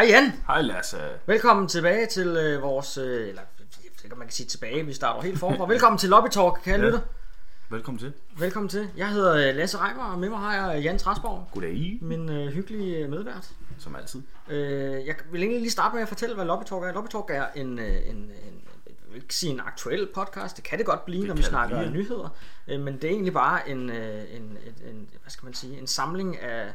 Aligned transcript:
Hej 0.00 0.08
Jan, 0.08 0.32
Hej 0.46 0.62
Lasse. 0.62 0.96
velkommen 1.26 1.68
tilbage 1.68 2.06
til 2.06 2.26
øh, 2.26 2.62
vores, 2.62 2.98
øh, 2.98 3.28
eller 3.28 3.42
jeg 3.58 3.66
ved 3.82 4.04
ikke 4.04 4.12
om 4.14 4.18
man 4.18 4.26
kan 4.26 4.32
sige 4.32 4.46
tilbage, 4.46 4.86
vi 4.86 4.92
starter 4.92 5.22
helt 5.22 5.38
forfra. 5.38 5.68
Velkommen 5.68 5.98
til 5.98 6.08
Lobby 6.08 6.28
Talk, 6.30 6.60
kan 6.64 6.72
jeg 6.72 6.80
Ja. 6.80 6.84
lytte? 6.86 7.00
Velkommen 7.70 7.98
til. 7.98 8.12
Velkommen 8.38 8.68
til. 8.68 8.88
Jeg 8.96 9.08
hedder 9.08 9.48
øh, 9.50 9.56
Lasse 9.56 9.78
Reimer, 9.78 10.04
og 10.04 10.18
med 10.18 10.28
mig 10.28 10.38
har 10.38 10.72
jeg 10.72 10.82
Jan 10.82 10.98
Trasborg, 10.98 11.48
Goddag. 11.52 11.98
min 12.00 12.28
øh, 12.28 12.46
hyggelige 12.52 12.96
øh, 12.98 13.10
medvært. 13.10 13.48
Som 13.78 13.96
altid. 13.96 14.22
Øh, 14.48 15.06
jeg 15.06 15.14
vil 15.32 15.40
egentlig 15.40 15.60
lige 15.60 15.70
starte 15.70 15.94
med 15.94 16.02
at 16.02 16.08
fortælle, 16.08 16.34
hvad 16.34 16.44
Lobby 16.44 16.64
Talk 16.64 16.82
er. 16.82 16.92
Lobby 16.92 17.08
Talk 17.08 17.24
er 17.30 17.46
en, 17.54 17.78
øh, 17.78 17.86
en, 17.86 18.16
en 18.16 18.32
jeg 18.86 18.94
vil 19.08 19.22
ikke 19.22 19.34
sige 19.34 19.52
en 19.52 19.60
aktuel 19.60 20.08
podcast, 20.14 20.56
det 20.56 20.64
kan 20.64 20.78
det 20.78 20.86
godt 20.86 21.04
blive, 21.04 21.20
Det 21.20 21.28
når 21.28 21.34
vi 21.34 21.42
snakker 21.42 21.78
blive, 21.78 21.92
nyheder, 21.92 22.28
øh, 22.68 22.80
men 22.80 22.94
det 22.94 23.04
er 23.04 23.08
egentlig 23.08 23.32
bare 23.32 23.68
en, 23.68 23.90
øh, 23.90 24.22
en, 24.36 24.42
en, 24.42 24.88
en, 24.88 25.08
hvad 25.22 25.30
skal 25.30 25.44
man 25.44 25.54
sige, 25.54 25.78
en 25.78 25.86
samling 25.86 26.40
af 26.40 26.72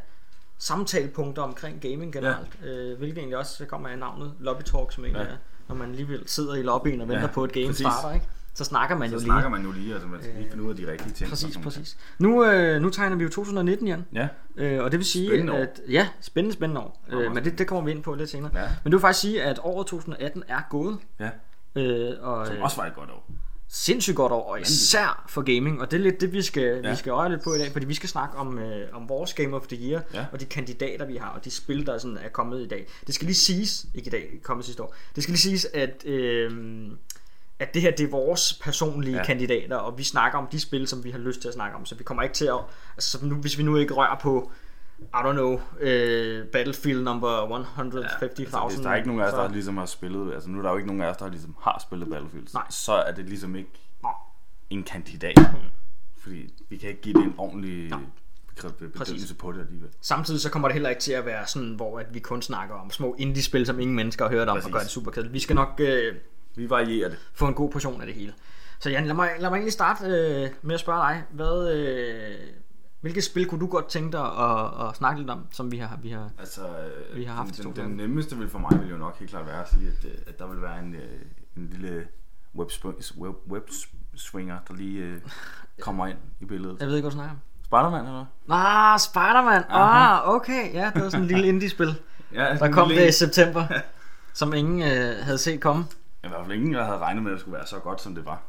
samtalepunkter 0.57 1.41
omkring 1.41 1.81
gaming 1.81 2.13
generelt, 2.13 2.57
ja. 2.63 2.67
øh, 2.69 2.97
hvilket 2.97 3.17
egentlig 3.17 3.37
også 3.37 3.65
kommer 3.65 3.89
af 3.89 3.97
navnet 3.99 4.33
Lobby 4.39 4.61
Talk, 4.63 4.91
som 4.91 5.05
egentlig 5.05 5.21
Ja. 5.27 5.33
er, 5.33 5.37
når 5.67 5.75
man 5.75 5.89
alligevel 5.89 6.23
sidder 6.25 6.55
i 6.55 6.61
lobbyen 6.61 7.01
og 7.01 7.07
venter 7.07 7.21
Ja, 7.21 7.27
på, 7.33 7.43
at 7.43 7.51
game 7.51 7.65
præcis. 7.67 7.79
starter, 7.87 8.13
ikke? 8.13 8.25
så 8.53 8.63
snakker 8.63 8.95
man 8.97 9.09
Så 9.09 9.15
jo 9.15 9.19
snakker 9.21 9.49
lige. 9.49 9.57
man 9.63 9.71
jo 9.73 9.79
lige, 9.79 9.93
altså 9.93 10.07
man 10.07 10.21
skal 10.21 10.35
lige 10.35 10.49
finde 10.49 10.63
ud 10.63 10.69
af 10.69 10.75
de 10.75 10.91
rigtige 10.91 11.11
ting. 11.13 11.29
Præcis, 11.29 11.57
præcis. 11.57 11.97
Nu, 12.19 12.45
øh, 12.45 12.81
nu 12.81 12.89
tegner 12.89 13.15
vi 13.15 13.23
jo 13.23 13.29
2019, 13.29 13.87
Jan. 13.87 14.05
Ja, 14.13 14.27
Øh, 14.57 14.83
og 14.83 14.91
det 14.91 14.97
vil 14.99 15.05
sige, 15.05 15.27
Spændende 15.29 15.53
år. 15.53 15.57
at 15.57 15.81
ja, 15.89 16.07
spændende, 16.21 16.53
spændende 16.55 16.81
år. 16.81 17.05
Øh, 17.09 17.31
men 17.33 17.43
det, 17.45 17.57
det 17.57 17.67
kommer 17.67 17.83
vi 17.85 17.91
ind 17.91 18.03
på 18.03 18.13
lidt 18.15 18.29
senere. 18.29 18.51
Ja. 18.53 18.61
Men 18.61 18.91
det 18.91 18.91
vil 18.91 18.99
faktisk 18.99 19.21
sige, 19.21 19.43
at 19.43 19.59
året 19.63 19.87
2018 19.87 20.43
er 20.47 20.61
gået. 20.69 20.97
ja. 21.19 21.29
Øh, 21.75 22.13
og 22.21 22.47
Som 22.47 22.55
øh, 22.55 22.63
også 22.63 22.77
var 22.77 22.85
et 22.87 22.95
godt 22.95 23.09
år. 23.09 23.29
Sindssygt 23.69 24.15
godt 24.15 24.31
år, 24.31 24.51
og 24.51 24.61
især 24.61 25.25
for 25.29 25.41
gaming. 25.55 25.81
Og 25.81 25.91
det 25.91 25.97
er 25.97 26.01
lidt 26.01 26.21
det, 26.21 26.33
vi 26.33 26.41
skal, 26.41 26.81
ja. 26.83 26.89
Vi 26.89 26.95
skal 26.95 27.13
røre 27.13 27.29
lidt 27.29 27.43
på 27.43 27.53
i 27.53 27.57
dag, 27.57 27.71
fordi 27.71 27.85
vi 27.85 27.93
skal 27.93 28.09
snakke 28.09 28.37
om, 28.37 28.59
øh, 28.59 28.87
om 28.93 29.09
vores 29.09 29.33
Game 29.33 29.55
of 29.55 29.67
the 29.67 29.89
Year, 29.89 30.01
Ja. 30.13 30.25
og 30.31 30.39
de 30.39 30.45
kandidater, 30.45 31.05
vi 31.05 31.15
har, 31.15 31.29
og 31.29 31.45
de 31.45 31.51
spil, 31.51 31.85
der 31.85 31.97
sådan 31.97 32.17
er 32.17 32.29
kommet 32.29 32.61
i 32.61 32.67
dag. 32.67 32.87
Det 33.07 33.15
skal 33.15 33.25
lige 33.25 33.35
siges, 33.35 33.85
ikke 33.93 34.07
i 34.07 34.11
dag, 34.11 34.39
kommet 34.43 34.65
sidste 34.65 34.83
år, 34.83 34.95
det 35.15 35.23
skal 35.23 35.31
lige 35.31 35.41
siges, 35.41 35.67
at... 35.73 36.05
Øh, 36.05 36.51
at 37.59 37.73
det 37.73 37.81
her 37.81 37.91
det 37.91 38.03
er 38.05 38.09
vores 38.09 38.59
personlige 38.63 39.17
ja. 39.17 39.25
Kandidater, 39.25 39.75
og 39.75 39.97
vi 39.97 40.03
snakker 40.03 40.39
om 40.39 40.47
de 40.51 40.59
spil, 40.59 40.87
som 40.87 41.03
vi 41.03 41.11
har 41.11 41.17
lyst 41.19 41.41
til 41.41 41.47
at 41.47 41.53
snakke 41.53 41.77
om. 41.77 41.85
Så 41.85 41.95
vi 41.95 42.03
kommer 42.03 42.23
ikke 42.23 42.35
til 42.35 42.45
at... 42.45 42.59
Altså, 42.95 43.11
så 43.19 43.25
nu, 43.25 43.35
hvis 43.35 43.57
vi 43.57 43.63
nu 43.63 43.77
ikke 43.77 43.93
rører 43.93 44.19
på, 44.21 44.51
I 44.99 45.17
don't 45.17 45.31
know, 45.31 45.53
uh, 45.53 46.47
Battlefield 46.51 47.01
number 47.03 47.27
150.000. 47.27 47.97
Altså, 47.97 48.65
hvis 48.69 48.79
der 48.79 48.89
er 48.89 48.95
ikke 48.95 49.07
nogen 49.07 49.21
af 49.21 49.25
os, 49.25 49.31
så- 49.31 49.37
der 49.37 49.49
ligesom 49.49 49.77
har 49.77 49.85
spillet, 49.85 50.33
altså 50.33 50.49
nu 50.49 50.57
er 50.57 50.61
der 50.61 50.69
jo 50.69 50.75
ikke 50.77 50.87
nogen 50.87 51.01
af 51.01 51.07
os, 51.09 51.17
der 51.17 51.29
ligesom 51.29 51.55
har 51.61 51.79
spillet 51.81 52.09
Battlefield, 52.09 52.47
Nej. 52.53 52.63
så 52.69 52.93
er 52.93 53.11
det 53.11 53.25
ligesom 53.29 53.55
ikke 53.55 53.69
en 54.69 54.83
kandidat. 54.83 55.39
Fordi 56.17 56.53
vi 56.69 56.77
kan 56.77 56.89
ikke 56.89 57.01
give 57.01 57.13
det 57.13 57.23
en 57.23 57.33
ordentlig 57.37 57.91
bekræ- 58.59 58.71
bedømmelse 58.77 59.35
på 59.35 59.51
det 59.51 59.59
alligevel. 59.59 59.89
Samtidig 60.01 60.41
så 60.41 60.49
kommer 60.51 60.67
det 60.67 60.73
heller 60.73 60.89
ikke 60.89 61.01
til 61.01 61.11
at 61.11 61.25
være 61.25 61.47
sådan, 61.47 61.73
hvor 61.75 61.99
at 61.99 62.13
vi 62.13 62.19
kun 62.19 62.41
snakker 62.41 62.75
om 62.75 62.89
små 62.91 63.15
indie-spil, 63.19 63.65
som 63.65 63.79
ingen 63.79 63.95
mennesker 63.95 64.25
har 64.25 64.31
hørt 64.31 64.47
om, 64.49 64.55
Præcis. 64.55 64.65
og 64.65 64.71
gør 64.71 64.79
det 64.79 64.89
super 64.89 65.11
kedeligt. 65.11 65.33
Vi 65.33 65.39
skal 65.39 65.55
nok 65.55 65.69
øh, 65.79 66.15
Vi 66.55 66.69
varierer 66.69 67.09
det. 67.09 67.17
få 67.33 67.47
en 67.47 67.53
god 67.53 67.71
portion 67.71 68.01
af 68.01 68.07
det 68.07 68.15
hele. 68.15 68.33
Så 68.79 68.89
Jan, 68.89 69.05
lad 69.05 69.15
mig, 69.15 69.29
lad 69.39 69.49
mig 69.49 69.55
egentlig 69.57 69.73
starte 69.73 70.05
øh, 70.05 70.49
med 70.61 70.73
at 70.73 70.79
spørge 70.79 70.99
dig, 70.99 71.23
hvad, 71.31 71.73
øh, 71.73 72.35
hvilke 73.05 73.21
spil 73.21 73.45
kunne 73.47 73.59
du 73.61 73.67
godt 73.67 73.87
tænke 73.87 74.11
dig 74.17 74.25
at, 74.25 74.87
at 74.89 74.95
snakke 74.95 75.19
lidt 75.19 75.29
om, 75.29 75.45
som 75.51 75.71
vi 75.71 75.77
har, 75.77 75.97
vi 76.01 76.09
har 76.09 76.29
Altså, 76.39 76.61
Vi 77.15 77.23
har 77.23 77.33
haft 77.35 77.57
den, 77.57 77.65
den, 77.73 77.75
den 77.85 77.97
nemmeste 77.97 78.37
vil 78.37 78.49
for 78.49 78.59
mig 78.59 78.79
vil 78.81 78.89
jo 78.89 78.97
nok 78.97 79.19
helt 79.19 79.31
klart 79.31 79.45
være 79.45 79.61
at 79.61 79.69
sige, 79.69 79.87
at, 79.87 80.05
øh, 80.05 80.17
at 80.27 80.39
der 80.39 80.47
vil 80.47 80.61
være 80.61 80.79
en, 80.79 80.95
øh, 80.95 81.01
en 81.57 81.67
lille 81.71 82.07
web, 82.55 82.69
web, 83.17 83.35
web 83.49 83.69
swinger, 84.15 84.57
der 84.67 84.73
lige 84.73 84.99
øh, 85.03 85.21
kommer 85.81 86.07
ind 86.07 86.17
i 86.39 86.45
billedet. 86.45 86.77
Jeg 86.79 86.87
ved 86.87 86.95
ikke, 86.95 87.03
hvad 87.03 87.11
du 87.11 87.15
snakker 87.15 87.31
om. 87.31 87.39
Spider-Man 87.63 88.05
eller? 88.05 88.25
Ah, 88.49 88.99
Spider-Man. 88.99 89.63
Ah, 89.69 90.29
okay. 90.29 90.73
Ja, 90.73 90.91
det 90.95 91.03
var 91.03 91.09
sådan 91.09 91.21
en 91.23 91.27
lille 91.27 91.47
indie-spil. 91.53 91.95
Ja, 92.33 92.55
Der 92.59 92.71
kom 92.71 92.83
en 92.83 92.89
det 92.89 92.95
i 92.95 92.99
lille- 92.99 93.11
september, 93.11 93.65
som 94.33 94.53
ingen 94.53 94.81
øh, 94.81 95.15
havde 95.25 95.37
set 95.37 95.61
komme. 95.61 95.85
I 96.23 96.27
hvert 96.27 96.45
fald 96.45 96.57
ingen, 96.57 96.73
der 96.73 96.83
havde 96.83 96.97
regnet 96.97 97.23
med, 97.23 97.31
at 97.31 97.35
det 97.35 97.41
skulle 97.41 97.57
være 97.57 97.67
så 97.67 97.79
godt, 97.79 98.01
som 98.01 98.15
det 98.15 98.25
var. 98.25 98.41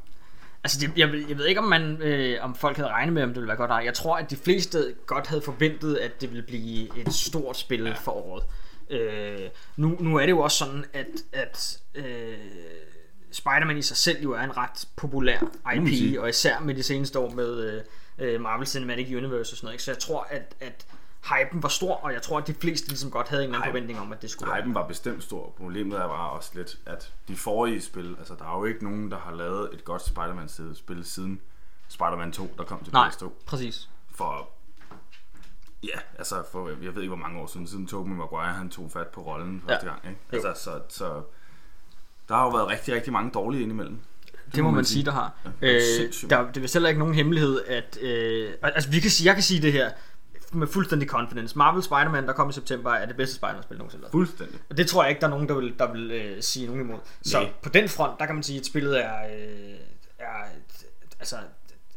Altså, 0.67 0.81
det, 0.81 0.99
jeg, 0.99 1.13
ved- 1.13 1.25
jeg 1.29 1.39
ved 1.39 1.47
ikke, 1.47 1.61
om, 1.61 1.67
man, 1.67 2.03
øh, 2.03 2.39
om 2.45 2.55
folk 2.55 2.77
havde 2.77 2.89
regnet 2.91 3.13
med, 3.13 3.23
om 3.23 3.29
det 3.29 3.37
ville 3.37 3.49
være 3.49 3.57
godt. 3.57 3.69
Nej, 3.71 3.83
jeg 3.85 3.95
tror, 3.95 4.17
at 4.17 4.31
de 4.31 4.37
fleste 4.37 4.95
godt 5.07 5.27
havde 5.27 5.43
forventet, 5.43 5.97
at 5.97 6.21
det 6.21 6.31
ville 6.31 6.43
blive 6.43 6.99
et 6.99 7.13
stort 7.15 7.57
spil 7.57 7.83
ja. 7.85 7.93
for 7.93 8.13
året. 8.13 8.43
Øh, 8.91 9.49
nu, 9.77 9.97
nu 10.01 10.17
er 10.17 10.21
det 10.21 10.31
jo 10.31 10.39
også 10.41 10.59
sådan, 10.59 10.85
at, 10.93 11.07
at 11.33 11.79
øh, 11.95 12.05
Spider-Man 13.33 13.79
i 13.79 13.83
sig 13.83 13.97
selv 13.97 14.23
jo 14.23 14.33
er 14.33 14.41
en 14.41 14.57
ret 14.57 14.89
populær 14.97 15.39
IP, 15.77 16.19
og 16.19 16.29
især 16.29 16.59
med 16.61 16.75
de 16.75 16.83
seneste 16.83 17.19
år 17.19 17.31
med 17.31 17.61
øh, 17.61 17.83
øh, 18.19 18.41
Marvel 18.41 18.67
Cinematic 18.67 19.07
Universe 19.17 19.53
og 19.53 19.57
sådan 19.57 19.67
noget. 19.67 19.75
Ikke? 19.75 19.83
Så 19.85 19.91
jeg 19.91 19.99
tror, 19.99 20.27
at, 20.31 20.55
at 20.61 20.87
hypen 21.29 21.63
var 21.63 21.69
stor, 21.69 21.95
og 21.95 22.13
jeg 22.13 22.23
tror, 22.23 22.39
at 22.39 22.47
de 22.47 22.55
fleste 22.55 22.89
ligesom 22.89 23.11
godt 23.11 23.29
havde 23.29 23.43
en 23.43 23.49
eller 23.49 23.59
anden 23.59 23.71
forventning 23.71 24.01
om, 24.01 24.13
at 24.13 24.23
det 24.23 24.31
skulle. 24.31 24.55
Hypen 24.57 24.75
var 24.75 24.87
bestemt 24.87 25.23
stor. 25.23 25.55
Problemet 25.57 25.99
er 25.99 26.09
bare 26.09 26.31
også 26.31 26.51
lidt, 26.55 26.79
at 26.87 27.13
de 27.29 27.37
forrige 27.37 27.81
spil, 27.83 28.17
altså 28.19 28.35
der 28.39 28.45
er 28.55 28.59
jo 28.59 28.65
ikke 28.65 28.85
nogen, 28.85 29.11
der 29.11 29.19
har 29.19 29.35
lavet 29.35 29.71
et 29.75 29.85
godt 29.85 30.03
Spider-Man-spil 30.07 31.05
siden 31.05 31.41
Spider-Man 31.89 32.33
2, 32.33 32.55
der 32.59 32.65
kom 32.65 32.85
til 32.85 32.93
Nej, 32.93 33.09
PS2. 33.09 33.29
præcis. 33.47 33.89
For, 34.15 34.49
ja, 35.83 35.99
altså 36.19 36.43
for, 36.53 36.69
jeg 36.69 36.95
ved 36.95 37.03
ikke, 37.03 37.15
hvor 37.15 37.17
mange 37.17 37.41
år 37.41 37.47
siden, 37.47 37.67
siden 37.67 37.87
Tobey 37.87 38.11
Maguire, 38.11 38.53
han 38.53 38.71
tog 38.71 38.91
fat 38.91 39.07
på 39.09 39.21
rollen 39.21 39.63
første 39.69 39.87
Ja. 39.87 39.93
gang. 39.93 40.03
Ikke? 40.09 40.21
Altså, 40.33 40.63
så, 40.65 40.81
så 40.89 41.23
der 42.29 42.35
har 42.35 42.45
jo 42.45 42.51
været 42.51 42.69
rigtig, 42.69 42.95
rigtig 42.95 43.13
mange 43.13 43.31
dårlige 43.31 43.63
indimellem. 43.63 43.99
Det 44.55 44.65
må 44.65 44.71
man 44.71 44.85
sige, 44.85 45.05
der 45.05 45.11
har. 45.11 45.33
Ja, 45.63 45.69
det 45.69 46.23
Øh, 46.25 46.31
der, 46.31 46.47
det 46.47 46.57
er 46.57 46.61
vist 46.61 46.75
heller 46.75 46.89
ikke 46.89 46.99
nogen 46.99 47.15
hemmelighed, 47.15 47.61
at... 47.67 47.99
Øh, 48.03 48.55
altså, 48.63 48.91
vi 48.91 49.01
kan 49.01 49.11
sige, 49.11 49.27
jeg 49.27 49.35
kan 49.35 49.43
sige 49.43 49.63
det 49.63 49.73
her 49.73 49.91
med 50.53 50.67
fuldstændig 50.67 51.09
confidence. 51.09 51.59
Marvel 51.59 51.83
Spider-Man, 51.83 52.27
der 52.27 52.33
kom 52.33 52.49
i 52.49 52.53
september, 52.53 52.91
er 52.91 53.07
det 53.07 53.17
bedste 53.17 53.37
Spider-Man-spil 53.37 53.77
nogensinde. 53.79 54.09
Fuldstændig. 54.11 54.61
Og 54.71 54.77
det 54.77 54.87
tror 54.87 55.03
jeg 55.03 55.11
ikke, 55.11 55.21
der 55.21 55.27
er 55.27 55.31
nogen, 55.31 55.49
der 55.49 55.55
vil, 55.55 55.75
der 55.79 55.93
vil 55.93 56.11
øh, 56.11 56.43
sige 56.43 56.67
nogen 56.67 56.81
imod. 56.81 56.99
Så 57.23 57.41
Nej. 57.41 57.51
på 57.63 57.69
den 57.69 57.89
front, 57.89 58.19
der 58.21 58.27
kan 58.27 58.35
man 58.35 58.45
sige, 58.45 58.59
at 58.61 58.67
spillet 58.67 59.05
er... 59.05 59.17
Øh, 59.17 59.75
er 60.19 60.45
altså, 61.19 61.37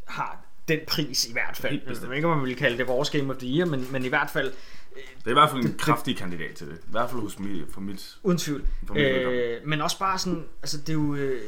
har 0.07 0.45
den 0.67 0.79
pris 0.87 1.25
i 1.25 1.31
hvert 1.31 1.57
fald. 1.57 1.81
Jeg 1.87 2.09
ved 2.09 2.15
ikke, 2.15 2.27
om 2.27 2.37
man 2.37 2.45
vil 2.45 2.55
kalde 2.55 2.77
det 2.77 2.87
vores 2.87 3.09
Game 3.09 3.33
of 3.33 3.37
the 3.39 3.47
Year, 3.47 3.65
men, 3.65 3.87
men 3.91 4.05
i 4.05 4.07
hvert 4.07 4.29
fald, 4.29 4.51
Det 4.95 5.25
er 5.25 5.29
i 5.29 5.33
hvert 5.33 5.49
fald 5.49 5.63
en 5.65 5.75
kraftig 5.77 6.17
kandidat 6.17 6.55
til 6.55 6.67
det. 6.67 6.75
I 6.75 6.91
hvert 6.91 7.09
fald 7.09 7.21
hos 7.21 7.39
mig, 7.39 7.63
for 7.73 7.81
mit... 7.81 8.17
Uden 8.23 8.37
tvivl. 8.37 8.65
For 8.87 8.93
mit. 8.93 9.03
Øh, 9.03 9.61
men 9.65 9.81
også 9.81 9.99
bare 9.99 10.19
sådan, 10.19 10.43
altså 10.61 10.77
det 10.77 10.89
er 10.89 10.93
jo, 10.93 11.15
øh, 11.15 11.41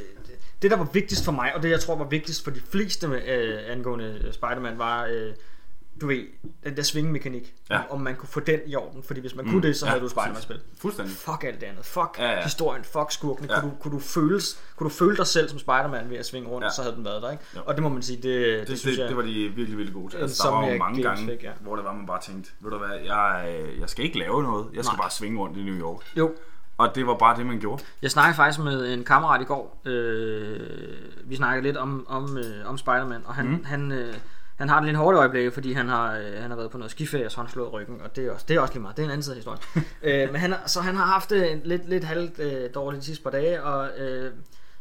det 0.61 0.71
der 0.71 0.77
var 0.77 0.87
vigtigst 0.93 1.25
for 1.25 1.31
mig, 1.31 1.55
og 1.55 1.63
det 1.63 1.69
jeg 1.69 1.79
tror 1.79 1.95
var 1.95 2.05
vigtigst 2.05 2.43
for 2.43 2.51
de 2.51 2.61
fleste 2.71 3.07
med, 3.07 3.27
øh, 3.27 3.59
angående 3.67 4.21
øh, 4.25 4.33
Spider-Man, 4.33 4.77
var, 4.77 5.05
øh, 5.05 5.33
du 6.01 6.07
ved, 6.07 6.23
den 6.63 6.75
der 6.77 6.83
svingmekanik. 6.83 7.53
Ja. 7.69 7.79
Om, 7.89 8.01
man 8.01 8.15
kunne 8.15 8.29
få 8.29 8.39
den 8.39 8.59
i 8.65 8.75
orden, 8.75 9.03
fordi 9.03 9.19
hvis 9.19 9.35
man 9.35 9.45
kunne 9.45 9.61
det, 9.61 9.75
så 9.75 9.85
ja, 9.85 9.89
havde 9.89 10.01
du 10.01 10.05
præcis. 10.07 10.21
Spider-Man-spil. 10.21 10.59
Fuldstændig. 10.81 11.15
Fuck 11.15 11.43
alt 11.43 11.61
det 11.61 11.67
andet. 11.67 11.85
Fuck 11.85 12.15
Ja, 12.19 12.31
ja. 12.31 12.43
historien. 12.43 12.83
Fuck 12.83 13.11
skurkene. 13.11 13.47
Ja. 13.53 13.59
Kunne, 13.59 13.71
du, 13.71 13.75
kunne, 13.81 13.93
du 13.93 13.99
føles, 13.99 14.59
kunne 14.75 14.89
du 14.89 14.93
føle 14.93 15.17
dig 15.17 15.27
selv 15.27 15.49
som 15.49 15.59
Spider-Man 15.59 16.09
ved 16.09 16.17
at 16.17 16.25
svinge 16.25 16.49
rundt, 16.49 16.65
Ja. 16.65 16.71
så 16.71 16.81
havde 16.81 16.95
den 16.95 17.05
været 17.05 17.21
der, 17.21 17.31
ikke? 17.31 17.43
Jo. 17.55 17.61
Og 17.65 17.75
det 17.75 17.83
må 17.83 17.89
man 17.89 18.01
sige, 18.01 18.15
det, 18.15 18.23
det, 18.23 18.59
Det, 18.59 18.67
det 18.67 18.79
synes 18.79 18.95
det, 18.95 19.01
jeg... 19.01 19.09
det 19.09 19.17
var 19.17 19.23
de 19.23 19.33
virkelig, 19.33 19.77
virkelig 19.77 19.93
gode 19.93 20.11
til. 20.11 20.17
Altså, 20.17 20.43
der 20.47 20.55
var 20.55 20.67
jo 20.71 20.77
mange 20.77 21.03
gange, 21.03 21.25
fik, 21.31 21.43
ja. 21.43 21.51
hvor 21.61 21.75
det 21.75 21.85
var, 21.85 21.93
man 21.93 22.05
bare 22.05 22.21
tænkte, 22.21 22.51
ved 22.59 22.71
du 22.71 22.77
hvad, 22.77 22.97
jeg, 23.05 23.55
jeg 23.79 23.89
skal 23.89 24.05
ikke 24.05 24.19
lave 24.19 24.43
noget, 24.43 24.67
jeg 24.73 24.85
skal 24.85 24.95
Nej. 24.95 25.01
bare 25.03 25.11
svinge 25.11 25.39
rundt 25.39 25.57
i 25.57 25.63
New 25.63 25.75
York. 25.75 26.01
Jo, 26.17 26.33
Og 26.77 26.95
det 26.95 27.07
var 27.07 27.17
bare 27.17 27.37
det, 27.37 27.45
man 27.45 27.59
gjorde. 27.59 27.83
Jeg 28.01 28.11
snakkede 28.11 28.35
faktisk 28.35 28.59
med 28.59 28.93
en 28.93 29.03
kammerat 29.03 29.41
i 29.41 29.45
går. 29.45 29.81
Øh, 29.85 30.59
vi 31.25 31.35
snakkede 31.35 31.63
lidt 31.67 31.77
om, 31.77 32.05
om, 32.09 32.37
øh, 32.37 32.69
om 32.69 32.77
Spider-Man, 32.77 33.21
og 33.25 33.35
han, 33.35 33.47
mm. 33.47 33.63
han, 33.65 33.91
øh, 33.91 34.13
han 34.61 34.69
har 34.69 34.79
det 34.79 34.85
lidt 34.87 34.97
hårdt 34.97 35.15
i 35.15 35.19
øjeblikket, 35.19 35.53
fordi 35.53 35.73
han 35.73 35.87
har, 35.89 36.15
øh, 36.17 36.41
han 36.41 36.49
har 36.49 36.57
været 36.57 36.71
på 36.71 36.77
noget 36.77 36.91
skiferie, 36.91 37.29
så 37.29 37.37
han 37.37 37.49
slået 37.49 37.73
ryggen, 37.73 38.01
og 38.01 38.15
det 38.15 38.25
er 38.27 38.31
også, 38.31 38.45
det 38.47 38.55
er 38.55 38.59
også 38.61 38.73
lige 38.73 38.81
meget. 38.81 38.97
Det 38.97 39.03
er 39.03 39.05
en 39.05 39.11
anden 39.11 39.23
side 39.23 39.35
af 39.35 39.37
historien. 39.37 39.61
øh, 40.03 40.31
men 40.31 40.41
han, 40.41 40.53
så 40.65 40.81
han 40.81 40.95
har 40.95 41.05
haft 41.05 41.29
det 41.29 41.61
lidt, 41.63 41.89
lidt 41.89 42.03
halvt 42.03 42.39
øh, 42.39 42.69
dårligt 42.75 43.01
de 43.01 43.05
sidste 43.05 43.23
par 43.23 43.29
dage, 43.31 43.63
og 43.63 43.89
øh, 43.97 44.21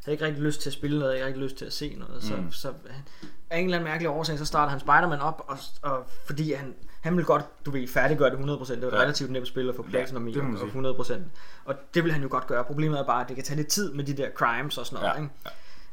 havde 0.04 0.12
ikke 0.12 0.24
rigtig 0.24 0.42
lyst 0.42 0.60
til 0.62 0.68
at 0.70 0.74
spille 0.74 0.98
noget, 0.98 1.14
ikke 1.14 1.26
rigtig 1.26 1.42
lyst 1.42 1.56
til 1.56 1.64
at 1.64 1.72
se 1.72 1.96
noget. 1.98 2.22
Så, 2.24 2.36
Mm. 2.36 2.52
så 2.52 2.68
han- 2.90 3.02
af 3.50 3.58
en 3.58 3.64
eller 3.64 3.76
anden 3.78 3.90
mærkelig 3.90 4.10
årsag, 4.10 4.38
så 4.38 4.44
starter 4.44 4.70
han 4.70 4.80
Spider-Man 4.80 5.20
op, 5.20 5.42
og, 5.48 5.58
og 5.82 6.06
fordi 6.26 6.52
han, 6.52 6.74
han 7.00 7.16
vil 7.16 7.24
godt, 7.24 7.44
du 7.66 7.70
ved, 7.70 7.88
færdiggøre 7.88 8.30
det 8.30 8.38
100%. 8.38 8.74
Det 8.74 8.84
er 8.84 8.88
et 8.88 8.92
Ja. 8.94 8.98
relativt 9.00 9.30
nemt 9.30 9.48
spil 9.48 9.68
at 9.68 9.74
få 9.76 9.82
platinum 9.82 10.22
man 10.22 10.40
og 10.52 10.58
sige. 10.58 11.18
100%. 11.20 11.20
Og 11.64 11.74
det 11.94 12.04
vil 12.04 12.12
han 12.12 12.22
jo 12.22 12.28
godt 12.30 12.46
gøre. 12.46 12.64
Problemet 12.64 12.98
er 13.00 13.04
bare, 13.04 13.20
at 13.22 13.28
det 13.28 13.36
kan 13.36 13.44
tage 13.44 13.56
lidt 13.56 13.68
tid 13.68 13.92
med 13.92 14.04
de 14.04 14.12
der 14.16 14.28
crimes 14.34 14.78
og 14.78 14.86
sådan 14.86 15.02
noget. 15.02 15.14
Ja, 15.16 15.22
Ikke? 15.22 15.34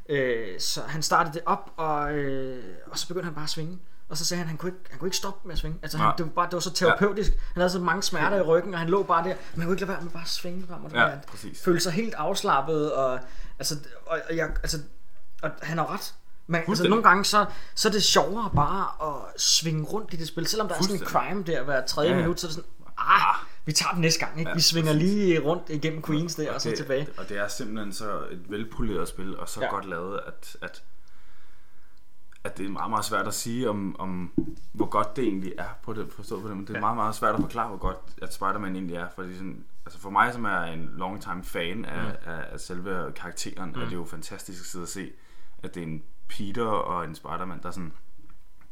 Øh, 0.08 0.60
så 0.60 0.80
han 0.82 1.02
startede 1.02 1.34
det 1.34 1.42
op, 1.46 1.70
og, 1.76 2.12
øh, 2.12 2.64
og 2.90 2.98
så 2.98 3.08
begyndte 3.08 3.24
han 3.24 3.34
bare 3.34 3.44
at 3.44 3.50
svinge. 3.50 3.78
Og 4.08 4.16
så 4.16 4.24
sagde 4.24 4.38
han, 4.38 4.48
han 4.48 4.56
kunne 4.56 4.68
ikke, 4.72 4.80
han 4.90 4.98
kunne 4.98 5.08
ikke 5.08 5.16
stoppe 5.16 5.48
med 5.48 5.52
at 5.52 5.58
svinge. 5.58 5.78
Altså, 5.82 5.98
han, 5.98 6.12
det, 6.18 6.26
var 6.26 6.32
bare, 6.32 6.46
det 6.46 6.52
var 6.52 6.60
så 6.60 6.72
terapeutisk. 6.72 7.30
Han 7.54 7.60
havde 7.60 7.70
så 7.70 7.78
mange 7.78 8.02
smerter 8.02 8.36
i 8.36 8.40
ryggen, 8.42 8.74
og 8.74 8.80
han 8.80 8.88
lå 8.88 9.02
bare 9.02 9.24
der. 9.24 9.28
Men 9.28 9.36
han 9.60 9.62
kunne 9.62 9.72
ikke 9.72 9.80
lade 9.80 9.92
være 9.92 10.00
med 10.02 10.10
bare 10.10 10.22
at 10.22 10.28
svinge 10.28 10.66
frem 10.68 10.84
og 10.84 10.90
Ja, 10.90 10.96
tilbage. 11.04 11.20
præcis. 11.30 11.62
Følte 11.62 11.80
sig 11.80 11.92
helt 11.92 12.14
afslappet, 12.14 12.92
og, 12.92 13.20
altså, 13.58 13.74
og, 14.06 14.18
og, 14.30 14.36
jeg, 14.36 14.48
altså, 14.62 14.78
og 15.42 15.50
han 15.62 15.78
har 15.78 15.94
ret. 15.94 16.14
Men 16.46 16.60
altså, 16.68 16.88
nogle 16.88 17.02
gange, 17.04 17.24
så, 17.24 17.46
så 17.74 17.88
er 17.88 17.92
det 17.92 18.02
sjovere 18.02 18.50
bare 18.56 19.08
at 19.08 19.40
svinge 19.40 19.84
rundt 19.84 20.14
i 20.14 20.16
det 20.16 20.28
spil. 20.28 20.46
Selvom 20.46 20.68
der 20.68 20.74
er 20.74 20.82
sådan 20.82 20.96
en 20.96 21.04
crime 21.06 21.42
der 21.42 21.62
hver 21.62 21.86
tredje 21.86 22.10
Ja, 22.10 22.16
ja. 22.16 22.22
minut, 22.22 22.40
så 22.40 22.46
er 22.46 22.48
det 22.48 22.54
sådan, 22.54 22.70
ah, 22.98 23.34
vi 23.68 23.72
tager 23.72 23.92
den 23.92 24.00
næste 24.00 24.20
gang. 24.26 24.38
Ikke? 24.38 24.48
Ja, 24.48 24.54
vi 24.54 24.60
svinger 24.60 24.92
præcis. 24.92 25.08
lige 25.12 25.38
rundt 25.40 25.68
igennem 25.68 26.02
Queens 26.02 26.34
der, 26.34 26.52
og 26.54 26.60
så 26.60 26.68
det, 26.70 26.76
tilbage. 26.78 27.08
Og 27.18 27.28
det 27.28 27.38
er 27.38 27.48
simpelthen 27.48 27.92
så 27.92 28.20
et 28.30 28.50
velpoleret 28.50 29.08
spil, 29.08 29.38
og 29.38 29.48
så 29.48 29.60
Ja. 29.60 29.66
godt 29.70 29.84
lavet, 29.84 30.20
at, 30.26 30.56
at, 30.62 30.82
at 32.44 32.58
det 32.58 32.66
er 32.66 32.70
meget, 32.70 32.90
meget 32.90 33.04
svært 33.04 33.26
at 33.26 33.34
sige, 33.34 33.70
om, 33.70 33.96
om 34.00 34.32
hvor 34.72 34.86
godt 34.86 35.16
det 35.16 35.24
egentlig 35.24 35.52
er 35.58 35.78
på 35.82 35.92
det, 35.92 36.12
forstået 36.12 36.42
på 36.42 36.48
det, 36.48 36.56
men 36.56 36.66
det 36.66 36.70
er 36.72 36.74
Ja. 36.76 36.80
meget, 36.80 36.96
meget 36.96 37.14
svært 37.14 37.34
at 37.34 37.40
forklare, 37.40 37.68
hvor 37.68 37.76
godt 37.78 37.96
at 38.22 38.34
Spider-Man 38.34 38.74
egentlig 38.76 38.96
er, 38.96 39.08
fordi 39.14 39.34
sådan, 39.34 39.64
altså 39.86 39.98
for 40.00 40.10
mig, 40.10 40.32
som 40.32 40.44
er 40.44 40.62
en 40.62 40.90
long 40.96 41.22
time 41.22 41.44
fan 41.44 41.84
af, 41.84 42.02
mm. 42.02 42.30
af, 42.32 42.44
af 42.52 42.60
selve 42.60 43.12
karakteren, 43.12 43.70
mm. 43.76 43.80
er 43.80 43.84
det 43.84 43.94
jo 43.94 44.04
fantastisk 44.04 44.60
at 44.60 44.66
sidde 44.66 44.82
og 44.82 44.88
se, 44.88 45.12
at 45.62 45.74
det 45.74 45.82
er 45.82 45.86
en 45.86 46.02
Peter 46.28 46.64
og 46.66 47.04
en 47.04 47.14
Spider-Man, 47.14 47.60
der 47.62 47.70
sådan 47.70 47.92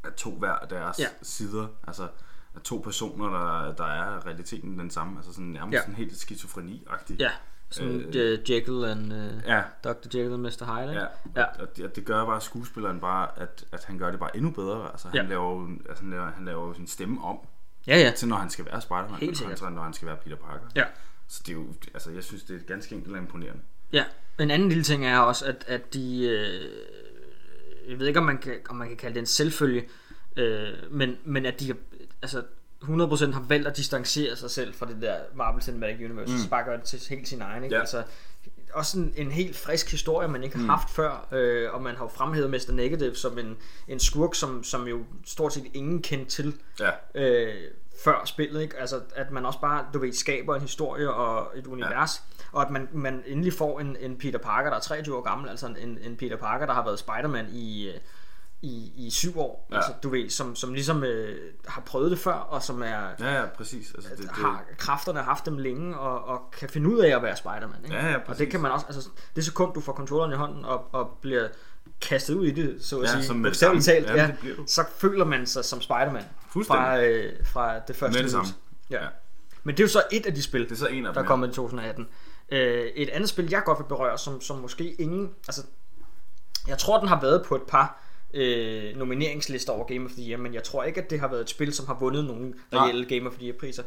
er 0.04 0.10
to 0.10 0.30
hver 0.30 0.58
deres 0.70 0.98
ja. 0.98 1.06
sider, 1.22 1.66
altså 1.86 2.08
er 2.56 2.60
to 2.60 2.78
personer, 2.78 3.24
der, 3.30 3.74
der 3.74 3.84
er 3.84 4.26
realiteten 4.26 4.78
den 4.78 4.90
samme, 4.90 5.16
altså 5.18 5.32
sådan 5.32 5.46
nærmest 5.46 5.74
Ja. 5.74 5.80
sådan 5.80 5.94
helt 5.94 6.12
skizofreni-agtig. 6.16 7.16
Ja, 7.18 7.30
sådan 7.70 8.00
Øh, 8.00 8.32
øh, 8.32 8.50
Jekyll 8.50 8.84
and 8.84 9.12
uh, 9.12 9.42
Ja, 9.46 9.62
Dr. 9.84 10.06
Jekyll 10.18 10.32
and 10.32 10.42
Mr. 10.42 10.64
Hyde, 10.74 10.88
ikke? 10.90 11.00
Ja, 11.36 11.40
Ja. 11.40 11.44
Og, 11.62 11.76
det, 11.76 11.96
det 11.96 12.04
gør 12.04 12.24
bare 12.24 12.40
skuespilleren 12.40 13.00
bare, 13.00 13.28
at, 13.36 13.64
at 13.72 13.84
han 13.84 13.98
gør 13.98 14.10
det 14.10 14.20
bare 14.20 14.36
endnu 14.36 14.50
bedre. 14.50 14.90
Altså, 14.90 15.08
han, 15.08 15.16
Ja. 15.16 15.22
laver, 15.22 15.68
altså, 15.88 16.02
han, 16.04 16.10
laver, 16.10 16.30
han 16.30 16.44
laver 16.44 16.66
jo 16.68 16.74
sin 16.74 16.86
stemme 16.86 17.24
om 17.24 17.38
Ja, 17.86 17.98
ja. 17.98 18.10
til, 18.16 18.28
når 18.28 18.36
han 18.36 18.50
skal 18.50 18.64
være 18.64 18.80
Spider-Man, 18.80 19.20
Helt 19.20 19.36
sikkert. 19.38 19.58
kontra 19.58 19.74
når 19.74 19.82
han 19.82 19.92
skal 19.92 20.08
være 20.08 20.16
Peter 20.16 20.36
Parker. 20.36 20.66
Ja. 20.76 20.84
Så 21.28 21.42
det 21.46 21.52
er 21.52 21.56
jo, 21.56 21.66
altså, 21.94 22.10
jeg 22.10 22.24
synes, 22.24 22.42
det 22.42 22.56
er 22.56 22.60
ganske 22.66 22.94
enkelt 22.94 23.14
og 23.14 23.20
imponerende. 23.20 23.60
Ja, 23.92 24.04
en 24.40 24.50
anden 24.50 24.68
lille 24.68 24.84
ting 24.84 25.06
er 25.06 25.18
også, 25.18 25.44
at, 25.46 25.64
at 25.66 25.94
de... 25.94 26.26
Øh, 26.28 26.70
jeg 27.90 27.98
ved 27.98 28.06
ikke, 28.06 28.20
om 28.20 28.26
man 28.26 28.38
kan, 28.38 28.54
om 28.70 28.76
man 28.76 28.88
kan 28.88 28.96
kalde 28.96 29.14
det 29.14 29.20
en 29.20 29.26
selvfølge, 29.26 29.88
øh, 30.36 30.68
men, 30.90 31.16
men 31.24 31.46
at 31.46 31.60
de 31.60 31.74
altså 32.22 32.42
100% 32.82 33.32
har 33.32 33.44
valgt 33.48 33.66
at 33.66 33.76
distancere 33.76 34.36
sig 34.36 34.50
selv 34.50 34.74
fra 34.74 34.86
det 34.86 35.02
der 35.02 35.16
Marvel 35.34 35.62
Cinematic 35.62 36.04
Universe, 36.04 36.32
mm. 36.32 36.38
så 36.38 36.50
bare 36.50 36.64
gøre 36.64 36.76
det 36.76 36.84
til 36.84 37.00
helt 37.10 37.28
sin 37.28 37.42
egen. 37.42 37.64
Ikke? 37.64 37.74
Ja. 37.74 37.80
Altså, 37.80 38.02
også 38.72 38.98
en, 38.98 39.12
en 39.16 39.30
helt 39.32 39.56
frisk 39.56 39.90
historie, 39.90 40.28
man 40.28 40.44
ikke 40.44 40.58
har 40.58 40.66
haft 40.66 40.90
før, 40.90 41.26
øh, 41.32 41.74
og 41.74 41.82
man 41.82 41.96
har 41.96 42.04
jo 42.04 42.08
fremhævet 42.08 42.50
Mr. 42.50 42.72
Negative 42.72 43.14
som 43.14 43.38
en, 43.38 43.56
en 43.88 44.00
skurk, 44.00 44.34
som, 44.34 44.64
som 44.64 44.88
jo 44.88 45.04
stort 45.26 45.52
set 45.52 45.64
ingen 45.74 46.02
kendte 46.02 46.30
til 46.30 46.54
Ja, 46.80 46.90
øh, 47.14 47.54
før 48.04 48.22
spillet, 48.24 48.62
ikke? 48.62 48.76
Altså, 48.78 49.00
at 49.14 49.30
man 49.30 49.46
også 49.46 49.60
bare, 49.60 49.86
du 49.94 49.98
ved, 49.98 50.12
skaber 50.12 50.54
en 50.54 50.60
historie 50.60 51.10
og 51.10 51.52
et 51.58 51.66
univers, 51.66 52.22
ja. 52.28 52.58
og 52.58 52.62
at 52.62 52.70
man, 52.70 52.88
man 52.92 53.22
endelig 53.26 53.52
får 53.52 53.80
en, 53.80 53.96
en 54.00 54.18
Peter 54.18 54.38
Parker, 54.38 54.70
der 54.70 54.76
er 54.76 54.80
23 54.80 55.16
år 55.16 55.22
gammel, 55.22 55.48
altså 55.48 55.66
en, 55.66 55.98
en 56.02 56.16
Peter 56.16 56.36
Parker, 56.36 56.66
der 56.66 56.72
har 56.72 56.84
været 56.84 56.98
Spider-Man 56.98 57.46
i, 57.52 57.88
øh, 57.88 57.94
i, 58.62 58.92
i 59.06 59.10
syv 59.10 59.38
år, 59.38 59.66
ja. 59.70 59.74
Ja. 59.74 59.80
altså, 59.80 59.92
du 60.02 60.08
ved, 60.08 60.30
som, 60.30 60.56
som 60.56 60.72
ligesom 60.74 61.04
øh, 61.04 61.38
har 61.66 61.80
prøvet 61.80 62.10
det 62.10 62.18
før, 62.18 62.32
og 62.32 62.62
som 62.62 62.82
er, 62.82 62.86
ja, 63.20 63.34
ja 63.34 63.46
præcis. 63.46 63.92
Altså, 63.94 64.10
det, 64.10 64.18
det, 64.18 64.30
har 64.30 64.64
kræfterne 64.78 65.20
haft 65.20 65.46
dem 65.46 65.58
længe, 65.58 65.98
og, 65.98 66.24
og 66.24 66.50
kan 66.58 66.68
finde 66.68 66.88
ud 66.88 66.98
af 66.98 67.16
at 67.16 67.22
være 67.22 67.36
Spider-Man, 67.36 67.84
ikke? 67.84 67.96
Ja, 67.96 68.06
ja, 68.06 68.14
og 68.14 68.20
det 68.20 68.26
præcis. 68.26 68.50
kan 68.50 68.60
man 68.60 68.70
også, 68.72 68.86
altså, 68.86 69.08
det 69.36 69.44
sekund, 69.44 69.74
du 69.74 69.80
får 69.80 69.92
controlleren 69.92 70.32
i 70.32 70.36
hånden, 70.36 70.64
og, 70.64 70.84
og 70.92 71.18
bliver 71.20 71.48
kastet 72.00 72.34
ud 72.34 72.46
i 72.46 72.50
det, 72.50 72.76
så 72.80 72.98
at 72.98 73.02
Ja, 73.02 73.12
sige, 73.12 73.24
som 73.24 73.42
bogstaveligt 73.42 73.84
talt, 73.84 74.06
ja, 74.06 74.30
du. 74.56 74.64
så 74.66 74.84
føler 74.98 75.24
man 75.24 75.46
sig 75.46 75.64
som 75.64 75.80
Spider-Man 75.80 76.24
Fuldstændig. 76.52 76.84
fra, 76.84 77.02
øh, 77.02 77.32
fra 77.46 77.78
det 77.78 77.96
første 77.96 78.22
Med 78.22 78.30
det. 78.30 78.54
Ja. 78.90 79.02
Ja. 79.02 79.08
Men 79.64 79.74
det 79.74 79.80
er 79.80 79.84
jo 79.84 79.88
så 79.88 80.02
et 80.12 80.26
af 80.26 80.34
de 80.34 80.42
spil, 80.42 80.64
det 80.64 80.72
er 80.72 80.76
så 80.76 80.86
en 80.86 81.06
af 81.06 81.14
der 81.14 81.22
er 81.22 81.26
kommet 81.26 81.48
i 81.48 81.52
2018. 81.52 82.08
Øh, 82.48 82.86
et 82.86 83.08
andet 83.08 83.28
spil, 83.28 83.48
jeg 83.50 83.62
godt 83.64 83.78
vil 83.78 83.84
berøre, 83.84 84.18
som, 84.18 84.40
som 84.40 84.58
måske 84.58 84.94
ingen... 84.94 85.30
Altså, 85.48 85.62
jeg 86.68 86.78
tror, 86.78 86.98
den 86.98 87.08
har 87.08 87.20
været 87.20 87.44
på 87.46 87.54
et 87.56 87.62
par 87.62 88.02
øh, 88.36 88.96
nomineringslister 88.96 89.72
over 89.72 89.86
Game 89.86 90.04
of 90.04 90.10
the 90.10 90.30
Year, 90.30 90.38
men 90.40 90.54
jeg 90.54 90.62
tror 90.62 90.84
ikke, 90.84 91.00
at 91.00 91.10
det 91.10 91.20
har 91.20 91.28
været 91.28 91.40
et 91.40 91.50
spil, 91.50 91.72
som 91.72 91.86
har 91.86 91.96
vundet 92.00 92.24
nogle 92.24 92.54
reelle 92.72 93.04
Game 93.16 93.28
of 93.30 93.34
the 93.36 93.46
Year 93.46 93.56
priser. 93.60 93.82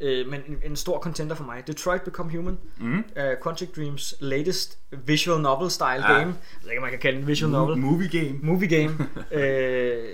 Øh, 0.00 0.26
men 0.28 0.40
en, 0.48 0.58
en 0.64 0.76
stor 0.76 1.00
contender 1.00 1.34
for 1.34 1.44
mig. 1.44 1.66
Detroit 1.66 2.02
Become 2.02 2.36
Human. 2.36 2.58
Mm. 2.80 2.98
Uh, 2.98 3.22
Quantic 3.42 3.68
Dreams 3.76 4.14
latest 4.20 4.78
visual 5.06 5.40
novel 5.40 5.70
style 5.70 5.86
Ja. 5.88 6.12
game. 6.12 6.18
Jeg 6.18 6.34
ved 6.62 6.70
ikke, 6.70 6.80
man 6.80 6.90
kan 6.90 6.98
kalde 6.98 7.16
det 7.16 7.22
en 7.22 7.28
visual 7.28 7.52
novel. 7.52 7.78
Movie 7.78 8.08
game. 8.08 8.38
Movie 8.42 8.68
game. 8.68 8.98
øh, 9.42 10.04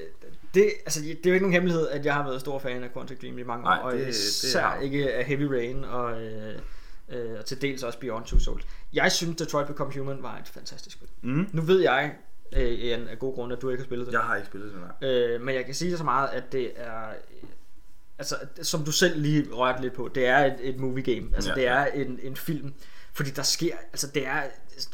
det, 0.55 0.71
altså, 0.87 1.01
det 1.03 1.11
er 1.11 1.31
jo 1.31 1.33
ikke 1.33 1.43
nogen 1.45 1.53
hemmelighed, 1.53 1.89
at 1.89 2.05
jeg 2.05 2.15
har 2.15 2.25
været 2.25 2.41
stor 2.41 2.59
fan 2.59 2.83
af 2.85 2.93
Quantic 2.93 3.19
Dream 3.21 3.39
i 3.39 3.43
mange 3.43 3.65
år, 3.67 3.71
Nej, 3.71 3.81
og 3.83 3.93
det- 3.93 4.01
det 4.07 4.09
især 4.09 4.61
har 4.63 4.77
du. 4.79 4.85
ikke 4.85 5.13
af 5.13 5.25
Heavy 5.25 5.43
Rain 5.43 5.85
og, 5.85 6.23
øh, 6.23 6.55
øh, 7.13 7.39
og 7.39 7.45
til 7.45 7.63
dels 7.63 7.83
også 7.83 7.99
Beyond 7.99 8.25
Two 8.25 8.39
Souls. 8.39 8.65
Jeg 8.93 9.13
synes, 9.13 9.37
Detroit 9.37 9.67
Become 9.67 9.93
Human 9.99 10.19
var 10.23 10.39
et 10.39 10.49
fantastisk 10.49 10.97
spil. 10.97 11.09
Mm. 11.23 11.47
Nu 11.53 11.63
ved 11.63 11.81
jeg, 11.81 12.13
øh, 12.57 12.73
Ian, 12.73 13.09
af 13.09 13.19
gode 13.19 13.35
grunde, 13.35 13.57
at 13.57 13.63
du 13.63 13.71
ikke 13.71 13.83
har 13.83 13.87
spillet 13.87 14.07
det. 14.07 14.13
Jeg 14.13 14.21
har 14.21 14.37
ikke 14.37 14.47
spillet 14.47 14.73
det, 14.73 14.81
nej. 15.01 15.11
Øh, 15.11 15.41
men 15.41 15.55
jeg 15.55 15.65
kan 15.65 15.75
sige 15.75 15.97
så 15.99 16.05
meget, 16.05 16.29
at 16.29 16.53
det 16.53 16.73
er... 16.77 17.13
Altså, 18.19 18.37
som 18.63 18.85
du 18.85 18.93
selv 18.93 19.21
lige 19.21 19.47
rørte 19.53 19.83
lidt 19.83 19.93
på, 19.95 20.11
det 20.15 20.27
er 20.27 20.39
et, 20.39 20.57
et 20.61 20.81
movie 20.81 21.15
game. 21.15 21.27
Altså, 21.35 21.51
Ja, 21.51 21.55
det 21.55 21.67
er 21.69 21.85
en, 21.85 22.19
en 22.23 22.37
film. 22.37 22.75
Fordi 23.13 23.31
der 23.31 23.43
sker... 23.43 23.75
Altså, 23.93 24.07
det 24.15 24.27
er 24.27 24.43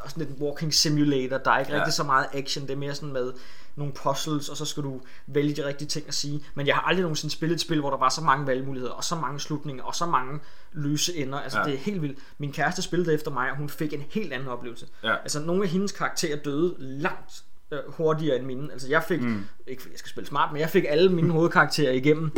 også 0.03 0.19
lidt 0.19 0.29
en 0.31 0.37
walking 0.43 0.75
simulator. 0.75 1.39
Der 1.39 1.51
er 1.51 1.59
ikke 1.59 1.73
Ja. 1.73 1.79
rigtig 1.79 1.93
så 1.95 2.03
meget 2.05 2.27
action. 2.33 2.67
Det 2.67 2.73
er 2.73 2.77
mere 2.77 2.95
sådan 2.95 3.13
med 3.13 3.33
nogle 3.77 3.93
puzzles, 3.93 4.49
og 4.49 4.57
så 4.57 4.65
skal 4.65 4.83
du 4.83 5.01
vælge 5.27 5.55
de 5.57 5.67
rigtige 5.67 5.89
ting 5.89 6.09
at 6.09 6.15
sige. 6.15 6.45
Men 6.55 6.67
jeg 6.67 6.75
har 6.75 6.83
aldrig 6.83 7.03
nogensinde 7.03 7.35
spillet 7.35 7.55
et 7.55 7.61
spil, 7.61 7.81
hvor 7.81 7.91
der 7.91 7.97
var 7.97 8.09
så 8.09 8.21
mange 8.21 8.47
valgmuligheder, 8.47 8.93
og 8.93 9.05
så 9.05 9.15
mange 9.17 9.41
slutninger, 9.41 9.85
og 9.85 9.95
så 9.95 10.07
mange 10.07 10.41
løse 10.73 11.17
ender. 11.17 11.39
Altså, 11.39 11.59
Ja. 11.59 11.65
det 11.65 11.75
er 11.75 11.79
helt 11.79 12.03
vildt. 12.03 12.19
Min 12.39 12.53
kæreste 12.53 12.83
spillede 12.83 13.15
efter 13.15 13.31
mig, 13.31 13.51
og 13.51 13.57
hun 13.57 13.69
fik 13.69 13.93
en 13.93 14.05
helt 14.11 14.33
anden 14.33 14.49
oplevelse. 14.49 14.87
Ja. 15.05 15.17
Altså, 15.17 15.41
nogle 15.41 15.63
af 15.63 15.69
hendes 15.69 15.93
karakterer 15.93 16.37
døde 16.37 16.75
langt 16.79 17.45
øh, 17.73 17.79
hurtigere 17.89 18.37
end 18.37 18.47
mine. 18.47 18.73
Altså, 18.73 18.89
jeg 18.89 19.03
fik, 19.03 19.21
mm. 19.23 19.45
ikke 19.67 19.83
jeg 19.91 19.99
skal 19.99 20.11
spille 20.11 20.29
smart, 20.29 20.53
men 20.53 20.61
jeg 20.61 20.71
fik 20.71 20.85
alle 20.89 21.09
mine 21.13 21.31
hovedkarakterer 21.33 21.93
igennem 21.93 22.31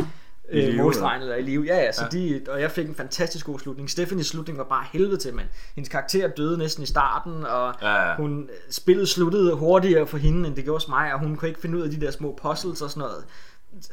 øh, 0.49 0.75
målstregen 0.77 1.21
eller 1.21 1.35
i 1.35 1.41
live. 1.41 1.63
Ja, 1.65 1.77
ja, 1.77 1.91
så 1.91 2.01
Ja. 2.13 2.17
De, 2.19 2.41
og 2.49 2.61
jeg 2.61 2.71
fik 2.71 2.87
en 2.87 2.95
fantastisk 2.95 3.45
god 3.45 3.59
slutning. 3.59 3.89
Stephanies 3.89 4.27
slutning 4.27 4.57
var 4.57 4.63
bare 4.63 4.85
helvede 4.93 5.17
til, 5.17 5.33
mand. 5.33 5.47
Hendes 5.75 5.89
karakter 5.89 6.27
døde 6.27 6.57
næsten 6.57 6.83
i 6.83 6.87
starten, 6.87 7.45
og 7.45 7.73
Ja, 7.81 8.09
ja. 8.09 8.15
hun 8.15 8.49
spillet 8.69 9.09
sluttede 9.09 9.53
hurtigere 9.55 10.07
for 10.07 10.17
hende, 10.17 10.47
end 10.47 10.55
det 10.55 10.63
gjorde 10.63 10.75
hos 10.79 10.87
mig, 10.87 11.13
og 11.13 11.19
hun 11.19 11.35
kunne 11.35 11.47
ikke 11.49 11.61
finde 11.61 11.77
ud 11.77 11.83
af 11.83 11.89
de 11.91 12.01
der 12.01 12.11
små 12.11 12.39
puzzles 12.41 12.81
og 12.81 12.89
sådan 12.89 13.01
noget. 13.01 13.23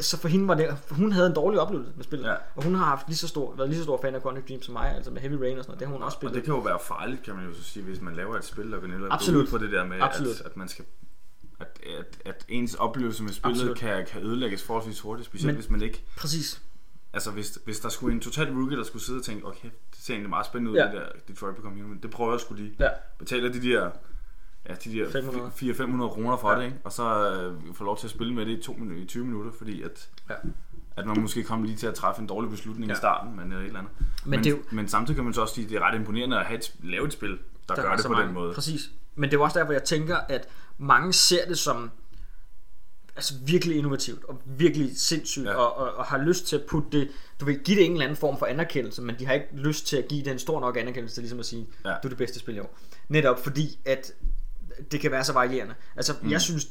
Så 0.00 0.16
for 0.16 0.28
hende 0.28 0.48
var 0.48 0.54
det, 0.54 0.76
hun 0.90 1.12
havde 1.12 1.26
en 1.26 1.34
dårlig 1.34 1.60
oplevelse 1.60 1.92
med 1.96 2.04
spillet. 2.04 2.26
Ja. 2.26 2.34
Og 2.56 2.62
hun 2.64 2.74
har 2.74 2.84
haft 2.84 3.06
lige 3.08 3.16
så 3.16 3.28
stor, 3.28 3.54
været 3.56 3.68
lige 3.68 3.78
så 3.78 3.84
stor 3.84 3.98
fan 4.02 4.14
af 4.14 4.22
Quantic 4.22 4.44
Dream 4.48 4.62
som 4.62 4.72
mig, 4.72 4.94
altså 4.96 5.10
med 5.10 5.20
Heavy 5.20 5.34
Rain 5.34 5.58
og 5.58 5.64
sådan 5.64 5.70
noget. 5.70 5.80
Det 5.80 5.88
har 5.88 5.94
hun 5.94 6.02
også 6.02 6.14
Og 6.16 6.20
spillet. 6.20 6.34
det 6.34 6.44
kan 6.44 6.54
jo 6.54 6.60
være 6.60 6.78
farligt, 6.82 7.22
kan 7.22 7.34
man 7.34 7.44
jo 7.46 7.54
så 7.54 7.62
sige, 7.62 7.82
hvis 7.84 8.00
man 8.00 8.14
laver 8.14 8.36
et 8.36 8.44
spil, 8.44 8.72
der 8.72 8.80
kan 8.80 8.90
ud 9.36 9.46
på 9.50 9.58
det 9.58 9.72
der 9.72 9.84
med, 9.84 9.96
Absolut. 10.00 10.40
at, 10.40 10.46
at 10.46 10.56
man 10.56 10.68
skal 10.68 10.84
at, 11.60 11.80
at, 11.98 12.18
at 12.24 12.44
ens 12.48 12.74
oplevelse 12.74 13.22
med 13.22 13.32
spillet 13.32 13.56
Absolut. 13.58 13.76
kan, 13.78 14.06
kan 14.06 14.22
ødelægges 14.22 14.62
forholdsvis 14.62 15.00
hurtigt, 15.00 15.26
specielt 15.26 15.46
Men- 15.46 15.54
hvis 15.60 15.70
man 15.70 15.82
ikke 15.82 16.04
Præcis. 16.16 16.62
Altså 17.12 17.30
hvis, 17.30 17.58
hvis 17.64 17.80
der 17.80 17.88
skulle 17.88 18.14
en 18.14 18.20
total 18.20 18.52
rookie, 18.52 18.76
der 18.78 18.84
skulle 18.84 19.02
sidde 19.02 19.18
og 19.18 19.24
tænke, 19.24 19.46
okay, 19.46 19.68
det 19.90 19.98
ser 19.98 20.14
egentlig 20.14 20.30
meget 20.30 20.46
spændende 20.46 20.70
ud, 20.72 20.76
Ja. 20.76 20.84
det 20.84 20.92
der 20.92 21.06
Detroit 21.28 21.56
Become 21.56 21.82
Human, 21.82 21.98
det 22.02 22.10
prøver 22.10 22.30
jeg 22.32 22.40
sgu 22.40 22.54
lige. 22.54 22.72
Ja. 22.78 22.88
Betaler 23.18 23.52
de 23.52 23.62
der, 23.62 23.90
ja, 24.68 24.74
de 24.84 24.92
der 24.98 25.10
500. 25.10 25.50
400-500 25.56 26.08
kroner 26.08 26.36
for 26.36 26.52
Ja. 26.52 26.58
det, 26.58 26.64
ikke? 26.64 26.76
og 26.84 26.92
så 26.92 27.02
øh, 27.32 27.74
får 27.74 27.84
lov 27.84 27.98
til 27.98 28.06
at 28.06 28.10
spille 28.10 28.34
med 28.34 28.46
det 28.46 28.58
i, 28.58 28.62
to 28.62 28.72
minutter, 28.72 29.02
i 29.02 29.06
20 29.06 29.24
minutter, 29.24 29.52
fordi 29.58 29.82
at, 29.82 30.08
Ja. 30.30 30.34
at 30.96 31.06
man 31.06 31.20
måske 31.20 31.42
kommer 31.44 31.66
lige 31.66 31.76
til 31.78 31.86
at 31.86 31.94
træffe 31.94 32.20
en 32.22 32.26
dårlig 32.26 32.50
beslutning 32.50 32.88
Ja. 32.88 32.94
i 32.94 32.96
starten, 32.96 33.36
men 33.36 33.52
øh, 33.52 33.60
et 33.60 33.66
eller 33.66 33.78
andet. 33.78 33.92
Men 34.24 34.30
Men, 34.30 34.44
det 34.44 34.50
jo- 34.50 34.62
men 34.72 34.88
samtidig 34.88 35.16
kan 35.16 35.24
man 35.24 35.34
så 35.34 35.40
også 35.40 35.54
sige, 35.54 35.64
at 35.64 35.70
det 35.70 35.76
er 35.76 35.80
ret 35.80 35.94
imponerende 35.98 36.38
at 36.40 36.46
have 36.46 36.58
et, 36.58 36.74
lave 36.82 37.06
et 37.06 37.12
spil, 37.12 37.38
der, 37.68 37.74
der 37.74 37.82
gør 37.82 37.96
det 37.96 38.06
på 38.06 38.12
mange. 38.12 38.26
den 38.26 38.34
måde. 38.34 38.54
Præcis. 38.54 38.90
Men 39.14 39.30
det 39.30 39.36
er 39.36 39.40
også 39.40 39.58
derfor, 39.58 39.72
jeg 39.72 39.84
tænker, 39.84 40.16
at 40.16 40.48
mange 40.80 41.12
ser 41.12 41.48
det 41.48 41.58
som 41.58 41.90
altså 43.16 43.34
virkelig 43.42 43.76
innovativt 43.76 44.24
og 44.24 44.42
virkelig 44.46 45.00
sindssygt 45.00 45.46
ja. 45.46 45.50
Ja. 45.50 45.56
og, 45.56 45.76
og, 45.76 45.94
og, 45.94 46.04
har 46.04 46.18
lyst 46.18 46.46
til 46.46 46.56
at 46.56 46.62
putte 46.68 47.00
det, 47.00 47.10
du 47.40 47.44
vil 47.44 47.58
give 47.58 47.76
det 47.76 47.84
en 47.84 47.92
eller 47.92 48.04
anden 48.04 48.16
form 48.16 48.38
for 48.38 48.46
anerkendelse, 48.46 49.02
men 49.02 49.18
de 49.18 49.26
har 49.26 49.32
ikke 49.34 49.48
lyst 49.52 49.86
til 49.86 49.96
at 49.96 50.08
give 50.08 50.24
det 50.24 50.32
en 50.32 50.38
stor 50.38 50.60
nok 50.60 50.76
anerkendelse 50.76 51.16
til 51.16 51.22
ligesom 51.22 51.38
at 51.38 51.46
sige, 51.46 51.66
ja. 51.84 51.90
Ja. 51.90 51.94
du 52.02 52.06
er 52.06 52.08
det 52.08 52.18
bedste 52.18 52.38
spil 52.38 52.56
i 52.56 52.58
år. 52.58 52.78
Netop 53.08 53.42
fordi, 53.42 53.78
at 53.84 54.12
det 54.92 55.00
kan 55.00 55.10
være 55.10 55.24
så 55.24 55.32
varierende. 55.32 55.74
Altså, 55.96 56.14
mm. 56.22 56.30
jeg 56.30 56.40
synes, 56.40 56.70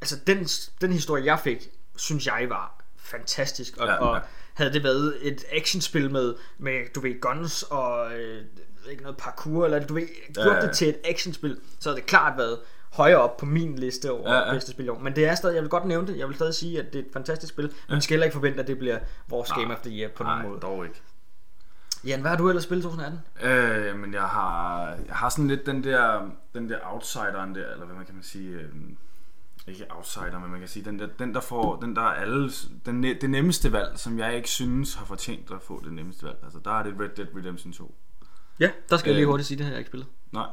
altså 0.00 0.16
den, 0.26 0.44
den 0.80 0.92
historie, 0.92 1.24
jeg 1.24 1.40
fik, 1.40 1.68
synes 1.96 2.26
jeg 2.26 2.46
var 2.48 2.84
fantastisk, 2.96 3.76
og, 3.76 3.86
ja, 3.86 3.92
Ja, 3.92 3.98
og 3.98 4.16
ja. 4.16 4.22
havde 4.54 4.72
det 4.72 4.84
været 4.84 5.18
et 5.22 5.44
actionspil 5.52 6.10
med, 6.10 6.34
med 6.58 6.92
du 6.94 7.00
ved, 7.00 7.20
guns 7.20 7.62
og 7.62 8.14
øh, 8.14 8.44
ikke 8.90 9.02
noget 9.02 9.16
parkour, 9.16 9.64
eller 9.64 9.86
du 9.86 9.94
ved, 9.94 10.06
gjort 10.34 10.46
Ja, 10.46 10.54
ja. 10.54 10.66
det 10.66 10.76
til 10.76 10.88
et 10.88 10.96
actionspil, 11.04 11.58
så 11.80 11.88
havde 11.88 12.00
det 12.00 12.06
klart 12.06 12.38
været 12.38 12.58
højere 12.94 13.16
op 13.18 13.36
på 13.36 13.46
min 13.46 13.78
liste 13.78 14.10
over 14.12 14.32
ja, 14.34 14.46
Ja, 14.46 14.52
bedste 14.52 14.70
spil 14.70 14.86
i 14.86 14.88
år. 14.88 14.98
Men 14.98 15.16
det 15.16 15.24
er 15.24 15.34
stadig, 15.34 15.54
jeg 15.54 15.62
vil 15.62 15.70
godt 15.70 15.84
nævne 15.84 16.06
det, 16.06 16.18
jeg 16.18 16.26
vil 16.28 16.34
stadig 16.36 16.54
sige, 16.54 16.78
at 16.80 16.92
det 16.92 16.98
er 16.98 17.02
et 17.04 17.10
fantastisk 17.12 17.52
spil, 17.52 17.64
men 17.88 17.94
ja. 17.94 18.00
skal 18.00 18.14
heller 18.14 18.24
ikke 18.24 18.34
forvente, 18.34 18.60
at 18.60 18.66
det 18.66 18.78
bliver 18.78 18.98
vores 19.28 19.50
Nej. 19.50 19.60
Game 19.62 19.74
of 19.74 19.80
the 19.80 19.90
Year 20.00 20.10
på 20.16 20.22
Nej, 20.22 20.34
nogen 20.34 20.48
måde. 20.48 20.60
dog 20.60 20.84
ikke. 20.84 21.02
Jan, 22.06 22.20
hvad 22.20 22.30
har 22.30 22.38
du 22.38 22.48
ellers 22.48 22.64
spillet 22.64 22.82
i 22.84 22.88
2018? 22.88 23.20
Øh, 23.92 23.98
men 23.98 24.14
jeg 24.14 24.22
har, 24.22 24.80
jeg 25.06 25.14
har 25.16 25.28
sådan 25.28 25.48
lidt 25.48 25.66
den 25.66 25.84
der, 25.84 26.30
den 26.54 26.68
der 26.68 26.78
outsideren 26.82 27.54
der, 27.54 27.72
eller 27.72 27.86
hvad 27.86 27.96
man 27.96 28.04
kan 28.06 28.14
man 28.14 28.24
sige, 28.24 28.50
øh, 28.50 28.68
ikke 29.68 29.86
outsider, 29.90 30.38
men 30.40 30.50
man 30.50 30.60
kan 30.60 30.68
sige, 30.68 30.84
den 30.84 30.98
der, 30.98 31.08
den 31.18 31.34
der 31.34 31.40
får, 31.40 31.76
den 31.80 31.96
der 31.96 32.02
er 32.02 32.06
alle, 32.14 32.50
den, 32.86 33.04
ne- 33.04 33.18
det 33.20 33.30
nemmeste 33.30 33.72
valg, 33.72 33.98
som 33.98 34.18
jeg 34.18 34.36
ikke 34.36 34.48
synes 34.48 34.94
har 34.94 35.04
fortjent 35.04 35.50
at 35.50 35.62
få 35.62 35.80
det 35.84 35.92
nemmeste 35.92 36.26
valg. 36.26 36.36
Altså 36.44 36.58
der 36.64 36.78
er 36.78 36.82
det 36.82 36.94
Red 37.00 37.08
Dead 37.08 37.26
Redemption 37.36 37.72
2. 37.72 37.94
Ja, 38.60 38.70
der 38.90 38.96
skal 38.96 39.10
jeg 39.10 39.14
lige 39.14 39.22
Øh. 39.24 39.28
hurtigt 39.30 39.46
sige, 39.48 39.58
det 39.58 39.64
har 39.66 39.72
jeg 39.72 39.78
ikke 39.78 39.88
spillet. 39.88 40.08
Nej, 40.32 40.46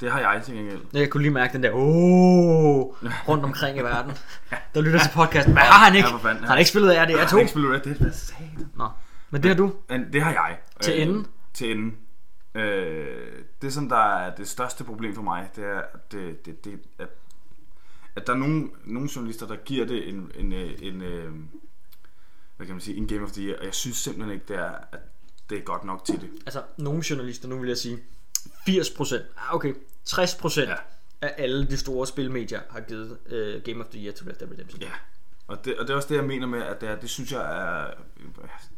det 0.00 0.12
har 0.12 0.20
jeg 0.20 0.42
til 0.44 0.54
gengæld. 0.54 0.80
Jeg 0.92 1.10
kunne 1.10 1.22
lige 1.22 1.32
mærke 1.32 1.52
den 1.52 1.62
der, 1.62 1.70
oh, 1.74 2.80
rundt 3.28 3.44
omkring 3.44 3.78
i 3.78 3.80
verden. 3.80 4.12
Der 4.74 4.80
lytter 4.80 4.98
til 4.98 5.10
podcasten. 5.14 5.52
Hvad 5.52 5.62
har 5.62 5.84
han 5.84 5.96
ikke? 5.96 6.08
Ja, 6.08 6.16
fanden. 6.16 6.44
Har 6.44 6.50
han 6.50 6.58
ikke 6.58 6.70
spillet 6.70 6.90
RDR2? 6.90 6.96
Jeg 6.96 7.28
har 7.28 7.38
ikke 7.38 7.50
spillet 7.50 7.72
Red 7.72 7.80
Dead, 7.80 7.94
hvad 7.94 8.12
satan? 8.12 8.70
Nå, 8.76 8.88
men 9.30 9.42
det 9.42 9.48
har 9.48 9.56
du. 9.56 9.72
Men 9.88 10.12
det 10.12 10.22
har 10.22 10.30
jeg. 10.30 10.58
Til 10.80 11.02
enden? 11.02 11.26
Til 11.54 11.70
enden. 11.70 11.96
Øh, 12.54 13.42
det 13.62 13.72
som 13.72 13.88
der 13.88 14.16
er 14.16 14.34
det 14.34 14.48
største 14.48 14.84
problem 14.84 15.14
for 15.14 15.22
mig, 15.22 15.50
det 15.56 15.64
er, 15.64 15.82
at, 15.94 16.12
det, 16.12 16.46
det, 16.46 16.64
det, 16.64 16.80
at, 16.98 17.08
at 18.16 18.26
der 18.26 18.32
er 18.32 18.36
nogle, 18.36 18.68
nogle 18.84 19.08
journalister, 19.16 19.46
der 19.46 19.56
giver 19.56 19.86
det 19.86 20.08
en, 20.08 20.30
en, 20.34 20.52
øh, 20.52 20.70
en, 20.82 21.02
en, 21.02 21.50
hvad 22.56 22.66
kan 22.66 22.74
man 22.74 22.80
sige, 22.80 22.96
en 22.96 23.06
Game 23.08 23.22
of 23.22 23.32
the 23.32 23.42
Year, 23.42 23.58
og 23.58 23.64
jeg 23.64 23.74
synes 23.74 23.96
simpelthen 23.96 24.34
ikke, 24.34 24.44
det 24.48 24.56
er, 24.56 24.70
at 24.92 25.00
det 25.50 25.58
er 25.58 25.62
godt 25.62 25.84
nok 25.84 26.04
til 26.04 26.20
det. 26.20 26.30
Altså, 26.46 26.62
nogle 26.78 27.02
journalister, 27.10 27.48
nu 27.48 27.58
vil 27.58 27.68
jeg 27.68 27.76
sige, 27.76 27.98
80%, 28.68 29.14
ah, 29.14 29.54
okay, 29.54 29.74
60% 30.08 30.60
ja. 30.60 30.74
af 31.20 31.34
alle 31.38 31.66
de 31.66 31.76
store 31.76 32.06
spilmedier 32.06 32.60
har 32.70 32.80
givet 32.80 33.18
uh, 33.26 33.62
Game 33.62 33.84
of 33.84 33.90
the 33.90 34.04
Year 34.04 34.12
til 34.12 34.26
Red 34.26 34.34
Dead 34.34 34.50
Redemption. 34.50 34.80
Ja, 34.82 34.90
og 35.46 35.64
det, 35.64 35.78
og 35.78 35.86
det 35.86 35.92
er 35.92 35.96
også 35.96 36.08
det, 36.08 36.16
jeg 36.16 36.24
mener 36.24 36.46
med, 36.46 36.62
at 36.62 36.80
det, 36.80 36.88
er, 36.88 36.96
det 36.96 37.10
synes 37.10 37.32
jeg 37.32 37.40
er, 37.40 37.90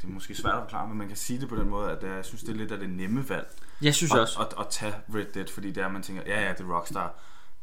det 0.01 0.05
er 0.05 0.09
måske 0.09 0.35
svært 0.35 0.55
at 0.55 0.61
forklare, 0.61 0.89
men 0.89 0.99
man 0.99 1.09
kan 1.09 1.17
sige 1.17 1.41
det 1.41 1.49
på 1.49 1.57
den 1.57 1.69
måde, 1.69 1.91
at 1.91 2.01
det 2.01 2.11
er, 2.11 2.15
jeg 2.15 2.25
synes, 2.25 2.43
det 2.43 2.51
er 2.51 2.57
lidt 2.57 2.73
af 2.73 2.79
det 2.79 2.91
nemme 2.91 3.29
valg. 3.29 3.49
Jeg 3.83 3.95
synes 3.95 4.13
at, 4.13 4.21
også. 4.21 4.41
At, 4.41 4.47
at, 4.47 4.61
at 4.61 4.67
tage 4.71 4.95
Red 5.15 5.27
Dead, 5.35 5.47
fordi 5.47 5.71
det 5.71 5.83
er, 5.83 5.89
man 5.89 6.03
tænker, 6.03 6.23
ja 6.27 6.41
ja, 6.47 6.53
det 6.53 6.61
er 6.61 6.77
Rockstar, 6.77 7.15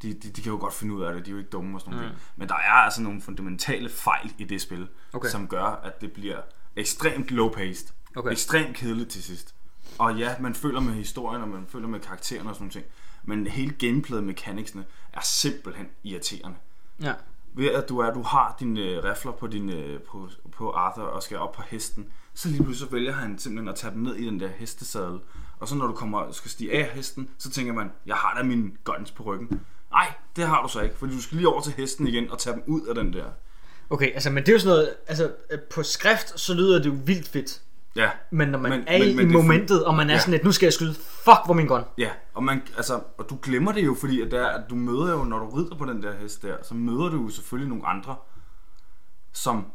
de, 0.02 0.14
de, 0.14 0.30
de 0.30 0.42
kan 0.42 0.52
jo 0.52 0.58
godt 0.58 0.74
finde 0.74 0.94
ud 0.94 1.04
af 1.04 1.14
det, 1.14 1.26
de 1.26 1.30
er 1.30 1.34
jo 1.34 1.38
ikke 1.38 1.50
dumme 1.50 1.78
og 1.78 1.82
sådan 1.82 1.94
noget. 1.94 2.12
Mm. 2.12 2.18
Men 2.36 2.50
der 2.50 2.56
er 2.56 2.72
altså 2.72 3.02
nogle 3.02 3.22
fundamentale 3.22 3.90
fejl 3.90 4.34
i 4.38 4.44
det 4.44 4.62
spil, 4.62 4.88
okay. 5.14 5.30
som 5.30 5.48
gør, 5.48 5.64
at 5.64 6.02
det 6.02 6.12
bliver 6.12 6.42
ekstremt 6.76 7.32
low-paced, 7.32 7.94
okay. 8.16 8.32
ekstremt 8.32 8.78
kedeligt 8.78 9.10
til 9.10 9.24
sidst. 9.24 9.56
Og 10.00 10.18
ja, 10.18 10.36
man 10.40 10.56
føler 10.56 10.80
med 10.80 10.94
historien, 10.94 11.42
og 11.42 11.48
man 11.48 11.66
føler 11.70 11.88
med 11.88 12.00
karaktererne 12.00 12.50
og 12.50 12.56
sådan 12.56 12.72
noget. 12.74 12.88
Men 13.24 13.48
hele 13.48 13.72
gameplayet 13.72 14.24
mekaniksene 14.24 14.86
er 15.14 15.22
simpelthen 15.24 15.88
irriterende. 16.04 16.58
Ja. 17.02 17.14
Ved 17.54 17.72
at 17.72 17.90
du 17.90 18.00
er, 18.00 18.14
du 18.14 18.22
har 18.22 18.56
dine 18.60 18.82
øh, 18.82 19.04
rifler 19.04 19.32
på, 19.32 19.48
din, 19.48 19.70
øh, 19.70 20.02
på, 20.02 20.30
på 20.52 20.72
Arthur 20.72 21.04
og 21.04 21.24
skal 21.24 21.38
op 21.38 21.52
på 21.52 21.62
hesten, 21.68 22.08
så 22.34 22.50
lige 22.50 22.64
pludselig 22.64 22.88
så 22.88 22.96
vælger 22.96 23.12
han 23.12 23.40
simpelthen 23.40 23.68
at 23.68 23.76
tage 23.76 23.94
dem 23.94 24.02
ned 24.02 24.16
i 24.16 24.26
den 24.26 24.40
der 24.40 24.48
hestesadel. 24.48 25.20
Og 25.60 25.68
så 25.68 25.76
når 25.76 25.88
du 25.88 25.94
kommer 25.94 26.32
skal 26.32 26.52
stige 26.52 26.72
af 26.72 26.96
hesten, 26.96 27.30
så 27.38 27.50
tænker 27.50 27.74
man, 27.74 27.92
jeg 28.06 28.16
har 28.16 28.38
da 28.38 28.44
mine 28.44 28.72
guns 28.84 29.12
på 29.12 29.24
ryggen. 29.24 29.62
Nej, 29.92 30.14
det 30.36 30.48
har 30.48 30.62
du 30.62 30.68
så 30.68 30.82
ikke, 30.82 30.96
fordi 30.98 31.16
du 31.16 31.22
skal 31.22 31.38
lige 31.38 31.48
over 31.48 31.62
til 31.62 31.74
hesten 31.74 32.08
igen 32.08 32.32
og 32.32 32.40
tage 32.40 32.54
dem 32.54 32.64
ud 32.68 32.82
af 32.82 32.96
den 32.96 33.14
der. 33.14 33.26
Okay, 33.90 34.14
altså, 34.14 34.30
men 34.30 34.44
det 34.44 34.50
er 34.50 34.54
jo 34.54 34.60
sådan 34.60 34.76
noget, 34.76 34.96
altså, 35.08 35.32
på 35.70 35.84
skrift, 35.84 36.40
så 36.40 36.54
lyder 36.54 36.78
det 36.78 36.86
jo 36.86 36.98
vildt 37.06 37.28
fedt. 37.28 37.62
Ja. 37.96 38.10
Men 38.32 38.48
når 38.48 38.60
man 38.60 38.72
Men- 38.72 38.84
er 38.88 39.00
men- 39.00 39.08
i 39.10 39.16
men 39.16 39.34
momentet, 39.34 39.86
og 39.86 39.96
man 39.96 40.10
er 40.10 40.14
Ja. 40.14 40.20
sådan 40.20 40.32
lidt, 40.32 40.44
nu 40.44 40.52
skal 40.52 40.66
jeg 40.66 40.74
skyde, 40.74 40.94
fuck 40.94 41.38
hvor 41.46 41.54
min 41.54 41.68
gun. 41.68 41.82
Ja, 41.98 42.10
og, 42.34 42.44
man, 42.44 42.62
altså, 42.78 43.00
og 43.18 43.30
du 43.30 43.38
glemmer 43.42 43.72
det 43.72 43.86
jo, 43.86 43.96
fordi 44.00 44.22
at, 44.22 44.32
der, 44.32 44.48
at 44.48 44.70
du 44.70 44.76
møder 44.76 45.12
jo, 45.12 45.24
når 45.24 45.40
du 45.40 45.50
rider 45.50 45.76
på 45.78 45.86
den 45.86 46.04
der 46.04 46.14
hest 46.16 46.42
der, 46.44 46.58
så 46.64 46.74
møder 46.74 47.10
du 47.10 47.22
jo 47.22 47.30
selvfølgelig 47.30 47.70
nogle 47.70 47.88
andre, 47.88 48.16
som 49.34 49.66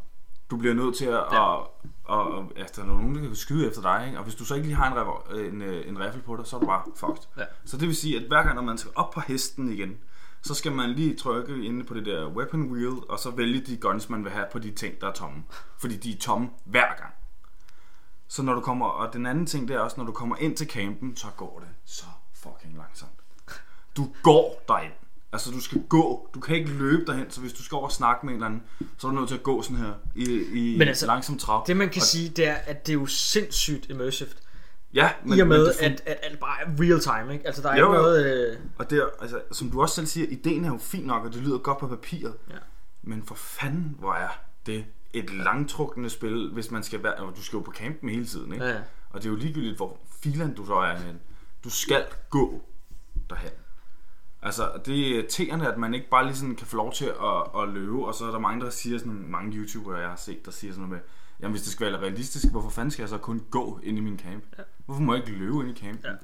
du 0.50 0.56
bliver 0.56 0.74
nødt 0.74 0.96
til 0.96 1.04
at, 1.04 1.12
ja. 1.32 1.40
og, 1.40 1.84
og, 2.04 2.32
og 2.34 2.52
altså, 2.56 2.74
der 2.76 2.82
er 2.82 2.86
nogen, 2.92 3.14
der 3.14 3.20
kan 3.20 3.34
skyde 3.36 3.68
efter 3.68 3.82
dig, 3.82 4.04
ikke? 4.06 4.18
og 4.18 4.24
hvis 4.24 4.34
du 4.34 4.44
så 4.44 4.54
ikke 4.54 4.66
lige 4.66 4.76
har 4.76 4.86
en, 4.92 4.98
revol- 4.98 5.38
en, 5.38 5.62
øh, 5.62 5.88
en 5.88 6.00
rifle 6.00 6.22
på 6.22 6.36
dig, 6.36 6.46
så 6.46 6.56
er 6.56 6.60
du 6.60 6.66
bare 6.66 6.82
fucked. 6.96 7.22
Ja. 7.38 7.42
Så 7.64 7.76
det 7.76 7.88
vil 7.88 7.96
sige, 7.96 8.16
at 8.16 8.22
hver 8.28 8.42
gang, 8.42 8.54
når 8.54 8.62
man 8.62 8.78
skal 8.78 8.90
op 8.94 9.10
på 9.10 9.20
hesten 9.20 9.72
igen, 9.72 9.96
så 10.42 10.54
skal 10.54 10.72
man 10.72 10.90
lige 10.90 11.16
trykke 11.16 11.64
inde 11.64 11.84
på 11.84 11.94
det 11.94 12.06
der 12.06 12.28
weapon 12.28 12.72
wheel, 12.72 12.92
og 13.08 13.18
så 13.18 13.30
vælge 13.30 13.60
de 13.60 13.76
guns, 13.76 14.08
man 14.10 14.24
vil 14.24 14.32
have 14.32 14.46
på 14.52 14.58
de 14.58 14.70
ting, 14.70 15.00
der 15.00 15.08
er 15.08 15.12
tomme. 15.12 15.42
Fordi 15.78 15.96
de 15.96 16.12
er 16.12 16.18
tomme 16.20 16.48
hver 16.64 16.94
gang. 17.00 17.14
Så 18.30 18.42
når 18.42 18.54
du 18.54 18.60
kommer, 18.60 18.86
og 18.86 19.12
den 19.12 19.26
anden 19.26 19.46
ting, 19.46 19.68
det 19.68 19.76
er 19.76 19.80
også, 19.80 19.96
når 19.96 20.04
du 20.04 20.12
kommer 20.12 20.36
ind 20.36 20.56
til 20.56 20.66
campen, 20.66 21.16
så 21.16 21.26
går 21.36 21.58
det 21.58 21.68
så 21.84 22.04
fucking 22.34 22.76
langsomt. 22.76 23.10
Du 23.96 24.08
går 24.22 24.62
derind. 24.68 24.92
Altså, 25.32 25.50
du 25.50 25.60
skal 25.60 25.82
gå. 25.88 26.28
Du 26.34 26.40
kan 26.40 26.56
ikke 26.56 26.70
løbe 26.70 27.04
derhen, 27.06 27.30
så 27.30 27.40
hvis 27.40 27.52
du 27.52 27.62
skal 27.62 27.76
over 27.76 27.84
og 27.84 27.92
snakke 27.92 28.26
med 28.26 28.34
en 28.34 28.36
eller 28.36 28.46
anden, 28.46 28.62
så 28.98 29.06
er 29.06 29.10
du 29.10 29.16
nødt 29.16 29.28
til 29.28 29.36
at 29.36 29.42
gå 29.42 29.62
sådan 29.62 29.76
her 29.76 29.92
i, 30.14 30.24
i 30.52 30.78
Men 30.78 30.88
altså, 30.88 31.06
langsom 31.06 31.38
trav. 31.38 31.64
Det 31.66 31.76
man 31.76 31.88
kan 31.88 32.00
og, 32.00 32.06
sige, 32.06 32.28
det 32.28 32.48
er, 32.48 32.54
at 32.54 32.86
det 32.86 32.92
er 32.92 32.98
jo 32.98 33.06
sindssygt 33.06 33.90
immersive. 33.90 34.28
Ja, 34.94 35.10
Men, 35.24 35.38
I 35.38 35.40
og 35.40 35.48
med, 35.48 35.58
men 35.58 35.66
det 35.66 35.72
fun- 35.72 35.84
at, 35.84 36.02
at 36.06 36.18
alt 36.22 36.40
bare 36.40 36.60
er 36.60 36.66
real 36.80 37.00
time, 37.00 37.32
ikke? 37.32 37.46
Altså, 37.46 37.62
der 37.62 37.68
er 37.68 37.78
Jo, 37.78 37.92
ikke 37.92 38.02
noget... 38.02 38.50
Øh... 38.50 38.58
Og 38.78 38.90
det 38.90 38.98
er, 38.98 39.06
altså, 39.20 39.40
som 39.52 39.70
du 39.70 39.82
også 39.82 39.94
selv 39.94 40.06
siger, 40.06 40.26
ideen 40.30 40.64
er 40.64 40.68
jo 40.68 40.78
fin 40.78 41.04
nok, 41.04 41.24
og 41.24 41.32
det 41.32 41.42
lyder 41.42 41.58
godt 41.58 41.78
på 41.78 41.86
papiret. 41.86 42.34
Ja. 42.50 42.56
Men 43.02 43.22
for 43.26 43.34
fanden, 43.34 43.96
hvor 43.98 44.14
er 44.14 44.28
det 44.66 44.84
et 45.12 45.30
langtrukne 45.30 46.10
spil, 46.10 46.50
hvis 46.52 46.70
man 46.70 46.82
skal 46.82 47.02
være... 47.02 47.32
Du 47.36 47.42
skal 47.42 47.56
jo 47.56 47.62
på 47.62 47.72
campen 47.72 48.08
hele 48.08 48.26
tiden, 48.26 48.52
ikke? 48.52 48.64
Ja, 48.64 48.70
ja. 48.70 48.80
Og 49.10 49.22
det 49.22 49.28
er 49.28 49.30
jo 49.30 49.36
ligegyldigt, 49.36 49.76
hvor 49.76 49.98
filan 50.22 50.54
du 50.54 50.66
så 50.66 50.74
er 50.74 50.98
hen. 50.98 51.20
Du 51.64 51.70
skal 51.70 52.04
gå 52.30 52.62
derhen. 53.30 53.50
Altså, 54.42 54.70
det 54.86 54.94
er 55.00 55.14
irriterende, 55.14 55.72
at 55.72 55.78
man 55.78 55.94
ikke 55.94 56.08
bare 56.08 56.24
lige 56.24 56.36
sådan 56.36 56.56
kan 56.56 56.66
få 56.66 56.76
lov 56.76 56.92
til 56.92 57.04
at, 57.04 57.62
at 57.62 57.68
løbe, 57.68 58.06
og 58.06 58.14
så 58.14 58.26
er 58.26 58.30
der 58.30 58.38
mange, 58.38 58.64
der 58.64 58.70
siger 58.70 58.98
sådan, 58.98 59.24
mange 59.28 59.56
YouTubere, 59.56 59.98
jeg 59.98 60.08
har 60.08 60.16
set, 60.16 60.44
der 60.44 60.50
siger 60.50 60.72
sådan 60.72 60.88
noget 60.88 61.02
med, 61.02 61.10
jamen 61.40 61.52
hvis 61.52 61.62
det 61.62 61.72
skal 61.72 61.92
være 61.92 62.00
realistisk, 62.00 62.50
hvorfor 62.50 62.70
fanden 62.70 62.90
skal 62.90 63.02
jeg 63.02 63.08
så 63.08 63.18
kun 63.18 63.44
gå 63.50 63.80
ind 63.82 63.98
i 63.98 64.00
min 64.00 64.18
camp? 64.18 64.44
Ja. 64.58 64.62
Hvorfor 64.86 65.02
må 65.02 65.14
jeg 65.14 65.28
ikke 65.28 65.38
løbe 65.38 65.60
ind 65.60 65.70
i 65.70 65.80
campen? 65.80 66.04
Ja. 66.04 66.16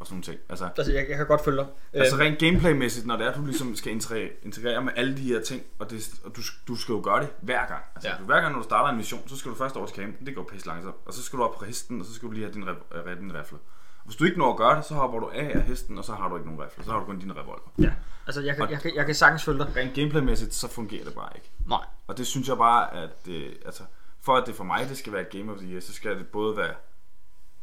Og 0.00 0.06
sådan 0.06 0.14
nogle 0.14 0.22
ting. 0.24 0.38
Altså, 0.48 0.68
Altså, 0.76 0.92
jeg, 0.92 1.06
jeg 1.08 1.16
kan 1.16 1.26
godt 1.26 1.44
følge 1.44 1.56
dig. 1.58 1.66
Altså 1.92 2.14
Øhm, 2.16 2.22
rent 2.22 2.38
gameplaymæssigt, 2.38 3.06
når 3.06 3.16
det 3.16 3.26
er, 3.26 3.32
du 3.34 3.44
ligesom 3.44 3.76
skal 3.76 3.92
integrere, 3.92 4.82
med 4.84 4.92
alle 4.96 5.16
de 5.16 5.22
her 5.22 5.42
ting, 5.42 5.62
og, 5.78 5.90
det, 5.90 6.10
og 6.24 6.36
du, 6.36 6.40
du 6.68 6.76
skal 6.76 6.92
jo 6.92 7.00
gøre 7.04 7.20
det 7.20 7.28
hver 7.40 7.66
gang. 7.66 7.82
Altså, 7.94 8.08
Ja. 8.10 8.14
du, 8.20 8.24
hver 8.24 8.40
gang, 8.40 8.52
når 8.52 8.58
du 8.58 8.64
starter 8.64 8.90
en 8.90 8.96
mission, 8.96 9.28
så 9.28 9.36
skal 9.36 9.50
du 9.50 9.56
først 9.56 9.76
over 9.76 9.86
til 9.86 9.96
campen, 9.96 10.26
det 10.26 10.34
går 10.34 10.42
pisse 10.52 10.66
langsomt, 10.66 10.94
og 11.06 11.12
så 11.14 11.22
skal 11.22 11.38
du 11.38 11.44
op 11.44 11.58
på 11.58 11.64
hesten, 11.64 12.00
og 12.00 12.06
så 12.06 12.14
skal 12.14 12.28
du 12.28 12.32
lige 12.32 12.44
have 12.44 12.54
din, 12.54 12.64
re- 12.68 13.08
øh, 13.10 13.18
dine 13.20 13.40
rifler. 13.40 13.58
Og 13.98 14.04
hvis 14.06 14.16
du 14.16 14.24
ikke 14.24 14.38
når 14.38 14.50
at 14.50 14.56
gøre 14.56 14.76
det, 14.76 14.84
så 14.84 14.94
hopper 14.94 15.18
du 15.20 15.30
af 15.34 15.52
af 15.54 15.62
hesten, 15.62 15.98
og 15.98 16.04
så 16.04 16.12
har 16.12 16.28
du 16.28 16.36
ikke 16.36 16.48
nogen 16.48 16.62
rifler, 16.64 16.84
så 16.84 16.90
har 16.90 16.98
du 16.98 17.04
kun 17.04 17.18
dine 17.18 17.32
revolver. 17.32 17.72
ja. 17.78 17.92
Altså, 18.26 18.40
jeg 18.40 18.56
kan, 18.56 18.70
jeg, 18.70 18.80
kan, 18.80 18.94
jeg 18.94 19.06
kan 19.06 19.14
sagtens 19.14 19.44
følge 19.44 19.58
dig. 19.58 19.76
Rent 19.76 19.94
gameplaymæssigt, 19.94 20.54
så 20.54 20.68
fungerer 20.68 21.04
det 21.04 21.14
bare 21.14 21.28
ikke. 21.34 21.50
Nej. 21.66 21.84
Og 22.06 22.18
det 22.18 22.26
synes 22.26 22.48
jeg 22.48 22.56
bare, 22.56 22.94
at 22.96 23.26
det, 23.26 23.56
altså, 23.66 23.82
for 24.20 24.36
at 24.36 24.46
det 24.46 24.54
for 24.54 24.64
mig 24.64 24.88
det 24.88 24.98
skal 24.98 25.12
være 25.12 25.22
et 25.22 25.30
Game 25.30 25.52
of 25.52 25.58
the 25.58 25.68
Year, 25.70 25.80
så 25.80 25.92
skal 25.92 26.18
det 26.18 26.26
både 26.26 26.56
være, 26.56 26.74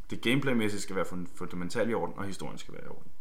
det 0.09 0.21
gameplaymæssigt 0.21 0.83
skal 0.83 0.95
være 0.95 1.05
fun- 1.05 1.27
fundamentalt 1.37 1.89
i 1.89 1.93
orden, 1.93 2.13
og 2.17 2.25
historien 2.25 2.57
skal 2.57 2.73
være 2.73 2.83
i 2.83 2.87
orden. 2.87 3.11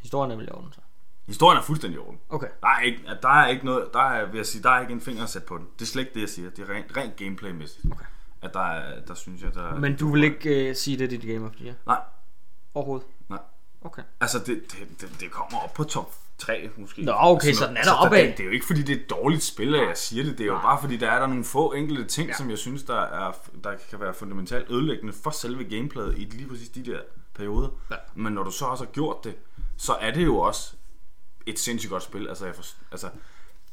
Historien 0.00 0.30
er 0.30 0.36
vel 0.36 0.46
i 0.46 0.50
orden, 0.50 0.72
så. 0.72 0.80
Historien 1.26 1.58
er 1.58 1.62
fuldstændig 1.62 1.96
i 1.96 2.00
orden. 2.00 2.20
Okay. 2.28 2.48
Der 2.60 2.68
er 2.68 2.80
ikke, 2.80 3.02
der 3.22 3.28
er 3.28 3.46
ikke 3.48 3.64
noget, 3.64 3.88
der 3.92 4.00
er, 4.00 4.26
vil 4.26 4.36
jeg 4.36 4.46
sige, 4.46 4.62
der 4.62 4.70
er 4.70 4.80
ikke 4.80 4.92
en 4.92 5.00
finger 5.00 5.22
at 5.22 5.28
sætte 5.30 5.48
på 5.48 5.58
den. 5.58 5.66
Det 5.78 5.82
er 5.82 5.86
slet 5.86 6.02
ikke 6.02 6.14
det, 6.14 6.20
jeg 6.20 6.28
siger. 6.28 6.50
Det 6.50 6.70
er 6.70 6.74
rent, 6.74 6.96
rent 6.96 7.16
gameplaymæssigt. 7.16 7.86
Okay. 7.92 8.04
At 8.42 8.54
der, 8.54 8.60
er, 8.60 9.00
der 9.04 9.14
synes 9.14 9.42
jeg, 9.42 9.54
der 9.54 9.78
Men 9.78 9.96
du 9.96 10.12
vil 10.12 10.24
ikke 10.24 10.70
uh, 10.70 10.76
sige, 10.76 10.98
det 10.98 11.04
er 11.04 11.08
dit 11.08 11.22
Game 11.34 11.46
of 11.46 11.52
the 11.52 11.64
Year? 11.64 11.74
Nej, 11.86 12.00
Overhovedet? 12.74 13.06
nej. 13.28 13.38
Okay. 13.82 14.02
Altså, 14.20 14.38
det, 14.38 14.46
det, 14.46 15.00
det, 15.00 15.20
det 15.20 15.30
kommer 15.30 15.58
op 15.64 15.74
på 15.74 15.84
top 15.84 16.14
3 16.40 16.70
måske. 16.76 17.02
Nå, 17.02 17.12
okay, 17.16 17.46
altså, 17.48 17.62
så 17.62 17.66
den 17.68 17.76
er 17.76 17.78
altså, 17.80 17.92
der 17.92 18.06
opad. 18.06 18.18
Det, 18.26 18.36
det 18.38 18.40
er 18.40 18.44
jo 18.44 18.50
ikke, 18.50 18.66
fordi 18.66 18.82
det 18.82 18.96
er 18.96 19.00
et 19.00 19.10
dårligt 19.10 19.42
spil, 19.42 19.74
at 19.74 19.88
jeg 19.88 19.96
siger 19.96 20.24
det. 20.24 20.38
Det 20.38 20.44
er 20.44 20.48
jo 20.48 20.52
Nej. 20.52 20.62
bare, 20.62 20.80
fordi 20.80 20.96
der 20.96 21.10
er 21.10 21.18
der 21.20 21.26
nogle 21.26 21.44
få 21.44 21.72
enkelte 21.72 22.04
ting, 22.04 22.28
Ja. 22.28 22.34
som 22.34 22.50
jeg 22.50 22.58
synes, 22.58 22.82
der, 22.82 23.00
er, 23.00 23.32
der 23.64 23.74
kan 23.90 24.00
være 24.00 24.14
fundamentalt 24.14 24.70
ødelæggende 24.70 25.12
for 25.12 25.30
selve 25.30 25.64
gameplayet 25.64 26.14
i 26.18 26.24
lige 26.24 26.48
præcis 26.48 26.68
de 26.68 26.84
der 26.84 27.00
perioder. 27.34 27.68
Ja. 27.90 27.96
Men 28.14 28.32
når 28.32 28.42
du 28.42 28.50
så 28.50 28.64
også 28.64 28.84
har 28.84 28.90
gjort 28.92 29.24
det, 29.24 29.34
så 29.76 29.92
er 30.00 30.10
det 30.10 30.24
jo 30.24 30.36
også 30.38 30.74
et 31.46 31.58
sindssygt 31.58 31.90
godt 31.90 32.02
spil. 32.02 32.28
Altså, 32.28 32.46
jeg 32.46 32.54
for, 32.54 32.64
altså 32.92 33.08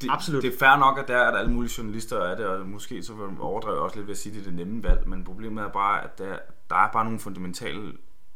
det, 0.00 0.08
Absolut. 0.12 0.42
det 0.42 0.54
er 0.54 0.58
fair 0.58 0.76
nok, 0.76 0.98
at 0.98 1.08
der 1.08 1.16
er 1.16 1.28
at 1.32 1.38
alle 1.38 1.50
mulige 1.52 1.72
journalister 1.78 2.18
er 2.18 2.36
det, 2.36 2.46
og 2.46 2.66
måske 2.66 3.02
så 3.02 3.12
vil 3.14 3.26
man 3.26 3.38
overdrive 3.40 3.78
også 3.80 3.96
lidt 3.96 4.06
ved 4.06 4.14
at 4.14 4.18
sige, 4.18 4.32
at 4.32 4.34
det 4.34 4.40
er 4.52 4.56
det 4.56 4.66
nemme 4.66 4.82
valg, 4.82 5.08
men 5.08 5.24
problemet 5.24 5.64
er 5.64 5.68
bare, 5.68 6.04
at 6.04 6.18
der, 6.18 6.38
der 6.70 6.76
er 6.76 6.92
bare 6.92 7.04
nogle 7.04 7.18
fundamentale 7.20 7.92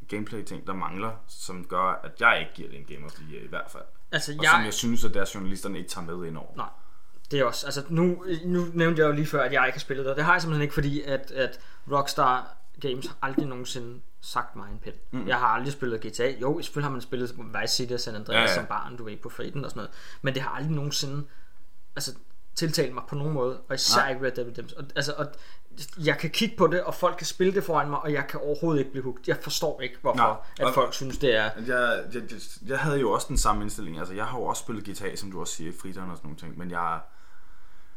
gameplay-ting, 0.08 0.66
der 0.66 0.74
mangler, 0.74 1.10
som 1.28 1.64
gør, 1.64 2.00
at 2.04 2.20
jeg 2.20 2.40
ikke 2.40 2.52
giver 2.54 2.68
det 2.68 2.78
en 2.78 2.84
Game 2.94 3.06
of 3.06 3.12
the 3.12 3.24
Year 3.34 3.44
i 3.44 3.48
hvert 3.48 3.70
fald. 3.70 3.82
Altså, 4.12 4.33
Og 4.38 4.45
jeg... 4.45 4.50
som 4.50 4.64
jeg 4.64 4.75
synes, 4.75 5.04
at 5.04 5.14
deres 5.14 5.35
journalisterne 5.35 5.78
ikke 5.78 5.90
tager 5.90 6.07
med 6.07 6.26
ind 6.26 6.37
over. 6.38 6.57
Nej. 6.57 6.69
Det 7.31 7.40
er 7.40 7.45
også, 7.45 7.66
altså 7.66 7.83
nu, 7.88 8.25
nu 8.45 8.66
nævnte 8.75 9.02
jeg 9.02 9.09
jo 9.09 9.12
lige 9.12 9.26
før, 9.26 9.42
at 9.42 9.52
jeg 9.52 9.66
ikke 9.66 9.76
har 9.76 9.81
spillet 9.81 10.07
det. 10.07 10.16
Det 10.16 10.25
har 10.25 10.33
jeg 10.33 10.42
simpelthen 10.42 10.62
ikke, 10.62 10.75
fordi 10.75 11.02
at, 11.02 11.31
at 11.31 11.61
Rockstar 11.92 12.57
Games 12.81 13.07
har 13.07 13.16
aldrig 13.23 13.47
nogensinde 13.47 14.00
sagt 14.21 14.57
mig 14.57 14.71
en 14.73 14.78
pind. 14.78 14.95
Mm. 15.11 15.28
Jeg 15.28 15.38
har 15.38 15.47
aldrig 15.47 15.73
spillet 15.73 16.00
GTA. 16.00 16.31
Jo, 16.31 16.61
selvfølgelig 16.62 16.85
har 16.85 16.92
man 16.92 17.00
spillet 17.00 17.35
Vice 17.61 17.75
City 17.75 17.92
og 17.92 18.00
San 18.00 18.14
Andreas 18.14 18.37
ja, 18.37 18.40
Ja, 18.40 18.54
som 18.54 18.66
barn, 18.66 18.97
du 18.97 19.04
ved, 19.04 19.16
på 19.16 19.28
Freden 19.28 19.64
og 19.64 19.71
sådan 19.71 19.81
noget. 19.81 19.90
Men 20.23 20.35
det 20.35 20.42
har 20.42 20.50
aldrig 20.50 20.73
nogensinde 20.73 21.25
altså, 21.97 22.14
tiltalt 22.54 22.95
mig 22.95 23.02
på 23.09 23.14
nogen 23.14 23.33
måde, 23.33 23.61
og 23.69 23.75
især 23.75 24.00
Nej. 24.00 24.11
ikke 24.11 24.26
Red 24.26 24.33
Dead 24.33 24.47
Redemption. 24.47 24.85
Og, 24.85 24.90
altså, 24.97 25.12
og 25.12 25.26
jeg 26.04 26.18
kan 26.18 26.30
kigge 26.30 26.56
på 26.56 26.66
det, 26.66 26.82
og 26.82 26.94
folk 26.94 27.16
kan 27.16 27.26
spille 27.26 27.54
det 27.54 27.64
foran 27.64 27.90
mig, 27.90 28.00
og 28.00 28.12
jeg 28.12 28.26
kan 28.26 28.40
overhovedet 28.40 28.78
ikke 28.80 28.90
blive 28.90 29.04
hugt. 29.04 29.28
Jeg 29.28 29.36
forstår 29.40 29.80
ikke, 29.80 29.96
hvorfor 30.00 30.44
Nej. 30.58 30.68
at 30.68 30.74
folk 30.74 30.94
synes, 30.94 31.18
det 31.18 31.36
er... 31.36 31.42
Jeg, 31.42 32.04
jeg, 32.14 32.22
jeg, 32.30 32.40
jeg 32.66 32.78
havde 32.78 33.00
jo 33.00 33.10
også 33.10 33.26
den 33.28 33.38
samme 33.38 33.62
indstilling. 33.62 33.98
Altså, 33.98 34.14
jeg 34.14 34.24
har 34.24 34.38
jo 34.38 34.44
også 34.44 34.60
spillet 34.62 34.84
GTA, 34.84 35.16
som 35.16 35.32
du 35.32 35.40
også 35.40 35.54
siger, 35.54 35.70
i 35.70 35.74
fritiden 35.82 36.10
og 36.10 36.16
sådan 36.16 36.26
nogle 36.26 36.38
ting. 36.38 36.58
Men 36.58 36.70
jeg, 36.70 37.00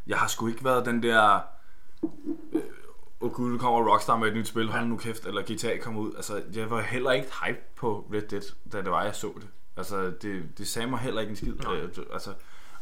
jeg 0.07 0.17
har 0.17 0.27
sgu 0.27 0.47
ikke 0.47 0.65
været 0.65 0.85
den 0.85 1.03
der... 1.03 1.39
Øh, 2.53 2.61
Åh 3.21 3.31
gud, 3.31 3.51
nu 3.51 3.57
kommer 3.57 3.91
Rockstar 3.91 4.17
med 4.17 4.27
et 4.27 4.33
nyt 4.33 4.47
spil, 4.47 4.71
hold 4.71 4.85
nu 4.85 4.97
kæft, 4.97 5.25
eller 5.25 5.41
GTA 5.41 5.77
kommer 5.81 6.01
ud. 6.01 6.13
Altså, 6.15 6.43
jeg 6.53 6.69
var 6.69 6.81
heller 6.81 7.11
ikke 7.11 7.27
hype 7.45 7.59
på 7.75 8.07
Red 8.13 8.21
Dead, 8.21 8.41
da 8.71 8.77
det 8.77 8.91
var, 8.91 9.03
jeg 9.03 9.15
så 9.15 9.33
det. 9.35 9.47
Altså, 9.77 10.11
det, 10.21 10.43
det 10.57 10.67
sagde 10.67 10.87
mig 10.87 10.99
heller 10.99 11.21
ikke 11.21 11.29
en 11.29 11.35
skid. 11.35 11.53
Øh, 11.73 11.89
altså, 12.13 12.29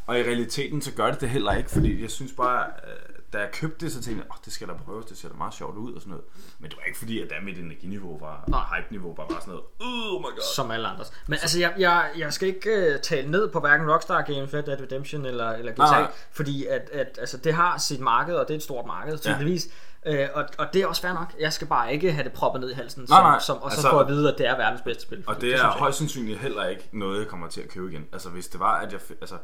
og 0.05 0.19
i 0.19 0.23
realiteten, 0.23 0.81
så 0.81 0.93
gør 0.93 1.11
det 1.11 1.21
det 1.21 1.29
heller 1.29 1.53
ikke, 1.53 1.69
fordi 1.69 2.01
jeg 2.01 2.11
synes 2.11 2.33
bare, 2.33 2.65
øh, 2.65 3.12
da 3.33 3.37
jeg 3.39 3.51
købte 3.51 3.85
det, 3.85 3.93
så 3.93 4.01
tænkte 4.01 4.23
jeg, 4.23 4.31
åh, 4.31 4.37
det 4.45 4.53
skal 4.53 4.67
da 4.67 4.73
prøves, 4.85 5.05
det 5.05 5.17
ser 5.17 5.27
da 5.29 5.35
meget 5.35 5.53
sjovt 5.53 5.77
ud 5.77 5.93
og 5.93 6.01
sådan 6.01 6.11
noget. 6.11 6.25
Men 6.59 6.69
det 6.69 6.77
var 6.77 6.83
ikke 6.83 6.99
fordi, 6.99 7.21
at 7.21 7.29
der 7.29 7.35
mit 7.41 7.57
energiniveau 7.57 8.19
var, 8.19 8.43
Nej. 8.47 8.61
hype-niveau 8.77 9.13
bare 9.13 9.27
var 9.29 9.39
sådan 9.39 9.53
noget, 9.53 9.65
oh 9.79 10.21
my 10.21 10.23
god. 10.25 10.53
som 10.55 10.71
alle 10.71 10.87
andres. 10.87 11.11
Men 11.27 11.33
altså, 11.41 11.59
jeg, 11.59 11.73
jeg, 11.77 12.09
jeg 12.17 12.33
skal 12.33 12.47
ikke 12.47 12.91
uh, 12.95 12.99
tale 13.01 13.31
ned 13.31 13.49
på 13.49 13.59
hverken 13.59 13.91
Rockstar 13.91 14.21
Games, 14.21 14.53
Red 14.53 14.63
Dead 14.63 14.81
Redemption 14.81 15.25
eller, 15.25 15.51
eller 15.51 15.71
GTA, 15.71 15.81
Nej, 15.81 16.11
fordi 16.31 16.65
at, 16.65 16.89
at 16.93 17.17
altså, 17.19 17.37
det 17.37 17.53
har 17.53 17.77
sit 17.77 17.99
marked, 17.99 18.35
og 18.35 18.47
det 18.47 18.53
er 18.53 18.57
et 18.57 18.63
stort 18.63 18.85
marked, 18.85 19.17
tydeligvis. 19.17 19.67
Ja. 20.05 20.23
Uh, 20.29 20.29
og, 20.37 20.45
og 20.57 20.67
det 20.73 20.81
er 20.81 20.87
også 20.87 21.01
fair 21.01 21.13
nok. 21.13 21.33
Jeg 21.39 21.53
skal 21.53 21.67
bare 21.67 21.93
ikke 21.93 22.11
have 22.11 22.23
det 22.23 22.33
proppet 22.33 22.61
ned 22.61 22.69
i 22.71 22.73
halsen, 22.73 23.07
som, 23.07 23.23
nej. 23.23 23.39
som, 23.39 23.57
og 23.61 23.71
så 23.71 23.77
Altså- 23.77 23.89
få 23.89 23.99
at 23.99 24.07
vide, 24.07 24.31
at 24.31 24.37
det 24.37 24.47
er 24.47 24.57
verdens 24.57 24.81
bedste 24.81 25.03
spil. 25.03 25.23
Og 25.27 25.35
det, 25.35 25.41
synes 25.41 25.61
er 25.61 25.65
jeg 25.65 25.73
højst 25.73 25.97
sandsynligt 25.97 26.39
heller 26.39 26.65
ikke 26.65 26.89
noget, 26.91 27.19
jeg 27.19 27.27
kommer 27.27 27.47
til 27.47 27.61
at 27.61 27.69
købe 27.69 27.91
igen. 27.91 28.05
Altså 28.13 28.29
hvis 28.29 28.47
det 28.47 28.59
var, 28.59 28.79
at 28.79 28.91
jeg... 28.93 28.99
Altså, 29.21 29.35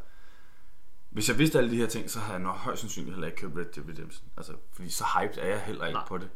Hvis 1.10 1.28
jeg 1.28 1.38
vidste 1.38 1.58
alle 1.58 1.70
de 1.70 1.76
her 1.76 1.86
ting, 1.86 2.10
så 2.10 2.18
havde 2.18 2.32
jeg 2.32 2.42
nok 2.42 2.56
højst 2.56 2.80
sandsynligt 2.80 3.14
heller 3.14 3.26
ikke 3.26 3.38
købt 3.40 3.56
Red 3.56 3.64
Dead 3.64 3.88
Redemption. 3.88 4.28
Altså, 4.36 4.52
fordi 4.72 4.90
så 4.90 5.04
hyped 5.04 5.38
er 5.38 5.46
jeg 5.46 5.60
heller 5.60 5.86
ikke 5.86 5.98
Nej. 5.98 6.08
på 6.08 6.18
det. 6.18 6.28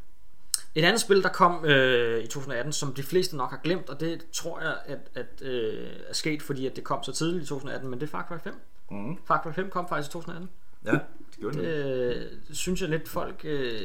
Et 0.74 0.84
andet 0.84 1.00
spil, 1.00 1.22
der 1.22 1.28
kom 1.28 1.64
øh, 1.64 2.24
i 2.24 2.26
2018, 2.26 2.72
som 2.72 2.94
de 2.94 3.02
fleste 3.02 3.36
nok 3.36 3.50
har 3.50 3.60
glemt, 3.64 3.90
og 3.90 4.00
det 4.00 4.26
tror 4.32 4.60
jeg 4.60 4.76
at, 4.86 4.98
at, 5.14 5.42
øh, 5.42 5.88
er 6.08 6.14
sket, 6.14 6.42
fordi 6.42 6.66
at 6.66 6.76
det 6.76 6.84
kom 6.84 7.02
så 7.02 7.12
tidligt 7.12 7.44
i 7.44 7.46
2018, 7.46 7.90
men 7.90 8.00
det 8.00 8.06
er 8.06 8.10
Far 8.10 8.26
Cry 8.28 8.36
5. 8.44 8.54
Mm. 8.90 9.18
Far 9.26 9.40
Cry 9.42 9.52
5 9.54 9.70
kom 9.70 9.88
faktisk 9.88 10.10
i 10.10 10.12
2018. 10.12 10.50
Ja, 10.84 10.90
det 10.90 11.00
gjorde 11.40 11.58
det. 11.58 11.64
Øh, 11.64 12.30
synes 12.52 12.80
jeg 12.80 12.88
lidt 12.88 13.08
folk 13.08 13.40
øh, 13.44 13.80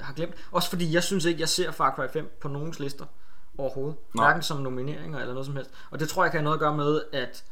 har 0.00 0.14
glemt. 0.14 0.34
Også 0.52 0.68
fordi 0.68 0.94
jeg 0.94 1.02
synes 1.02 1.24
ikke, 1.24 1.40
jeg 1.40 1.48
ser 1.48 1.70
Far 1.70 1.94
Cry 1.96 2.12
5 2.12 2.36
på 2.40 2.48
nogens 2.48 2.80
lister 2.80 3.04
overhovedet. 3.58 3.96
Nå. 4.14 4.22
Hverken 4.22 4.42
som 4.42 4.60
nomineringer 4.60 5.18
eller 5.18 5.32
noget 5.32 5.46
som 5.46 5.56
helst. 5.56 5.70
Og 5.90 6.00
det 6.00 6.08
tror 6.08 6.24
jeg 6.24 6.30
kan 6.30 6.38
have 6.38 6.44
noget 6.44 6.56
at 6.56 6.60
gøre 6.60 6.76
med, 6.76 7.02
at 7.12 7.44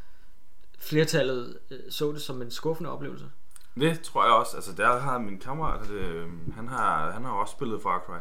flertallet 0.83 1.59
øh, 1.71 1.79
så 1.91 2.13
det 2.13 2.23
som 2.23 2.43
en 2.43 2.51
skuffende 2.51 2.91
oplevelse. 2.91 3.25
Det 3.81 4.01
tror 4.01 4.25
jeg 4.25 4.33
også. 4.33 4.57
Altså, 4.57 4.73
der 4.73 4.99
har 4.99 5.19
min 5.19 5.39
kammerat, 5.39 5.89
det, 5.89 6.27
han, 6.55 6.69
har, 6.69 7.11
han 7.11 7.25
har 7.25 7.33
også 7.33 7.53
spillet 7.53 7.83
Far 7.83 8.03
Cry. 8.07 8.19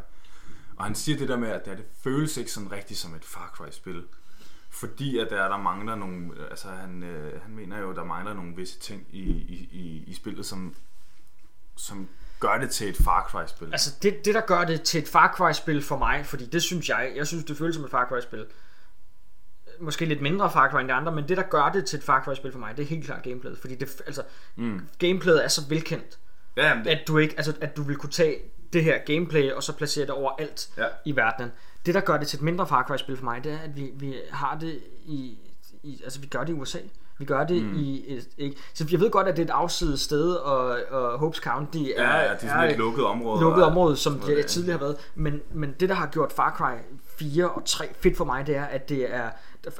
Og 0.77 0.85
han 0.85 0.95
siger 0.95 1.17
det 1.17 1.29
der 1.29 1.37
med, 1.37 1.49
at 1.49 1.65
det, 1.65 1.77
det 1.77 1.85
føles 2.03 2.37
ikke 2.37 2.51
sådan 2.51 2.71
rigtigt 2.71 2.99
som 2.99 3.15
et 3.15 3.25
Far 3.25 3.51
Cry-spil. 3.55 4.03
Fordi 4.69 5.17
at 5.17 5.29
der, 5.29 5.47
der 5.47 5.57
mangler 5.57 5.95
nogle, 5.95 6.31
altså 6.49 6.67
han, 6.67 7.03
øh, 7.03 7.41
han 7.41 7.55
mener 7.55 7.79
jo, 7.79 7.93
der 7.93 8.03
mangler 8.03 8.33
nogle 8.33 8.55
visse 8.55 8.79
ting 8.79 9.07
i, 9.11 9.23
i, 9.29 9.69
i, 9.71 10.03
i 10.07 10.13
spillet, 10.13 10.45
som, 10.45 10.75
som 11.75 12.07
gør 12.39 12.57
det 12.57 12.69
til 12.69 12.89
et 12.89 12.97
Far 12.97 13.27
Cry-spil. 13.31 13.71
Altså 13.71 13.95
det, 14.01 14.25
det 14.25 14.35
der 14.35 14.41
gør 14.41 14.63
det 14.63 14.81
til 14.81 15.01
et 15.01 15.07
Far 15.07 15.33
Cry 15.37 15.51
spil 15.51 15.83
for 15.83 15.97
mig, 15.97 16.25
fordi 16.25 16.45
det 16.45 16.63
synes 16.63 16.89
jeg, 16.89 17.13
jeg 17.15 17.27
synes 17.27 17.43
det 17.43 17.57
føles 17.57 17.75
som 17.75 17.85
et 17.85 17.91
Far 17.91 18.05
Cry 18.05 18.19
spil. 18.21 18.45
Måske 19.81 20.05
lidt 20.05 20.21
mindre 20.21 20.51
Far 20.51 20.69
Cry 20.69 20.79
end 20.79 20.87
de 20.87 20.93
andre, 20.93 21.11
men 21.11 21.27
det 21.27 21.37
der 21.37 21.43
gør 21.43 21.69
det 21.73 21.85
til 21.85 21.97
et 21.97 22.03
Far 22.03 22.23
Cry 22.23 22.33
spil 22.35 22.51
for 22.51 22.59
mig, 22.59 22.77
det 22.77 22.83
er 22.83 22.87
helt 22.87 23.05
klart 23.05 23.23
gameplayet, 23.23 23.57
fordi 23.57 23.75
det, 23.75 24.01
altså, 24.05 24.23
mm. 24.55 24.81
gameplayet 24.99 25.43
er 25.43 25.47
så 25.47 25.61
velkendt, 25.69 26.19
ja, 26.57 26.79
det, 26.83 26.89
at 26.89 27.07
du 27.07 27.17
ikke, 27.17 27.33
altså 27.37 27.53
at 27.61 27.77
du 27.77 27.83
vil 27.83 27.95
kunne 27.95 28.11
tage 28.11 28.35
det 28.73 28.83
her 28.83 28.97
gameplay 29.05 29.51
og 29.51 29.63
så 29.63 29.73
placere 29.73 30.05
det 30.05 30.13
over 30.13 30.31
alt 30.39 30.69
Ja. 30.77 30.85
i 31.05 31.15
verdenen. 31.15 31.51
Det 31.85 31.93
der 31.93 32.01
gør 32.01 32.17
det 32.17 32.27
til 32.27 32.37
et 32.37 32.43
mindre 32.43 32.67
Far 32.67 32.83
Cry 32.83 32.97
spil 32.97 33.17
for 33.17 33.23
mig, 33.23 33.43
det 33.43 33.51
er 33.51 33.57
at 33.57 33.75
vi, 33.75 33.91
vi 33.93 34.15
har 34.31 34.57
det 34.57 34.79
i, 35.05 35.37
i 35.83 36.01
altså 36.03 36.19
vi 36.19 36.27
gør 36.27 36.43
det 36.43 36.53
i 36.53 36.55
USA. 36.55 36.79
Vi 37.17 37.25
gør 37.25 37.43
det 37.43 37.63
mm. 37.63 37.75
i 37.75 38.03
et, 38.07 38.27
ikke. 38.37 38.57
Så 38.73 38.87
jeg 38.91 38.99
ved 38.99 39.09
godt 39.09 39.27
at 39.27 39.37
det 39.37 39.41
er 39.41 39.45
et 39.45 39.57
afsides 39.57 40.01
sted 40.01 40.33
og, 40.33 40.79
og 40.89 41.19
Hopes 41.19 41.37
County 41.39 41.77
er, 41.77 41.83
ja, 41.97 42.17
ja, 42.17 42.33
det 42.33 42.43
er 42.43 42.47
sådan 42.47 42.69
et 42.69 42.77
lukket 42.77 43.05
område. 43.05 43.41
lukket 43.41 43.63
område, 43.63 43.97
som 43.97 44.19
det 44.19 44.45
tidligere 44.45 44.77
har 44.77 44.85
været. 44.85 44.97
Men, 45.15 45.41
men 45.53 45.75
det, 45.79 45.89
der 45.89 45.95
har 45.95 46.07
gjort 46.07 46.31
Far 46.31 46.53
Cry 46.57 46.77
4 47.17 47.49
og 47.49 47.65
3 47.65 47.85
fedt 47.99 48.17
for 48.17 48.25
mig, 48.25 48.47
det 48.47 48.55
er, 48.55 48.65
at 48.65 48.89
det 48.89 49.13
er... 49.13 49.29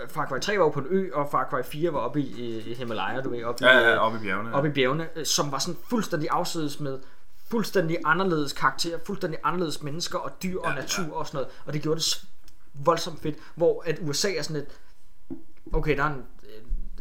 Far 0.09 0.27
Cry 0.27 0.39
3 0.39 0.57
var 0.59 0.63
jo 0.65 0.69
på 0.69 0.79
en 0.79 0.85
ø, 0.89 1.09
og 1.13 1.27
Far 1.31 1.47
Cry 1.49 1.61
4 1.71 1.93
var 1.93 1.99
oppe 1.99 2.21
i, 2.21 2.59
i, 2.59 2.73
Himalaya, 2.73 3.21
du 3.21 3.29
ved, 3.29 3.43
oppe, 3.43 3.65
Ja, 3.65 3.79
i, 3.79 3.83
ja, 3.83 3.97
oppe 3.97 4.17
i 4.17 4.21
bjergene. 4.21 4.49
Ja. 4.49 4.55
oppe 4.55 4.69
i 4.69 4.71
bjergene, 4.71 5.09
øh, 5.15 5.25
som 5.25 5.51
var 5.51 5.59
sådan 5.59 5.79
fuldstændig 5.89 6.29
afsides 6.31 6.79
med 6.79 6.99
fuldstændig 7.49 7.97
anderledes 8.05 8.53
karakterer, 8.53 8.99
fuldstændig 9.05 9.39
anderledes 9.43 9.83
mennesker 9.83 10.19
og 10.19 10.31
dyr 10.43 10.59
og 10.59 10.69
Ja, 10.69 10.75
natur 10.75 11.15
og 11.17 11.27
sådan 11.27 11.37
noget. 11.37 11.49
Og 11.65 11.73
det 11.73 11.81
gjorde 11.81 11.99
det 11.99 12.23
voldsomt 12.73 13.21
fedt, 13.21 13.35
hvor 13.55 13.83
at 13.85 13.99
USA 14.01 14.33
er 14.33 14.41
sådan 14.41 14.61
et, 14.61 14.67
okay, 15.73 15.97
der 15.97 16.03
er 16.03 16.07
en, 16.07 16.23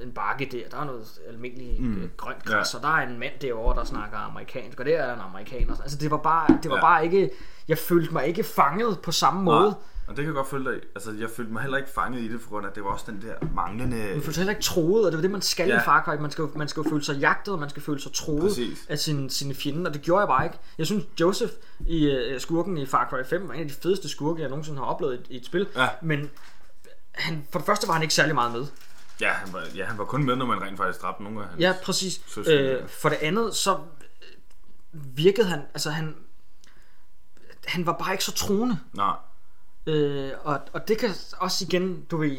en 0.02 0.12
bakke 0.12 0.48
der, 0.52 0.68
der 0.70 0.76
er 0.80 0.84
noget 0.84 1.06
almindeligt 1.28 1.80
mm. 1.82 2.10
grønt 2.16 2.44
græs, 2.44 2.74
Ja. 2.74 2.78
og 2.78 2.82
der 2.84 2.88
er 2.96 3.06
en 3.08 3.18
mand 3.18 3.32
derovre, 3.42 3.76
der 3.78 3.84
snakker 3.84 4.18
amerikansk, 4.18 4.80
og 4.80 4.86
der 4.86 4.96
er 4.98 5.14
en 5.14 5.20
amerikaner. 5.20 5.76
Altså 5.82 5.98
det 5.98 6.10
var 6.10 6.16
bare, 6.16 6.58
det 6.62 6.70
var 6.70 6.76
Ja. 6.76 6.82
bare 6.82 7.04
ikke, 7.04 7.30
jeg 7.68 7.78
følte 7.78 8.12
mig 8.12 8.26
ikke 8.26 8.42
fanget 8.44 8.98
på 9.00 9.12
samme 9.12 9.42
måde. 9.42 9.60
Nej, 9.68 9.74
og 10.08 10.16
det 10.16 10.24
kan 10.24 10.24
jeg 10.24 10.34
godt 10.34 10.48
følge 10.48 10.70
dig. 10.70 10.80
Altså, 10.94 11.12
jeg 11.20 11.30
følte 11.30 11.52
mig 11.52 11.62
heller 11.62 11.78
ikke 11.78 11.90
fanget 11.90 12.20
i 12.20 12.32
det, 12.32 12.40
for 12.40 12.48
grund 12.50 12.66
af, 12.66 12.70
at 12.70 12.74
det 12.76 12.84
var 12.84 12.90
også 12.90 13.04
den 13.08 13.22
der 13.22 13.46
manglende... 13.54 13.96
Man 13.96 14.06
føler 14.20 14.20
sig 14.32 14.36
heller 14.36 14.50
ikke 14.50 14.62
troet, 14.62 15.06
og 15.06 15.12
det 15.12 15.18
er 15.18 15.22
det, 15.22 15.30
man 15.30 15.42
skal 15.42 15.68
ja. 15.68 15.76
I 15.80 15.84
Far 15.84 16.02
Cry. 16.04 16.20
Man 16.20 16.30
skal, 16.30 16.44
man 16.56 16.68
skal 16.68 16.82
jo 16.82 16.90
føle 16.90 17.04
sig 17.04 17.16
jagtet, 17.16 17.54
og 17.54 17.60
man 17.60 17.70
skal 17.70 17.82
føle 17.82 18.00
sig 18.00 18.12
troet 18.12 18.42
Præcis. 18.42 18.86
af 18.88 18.98
sine, 18.98 19.30
sine 19.30 19.54
fjender, 19.54 19.88
og 19.90 19.94
det 19.94 20.02
gjorde 20.02 20.20
jeg 20.20 20.28
bare 20.28 20.44
ikke. 20.44 20.58
Jeg 20.78 20.86
synes, 20.86 21.04
Joseph 21.20 21.52
i 21.86 22.16
uh, 22.34 22.40
skurken 22.40 22.78
i 22.78 22.86
Far 22.86 23.06
Cry 23.10 23.24
5 23.28 23.48
var 23.48 23.54
en 23.54 23.60
af 23.60 23.68
de 23.68 23.74
fedeste 23.74 24.08
skurke, 24.08 24.40
jeg 24.42 24.48
nogensinde 24.48 24.78
har 24.78 24.86
oplevet 24.86 25.20
i, 25.28 25.34
i 25.34 25.36
et 25.36 25.46
spil. 25.46 25.66
Ja. 25.76 25.88
Men 26.02 26.30
han, 27.12 27.46
for 27.52 27.58
det 27.58 27.66
første 27.66 27.86
var 27.88 27.94
han 27.94 28.02
ikke 28.02 28.14
særlig 28.14 28.34
meget 28.34 28.52
med. 28.52 28.66
Ja, 29.20 29.32
han 29.32 29.52
var, 29.52 29.62
ja, 29.74 29.84
han 29.84 29.98
var 29.98 30.04
kun 30.04 30.24
med, 30.24 30.36
når 30.36 30.46
man 30.46 30.62
rent 30.62 30.76
faktisk 30.76 31.02
dræbte 31.02 31.22
nogle 31.22 31.42
af 31.42 31.48
hans... 31.48 31.60
Ja, 31.60 31.74
præcis. 31.82 32.20
Øh, 32.46 32.88
for 32.88 33.08
det 33.08 33.16
andet, 33.16 33.56
så 33.56 33.78
øh, 34.22 35.16
virkede 35.16 35.46
han, 35.46 35.60
altså 35.74 35.90
han, 35.90 36.16
han 37.66 37.86
var 37.86 37.92
bare 37.92 38.12
ikke 38.12 38.24
så 38.24 38.32
troende. 38.32 38.78
Nej, 38.92 39.14
Øh, 39.86 40.32
og, 40.42 40.60
og 40.72 40.88
det 40.88 40.98
kan 40.98 41.10
også 41.38 41.64
igen, 41.64 42.04
du 42.10 42.16
ved, 42.16 42.36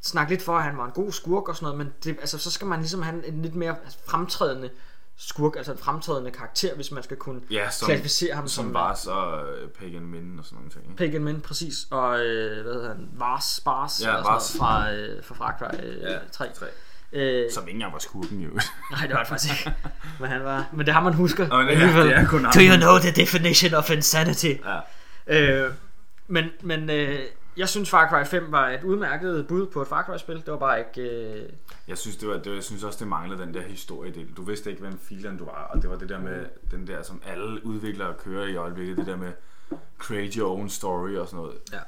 snakke 0.00 0.32
lidt 0.32 0.42
for, 0.42 0.56
at 0.56 0.64
han 0.64 0.78
var 0.78 0.84
en 0.84 0.92
god 0.92 1.12
skurk 1.12 1.48
og 1.48 1.56
sådan 1.56 1.64
noget, 1.64 1.78
men 1.78 1.92
det, 2.04 2.16
altså, 2.20 2.38
så 2.38 2.50
skal 2.50 2.66
man 2.66 2.80
ligesom 2.80 3.02
have 3.02 3.26
en 3.26 3.42
lidt 3.42 3.54
mere 3.54 3.76
fremtrædende 4.06 4.70
skurk, 5.28 5.56
altså 5.56 5.72
en 5.72 5.78
fremtrædende 5.78 6.30
karakter, 6.30 6.74
hvis 6.74 6.90
man 6.92 7.02
skal 7.02 7.16
kunne 7.16 7.40
ja, 7.50 7.70
som, 7.70 7.86
klassificere 7.86 8.34
ham 8.34 8.48
som 8.48 8.64
som 8.64 8.74
Vars 8.74 9.06
og 9.06 9.48
øh, 9.48 9.68
Pagan 9.68 10.02
Min 10.06 10.38
og 10.38 10.44
sådan 10.44 10.56
nogle 10.56 10.70
ting. 10.70 10.84
Ikke? 10.84 10.96
Pagan 10.96 11.24
Min, 11.24 11.40
præcis, 11.40 11.74
og 11.90 12.20
øh, 12.20 12.62
hvad 12.62 12.72
hedder 12.74 12.88
han, 12.88 13.08
Vars, 13.12 13.60
Bars, 13.64 14.00
Ja, 14.04 14.12
Vars. 14.12 14.56
fra, 14.58 14.92
øh, 14.92 15.24
fra 15.24 15.54
Cry 15.58 15.76
øh, 15.82 16.02
Ja, 16.02 16.18
3. 16.32 16.46
tre. 16.54 16.66
Øh, 17.12 17.50
Som 17.52 17.62
ikke 17.68 17.76
engang 17.76 17.92
var 17.92 17.98
skurken, 17.98 18.40
jo. 18.40 18.50
nej, 18.92 19.06
det 19.06 19.10
var 19.10 19.18
det 19.18 19.28
faktisk 19.28 19.52
ikke. 19.66 19.72
Men, 20.20 20.28
han 20.30 20.44
var, 20.44 20.66
men 20.72 20.86
det 20.86 20.94
har 20.94 21.00
man 21.02 21.14
husker. 21.14 21.48
Nå, 21.48 21.60
det 21.62 21.72
er- 21.82 22.02
det 22.02 22.12
er 22.12 22.26
kun. 22.26 22.42
Do 22.44 22.60
you 22.60 22.76
know 22.76 22.98
the 22.98 23.10
definition 23.10 23.74
of 23.74 23.90
insanity? 23.90 24.54
ja. 25.26 25.60
Øh, 25.66 25.72
men 26.28 26.44
men 26.62 26.90
øh, 26.90 27.18
jeg 27.56 27.68
synes 27.68 27.90
Far 27.90 28.08
Cry 28.08 28.24
5 28.26 28.52
var 28.52 28.68
et 28.68 28.84
udmærket 28.84 29.46
bud 29.46 29.66
på 29.66 29.82
et 29.82 29.88
Far 29.88 30.02
Cry 30.02 30.16
spil. 30.18 30.36
Det 30.36 30.50
var 30.52 30.58
bare 30.58 30.78
ikke... 30.78 31.00
Øh, 31.42 31.48
Jeg 31.88 31.98
synes, 31.98 32.16
det 32.16 32.28
var, 32.28 32.38
det, 32.38 32.54
jeg 32.54 32.64
synes 32.64 32.84
også, 32.84 32.98
det 32.98 33.08
manglede 33.08 33.42
den 33.42 33.54
der 33.54 33.62
historiedel. 33.62 34.32
Du 34.36 34.42
vidste 34.42 34.70
ikke, 34.70 34.82
hvem 34.82 34.98
filen 34.98 35.36
du 35.38 35.44
var, 35.44 35.70
og 35.74 35.82
det 35.82 35.90
var 35.90 35.96
det 35.96 36.08
der 36.08 36.18
med, 36.20 36.46
den 36.70 36.86
der, 36.86 37.02
som 37.02 37.22
alle 37.26 37.66
udviklere 37.66 38.14
kører 38.14 38.46
i 38.46 38.56
øjeblikket, 38.56 38.96
det 38.96 39.06
der 39.06 39.16
med 39.16 39.32
create 39.98 40.38
your 40.38 40.50
own 40.58 40.68
story 40.68 41.14
og 41.16 41.26
sådan 41.28 41.36
noget. 41.44 41.58
ja. 41.72 41.78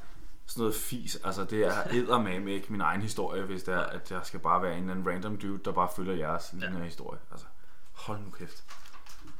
Sådan 0.47 0.61
noget 0.61 0.75
fis, 0.75 1.19
altså 1.25 1.45
det 1.45 1.67
er 1.67 1.73
eddermame 1.93 2.51
ikke 2.53 2.67
min 2.73 2.81
egen 2.81 3.03
historie, 3.03 3.43
hvis 3.43 3.63
det 3.63 3.75
er, 3.75 3.81
at 3.81 4.11
jeg 4.11 4.21
skal 4.25 4.41
bare 4.41 4.63
være 4.63 4.73
en 4.73 4.79
eller 4.81 4.93
anden 4.95 5.09
random 5.09 5.37
dude, 5.37 5.59
der 5.65 5.73
bare 5.73 5.89
følger 5.97 6.15
jeres 6.15 6.55
ja. 6.63 6.85
historie. 6.85 7.21
Altså, 7.31 7.47
hold 7.93 8.19
nu 8.19 8.31
kæft. 8.31 8.65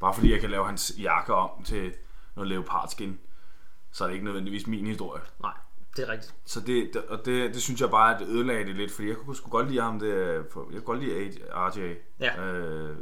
Bare 0.01 0.15
fordi 0.15 0.33
jeg 0.33 0.41
kan 0.41 0.51
lave 0.51 0.67
hans 0.67 0.93
jakke 0.99 1.35
om 1.35 1.65
til 1.65 1.95
noget 2.37 2.49
leopardskin, 2.49 3.19
så 3.93 4.05
er 4.05 4.09
det 4.09 4.15
ikke 4.15 4.25
nødvendigvis 4.25 4.67
min 4.67 4.87
historie. 4.87 5.23
Nej, 5.43 5.53
det 5.97 6.09
er 6.09 6.13
rigtigt. 6.13 6.35
Så 6.45 6.61
det, 6.61 6.97
og 6.97 7.25
det, 7.27 7.55
det 7.55 7.63
synes 7.63 7.81
jeg 7.81 7.91
bare, 7.91 8.15
at 8.15 8.21
det 8.21 8.29
ødelagde 8.29 8.65
det 8.65 8.77
lidt, 8.77 8.93
fordi 8.93 9.09
jeg 9.09 9.17
kunne 9.17 9.37
sgu 9.37 9.51
godt 9.51 9.69
lide 9.69 9.81
ham, 9.83 9.99
det, 10.01 10.09
jeg 10.35 10.45
kunne 10.55 10.81
godt 10.81 11.01
lide 11.05 11.31
RJ, 11.55 11.95
Ja. 12.21 12.43
øh, 12.45 12.97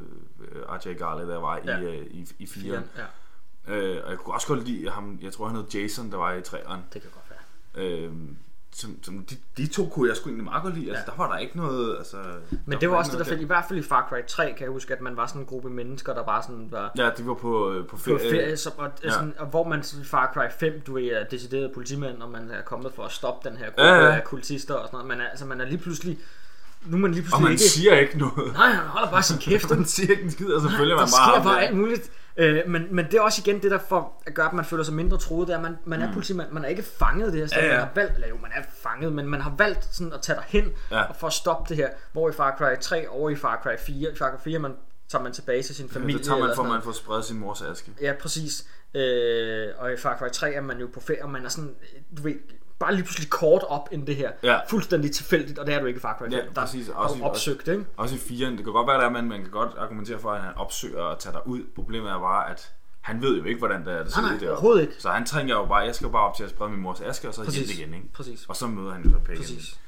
RJ 0.69 0.93
Garley, 0.95 1.27
der 1.29 1.37
var 1.41 1.61
Ja. 1.65 1.79
i, 1.79 1.85
øh, 1.85 2.07
i, 2.11 2.27
i 2.39 2.45
4'eren. 2.45 2.67
Ja, 2.67 2.81
ja, 2.99 3.05
Øh, 3.69 4.05
og 4.05 4.11
jeg 4.11 4.19
kunne 4.19 4.35
også 4.35 4.47
godt 4.47 4.65
lide 4.69 4.91
ham, 4.91 5.19
jeg 5.23 5.33
tror 5.33 5.47
han 5.47 5.57
hed 5.57 5.65
Jason, 5.75 6.11
der 6.11 6.17
var 6.17 6.33
i 6.33 6.41
3'eren. 6.41 6.79
det 6.93 7.03
kan 7.03 7.11
godt 7.15 7.31
være. 7.31 7.87
Øh, 7.87 8.13
som, 8.73 8.97
som 9.03 9.25
de, 9.31 9.37
de 9.57 9.67
to 9.67 9.87
kunne 9.87 10.09
jeg 10.09 10.17
sgu 10.17 10.29
egentlig 10.29 10.45
meget 10.45 10.63
godt 10.63 10.75
lide. 10.75 10.89
Altså, 10.91 11.05
Ja. 11.07 11.11
der 11.13 11.17
var 11.27 11.33
der 11.33 11.39
ikke 11.39 11.57
noget... 11.57 11.97
Altså, 11.99 12.17
Men 12.67 12.81
det 12.81 12.91
var 12.91 12.97
også 12.97 13.11
det, 13.11 13.19
der 13.19 13.25
fedt. 13.25 13.41
I 13.41 13.45
hvert 13.45 13.65
fald 13.69 13.79
i 13.79 13.83
Far 13.83 14.07
Cry 14.09 14.27
3 14.29 14.45
kan 14.45 14.61
jeg 14.65 14.71
huske, 14.71 14.95
at 14.95 15.01
man 15.01 15.17
var 15.17 15.27
sådan 15.27 15.41
en 15.43 15.47
gruppe 15.47 15.71
mennesker, 15.71 16.15
der 16.15 16.23
bare 16.25 16.43
sådan 16.43 16.69
var 16.71 16.93
Ja, 16.97 17.11
de 17.19 17.27
var 17.27 17.35
på, 17.35 17.73
øh, 17.73 17.87
på 17.87 17.97
på 17.97 18.03
ferie. 18.03 18.19
ferie, 18.31 18.57
som, 18.57 18.73
og, 18.77 18.91
ja. 19.05 19.11
sådan, 19.11 19.35
og 19.39 19.47
hvor 19.47 19.69
man 19.69 19.81
i 20.01 20.05
Far 20.05 20.31
Cry 20.35 20.47
5, 20.61 20.81
du 20.87 20.99
er 20.99 21.25
decideret 21.31 21.71
politimand, 21.75 22.23
og 22.23 22.31
man 22.31 22.51
er 22.51 22.63
kommet 22.63 22.93
for 22.95 23.03
at 23.05 23.13
stoppe 23.13 23.49
den 23.49 23.59
her 23.59 23.67
gruppe 23.67 23.83
Ja, 23.83 23.95
ja, 24.05 24.15
af 24.15 24.25
kultister 24.25 24.75
og 24.75 24.87
sådan 24.89 24.97
noget. 24.97 25.09
Man 25.09 25.21
er, 25.21 25.31
altså, 25.31 25.45
man 25.47 25.61
er 25.61 25.65
lige 25.65 25.79
pludselig... 25.79 26.19
Nu 26.87 26.97
er 26.97 27.01
man 27.01 27.11
lige 27.13 27.21
Og 27.21 27.25
pludselig 27.25 27.43
man 27.43 27.53
ikke... 27.53 27.63
siger 27.63 27.97
ikke 27.97 28.19
noget. 28.19 28.53
Nej, 28.53 28.67
han 28.71 28.87
holder 28.87 29.11
bare 29.11 29.23
sin 29.23 29.39
kæft. 29.39 29.71
Man 29.77 29.85
siger 29.85 30.11
ikke 30.11 30.23
en 30.23 30.31
skid, 30.31 30.47
og 30.53 30.61
så 30.61 30.69
følger 30.69 30.95
der 30.95 30.95
man 30.95 30.97
bare 30.97 31.09
sker 31.09 31.35
ham 31.37 31.45
bare 31.45 31.55
der. 31.55 31.61
alt 31.61 31.77
muligt. 31.77 32.11
Øh, 32.41 32.69
men, 32.69 32.87
men 32.95 33.05
det 33.05 33.15
er 33.15 33.21
også 33.21 33.43
igen 33.47 33.63
det, 33.63 33.71
der 33.71 33.79
for 33.79 34.23
at 34.27 34.35
gøre, 34.35 34.47
at 34.47 34.53
man 34.53 34.65
føler 34.65 34.85
sig 34.85 34.95
mindre 34.95 35.19
troet, 35.19 35.49
det 35.49 35.53
er, 35.55 35.59
at 35.59 35.63
man, 35.63 35.77
man 35.85 36.03
er 36.03 36.13
politimand, 36.13 36.51
man 36.51 36.65
er 36.65 36.69
ikke 36.69 36.83
fanget 36.83 37.33
det 37.33 37.41
her 37.41 37.47
sted, 37.47 37.59
Ja, 37.59 37.67
ja. 37.67 37.73
man 37.73 37.81
har 37.81 37.91
valgt, 37.95 38.15
eller 38.15 38.29
jo, 38.29 38.37
man 38.43 38.51
er 38.55 38.63
fanget, 38.83 39.13
men 39.13 39.27
man 39.27 39.41
har 39.41 39.55
valgt 39.59 39.95
sådan 39.95 40.13
at 40.13 40.21
tage 40.23 40.37
dig 40.37 40.45
hen 40.49 40.73
Ja. 40.91 41.03
og 41.03 41.17
for 41.17 41.27
at 41.27 41.33
stoppe 41.33 41.69
det 41.69 41.77
her, 41.77 41.89
hvor 42.13 42.29
i 42.31 42.33
Far 42.33 42.55
Cry 42.59 42.81
3 42.81 43.09
og 43.11 43.33
i 43.33 43.37
Far 43.37 43.61
Cry 43.63 43.77
4, 43.79 44.13
i 44.13 44.17
Far 44.17 44.31
Cry 44.37 44.45
4, 44.45 44.59
man 44.59 44.77
tager 45.09 45.23
man 45.23 45.33
tilbage 45.33 45.63
til 45.63 45.75
sin 45.75 45.89
familie. 45.89 46.19
Det 46.19 46.27
tager 46.27 46.39
man, 46.39 46.51
for 46.57 46.63
man 46.63 46.83
får 46.83 46.93
spredt 46.93 47.25
sin 47.25 47.39
mors 47.39 47.63
aske. 47.63 47.91
Ja, 48.01 48.13
præcis. 48.21 48.67
Øh, 48.95 49.69
og 49.79 49.93
i 49.93 49.97
Far 49.97 50.17
Cry 50.19 50.29
3 50.33 50.53
er 50.55 50.61
man 50.61 50.79
jo 50.79 50.89
på 50.95 51.01
ferie, 51.01 51.23
og 51.25 51.31
man 51.31 51.45
er 51.45 51.49
sådan, 51.49 51.75
du 52.17 52.23
ved, 52.23 52.35
bare 52.81 52.95
lige 52.95 53.05
pludselig 53.05 53.31
kort 53.31 53.63
op 53.69 53.89
end 53.93 54.07
det 54.07 54.17
her. 54.17 54.31
Ja. 54.43 54.59
Fuldstændig 54.69 55.13
tilfældigt, 55.13 55.59
og 55.59 55.67
det 55.67 55.75
er 55.75 55.81
du 55.81 55.87
ikke 55.87 55.99
i 55.99 56.01
Far 56.01 56.17
Cry 56.19 56.23
5. 56.25 56.33
Ja, 56.33 56.39
der 56.55 56.61
præcis. 56.61 56.89
er 56.89 56.95
Også 56.95 57.17
i- 57.19 57.21
opsøgt, 57.23 57.69
ikke? 57.69 57.85
Også 57.97 58.15
i 58.15 58.19
4'eren. 58.19 58.51
Det 58.51 58.65
kan 58.65 58.73
godt 58.73 58.87
være, 58.87 59.05
at 59.07 59.13
man, 59.13 59.25
man 59.25 59.43
kan 59.43 59.51
godt 59.51 59.73
argumentere 59.79 60.19
for, 60.19 60.31
at 60.33 60.43
han 60.43 60.55
opsøger 60.57 61.05
at 61.05 61.19
tage 61.19 61.33
dig 61.33 61.47
ud. 61.47 61.61
Problemet 61.75 62.11
er 62.11 62.19
bare, 62.19 62.51
at 62.51 62.73
han 63.01 63.23
ved 63.23 63.39
jo 63.39 63.45
ikke, 63.45 63.59
hvordan 63.59 63.85
det 63.87 63.93
er, 63.95 64.03
det 64.03 64.13
ser 64.13 64.21
Nej, 64.21 64.27
ud 64.31 64.31
nej, 64.35 64.41
deroppe. 64.41 64.53
overhovedet 64.53 64.83
ikke. 64.83 64.95
Så 64.99 65.11
han 65.11 65.27
tænker 65.27 65.55
jo 65.55 65.67
bare, 65.67 65.77
jeg 65.79 65.95
skal 65.95 66.05
jo 66.05 66.11
bare 66.11 66.23
op 66.29 66.37
til 66.37 66.45
at 66.45 66.51
sprede 66.51 66.71
min 66.71 66.81
mors 66.81 67.01
aske, 67.01 67.29
og 67.29 67.35
så 67.35 67.41
hjem 67.43 67.47
Præcis. 67.47 67.79
igen, 67.79 67.95
ikke? 67.95 68.13
Præcis. 68.13 68.47
Og 68.49 68.57
så 68.57 68.67
møder 68.67 68.93
han 68.93 69.03
jo 69.05 69.11
så 69.11 69.19
Pagan. 69.19 69.39
Præcis. 69.41 69.79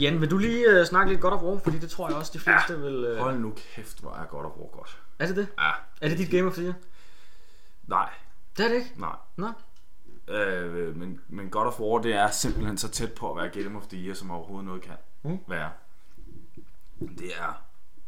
Jan, 0.00 0.20
vil 0.20 0.30
du 0.30 0.38
lige 0.38 0.80
uh, 0.80 0.86
snakke 0.86 1.12
lidt 1.12 1.20
godt 1.20 1.34
of 1.34 1.42
War? 1.42 1.58
Fordi 1.64 1.78
det 1.78 1.90
tror 1.90 2.08
jeg 2.08 2.16
også, 2.16 2.30
de 2.34 2.38
fleste 2.38 2.72
ja. 2.72 2.78
vil... 2.78 3.12
Uh... 3.12 3.18
Hold 3.18 3.38
nu 3.38 3.52
kæft, 3.74 4.00
hvor 4.00 4.10
er 4.10 4.24
godt 4.24 4.46
og 4.46 4.52
hvor 4.56 4.76
godt. 4.76 4.98
Er 5.18 5.26
det 5.26 5.36
det? 5.36 5.48
Ja, 5.58 5.70
Er 6.00 6.08
det 6.08 6.18
dit 6.18 6.30
Game 6.30 6.46
of 6.46 6.54
the 6.54 6.62
Year? 6.64 6.74
nej, 7.86 8.08
Det 8.56 8.64
er 8.64 8.68
det 8.68 8.76
ikke? 8.76 8.92
nej. 8.96 9.16
Nå? 9.36 9.46
Øh, 10.30 10.96
men, 10.96 11.20
men 11.28 11.50
God 11.50 11.66
of 11.66 11.80
War, 11.80 11.98
det 12.02 12.12
er 12.14 12.30
simpelthen 12.30 12.78
så 12.78 12.88
tæt 12.88 13.12
på 13.12 13.30
at 13.30 13.36
være 13.36 13.62
Game 13.64 13.78
of 13.78 13.86
the 13.86 13.98
Year, 13.98 14.14
som 14.14 14.30
overhovedet 14.30 14.66
noget 14.66 14.82
kan 14.82 14.94
Mm. 15.22 15.38
være. 15.48 15.70
Det 17.18 17.32
er 17.38 17.62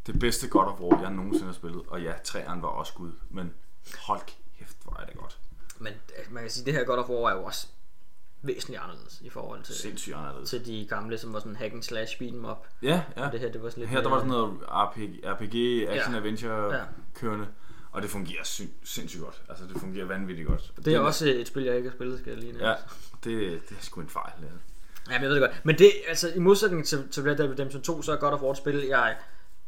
det 0.07 0.19
bedste 0.19 0.49
God 0.49 0.65
of 0.67 0.81
War, 0.81 1.01
jeg 1.03 1.11
nogensinde 1.11 1.47
har 1.47 1.53
spillet. 1.53 1.83
Og 1.89 2.03
ja, 2.03 2.13
træeren 2.25 2.63
var 2.63 2.69
også 2.69 2.93
gud, 2.95 3.13
men 3.31 3.55
hold 3.99 4.21
kæft, 4.59 4.77
hvor 4.85 4.97
er 5.01 5.07
det 5.07 5.17
godt. 5.17 5.39
Men 5.79 5.93
øh, 5.93 6.33
man 6.35 6.43
kan 6.43 6.51
sige, 6.51 6.63
at 6.63 6.67
det 6.67 6.75
her 6.75 6.85
God 6.85 6.99
of 6.99 7.09
War 7.09 7.31
er 7.31 7.35
jo 7.37 7.45
også 7.45 7.67
væsentligt 8.43 8.81
anderledes 8.83 9.21
i 9.21 9.29
forhold 9.31 9.63
til, 9.63 9.75
Sindssygt 9.75 10.17
anderledes. 10.17 10.51
til 10.51 10.67
de 10.67 10.87
gamle, 10.89 11.19
som 11.19 11.33
var 11.33 11.39
sådan 11.39 11.57
hack 11.57 11.73
and 11.75 11.83
slash 11.83 12.19
beat 12.19 12.33
'em 12.33 12.51
up. 12.51 12.67
Ja, 12.83 13.03
ja. 13.17 13.27
Og 13.27 13.33
det 13.33 13.41
her, 13.41 13.53
det 13.53 13.63
var 13.63 13.71
sådan 13.71 13.81
lidt 13.81 13.91
Her 13.91 14.01
der 14.03 14.09
var 14.11 14.17
sådan 14.19 14.31
noget 14.31 14.59
RPG, 14.69 15.21
RPG 15.25 15.89
action 15.89 16.13
Ja. 16.15 16.19
adventure 16.19 16.77
Ja. 16.77 16.85
kørende. 17.15 17.47
Og 17.93 18.03
det 18.03 18.11
fungerer 18.11 18.45
sy- 18.45 18.63
sindssygt 18.85 19.23
godt. 19.23 19.43
Altså, 19.49 19.65
det 19.73 19.81
fungerer 19.81 20.05
vanvittigt 20.07 20.49
godt. 20.49 20.73
Det 20.85 20.95
er 20.95 20.99
også 20.99 21.29
et 21.29 21.47
spil, 21.47 21.63
jeg 21.65 21.77
ikke 21.77 21.89
har 21.89 21.97
spillet, 21.97 22.19
skal 22.19 22.31
jeg 22.31 22.39
lige 22.41 22.53
nævne. 22.53 22.69
Ja, 22.69 22.75
det, 23.25 23.61
det 23.69 23.77
er 23.79 23.83
sgu 23.83 24.01
en 24.01 24.09
fejl. 24.09 24.33
Ja. 24.43 24.47
Ja, 24.47 25.19
men 25.19 25.23
jeg 25.23 25.31
ved 25.31 25.41
det 25.41 25.49
godt. 25.51 25.65
Men 25.65 25.79
det, 25.79 25.93
altså, 26.09 26.29
i 26.35 26.39
modsætning 26.39 26.87
til, 26.87 27.09
til 27.11 27.23
Red 27.23 27.37
Dead 27.37 27.51
Redemption 27.51 27.83
2, 27.83 28.03
så 28.03 28.13
er 28.13 28.17
God 28.17 28.33
of 28.33 28.41
War 28.43 28.51
et 28.51 28.57
spil, 28.57 28.85
jeg 28.89 29.17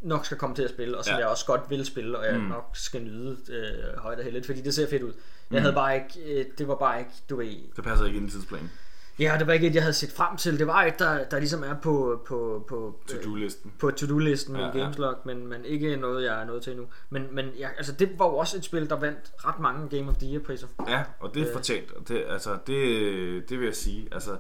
nok 0.03 0.27
skal 0.27 0.37
komme 0.39 0.57
til 0.57 0.63
at 0.63 0.71
spille, 0.71 0.99
og 0.99 1.05
som 1.05 1.13
Ja. 1.13 1.19
jeg 1.19 1.27
også 1.27 1.47
godt 1.47 1.61
vil 1.71 1.85
spille, 1.87 2.19
og 2.19 2.27
jeg 2.27 2.35
mm. 2.39 2.45
nok 2.45 2.71
skal 2.75 3.03
nyde 3.03 3.37
øh, 3.49 3.99
højt 3.99 4.19
og 4.19 4.25
heldigt, 4.25 4.47
fordi 4.47 4.61
det 4.61 4.75
ser 4.75 4.89
fedt 4.91 5.03
ud. 5.03 5.13
Jeg 5.51 5.61
havde 5.61 5.75
bare 5.75 5.95
ikke, 5.95 6.41
øh, 6.41 6.47
det 6.59 6.69
var 6.69 6.75
bare 6.75 6.99
ikke, 6.99 7.11
du 7.31 7.37
ved, 7.37 7.57
Det 7.77 7.85
passer 7.85 8.07
ikke 8.07 8.19
ind 8.19 8.29
i 8.29 8.33
tidsplanen. 8.33 8.71
Ja, 9.19 9.37
det 9.39 9.47
var 9.47 9.53
ikke 9.53 9.67
et, 9.67 9.75
jeg 9.75 9.83
havde 9.83 9.93
set 9.95 10.13
frem 10.13 10.37
til. 10.37 10.59
Det 10.59 10.67
var 10.67 10.83
et, 10.85 10.99
der, 10.99 11.25
der 11.25 11.39
ligesom 11.39 11.63
er 11.63 11.75
på, 11.83 12.23
på, 12.27 12.65
på, 12.69 13.01
To-do-listen. 13.09 13.73
på 13.79 13.91
to-do-listen 13.91 14.57
Ja, 14.57 14.61
med 14.67 14.75
ja. 14.75 14.79
Gameslog, 14.81 15.17
men, 15.25 15.47
men 15.47 15.65
ikke 15.65 15.97
noget, 15.97 16.25
jeg 16.25 16.41
er 16.43 16.47
nået 16.47 16.63
til 16.63 16.71
endnu. 16.73 16.87
Men, 17.11 17.27
men 17.33 17.47
ja, 17.59 17.69
altså, 17.77 17.93
det 17.93 18.19
var 18.19 18.27
jo 18.27 18.37
også 18.37 18.57
et 18.57 18.65
spil, 18.65 18.91
der 18.91 18.97
vandt 18.97 19.33
ret 19.39 19.59
mange 19.61 19.99
Game 19.99 20.11
of 20.11 20.17
the 20.17 20.33
Year-priser. 20.35 20.67
Ja, 20.89 21.03
og 21.21 21.35
det 21.35 21.43
er 21.43 21.47
Øh. 21.49 21.53
fortjent. 21.53 21.93
Og 21.93 22.09
det, 22.09 22.25
altså, 22.29 22.59
det, 22.67 23.49
det 23.49 23.59
vil 23.59 23.65
jeg 23.67 23.75
sige. 23.77 24.09
Altså, 24.13 24.37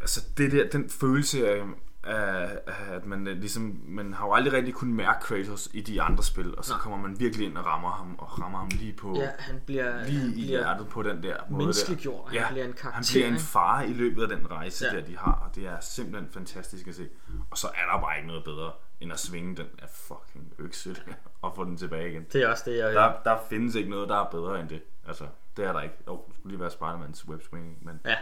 altså 0.00 0.24
det 0.36 0.52
der, 0.52 0.68
den 0.68 0.90
følelse 0.90 1.48
af 1.48 1.62
at 2.06 3.06
man 3.06 3.26
øh, 3.26 3.36
ligesom, 3.36 3.80
man 3.84 4.14
har 4.14 4.26
jo 4.26 4.32
aldrig 4.32 4.52
rigtig 4.52 4.74
kunnet 4.74 4.94
mærke 4.94 5.20
Kratos 5.20 5.68
i 5.72 5.80
de 5.80 6.02
andre 6.02 6.22
spil, 6.24 6.58
og 6.58 6.64
så 6.64 6.72
Nej. 6.72 6.80
kommer 6.80 6.98
man 7.08 7.20
virkelig 7.20 7.46
ind 7.46 7.58
og 7.58 7.66
rammer 7.66 7.90
ham, 7.90 8.14
og 8.18 8.40
rammer 8.40 8.58
ham 8.58 8.68
lige 8.72 8.92
på, 8.92 9.14
Ja, 9.16 9.30
han 9.38 9.60
bliver, 9.66 10.04
lige 10.04 10.18
han 10.20 10.28
i 10.30 10.32
bliver 10.32 10.46
hjertet 10.48 10.88
på 10.88 11.02
den 11.02 11.22
der 11.22 11.36
måde 11.48 11.58
menneskeliggjort. 11.58 12.32
der. 12.32 12.40
Han 12.40 12.52
bliver 12.54 12.66
en 12.66 12.72
karakter. 12.72 12.90
han 12.96 13.04
bliver 13.12 13.26
en 13.28 13.38
far 13.38 13.82
i 13.82 13.92
løbet 13.92 14.22
af 14.22 14.28
den 14.36 14.50
rejse 14.50 14.84
Ja. 14.92 14.96
der, 14.96 15.04
de 15.06 15.16
har, 15.18 15.32
og 15.48 15.54
det 15.54 15.66
er 15.66 15.80
simpelthen 15.80 16.30
fantastisk 16.32 16.86
at 16.86 16.94
se. 16.94 17.08
Og 17.50 17.58
så 17.58 17.66
er 17.66 17.92
der 17.94 18.00
bare 18.00 18.16
ikke 18.16 18.28
noget 18.28 18.44
bedre, 18.44 18.72
end 19.00 19.12
at 19.12 19.18
svinge 19.20 19.56
den 19.56 19.66
af 19.82 19.88
fucking 19.90 20.52
økse 20.58 20.96
og 21.42 21.52
få 21.56 21.64
den 21.64 21.76
tilbage 21.76 22.10
igen. 22.10 22.26
Det 22.32 22.42
er 22.42 22.48
også 22.48 22.62
det, 22.70 22.78
jeg 22.78 22.92
Der, 22.92 23.12
der 23.24 23.38
findes 23.48 23.74
ikke 23.74 23.90
noget, 23.90 24.08
der 24.08 24.16
er 24.16 24.30
bedre 24.30 24.60
end 24.60 24.68
det. 24.68 24.82
Altså, 25.08 25.24
det 25.56 25.64
er 25.64 25.72
der 25.72 25.80
ikke. 25.80 25.94
Jo, 26.06 26.24
det 26.28 26.34
skulle 26.36 26.50
lige 26.52 26.60
være 26.60 26.70
Spider-Mans 26.70 27.28
webswinging, 27.28 27.78
men 27.84 28.00
Ja. 28.04 28.16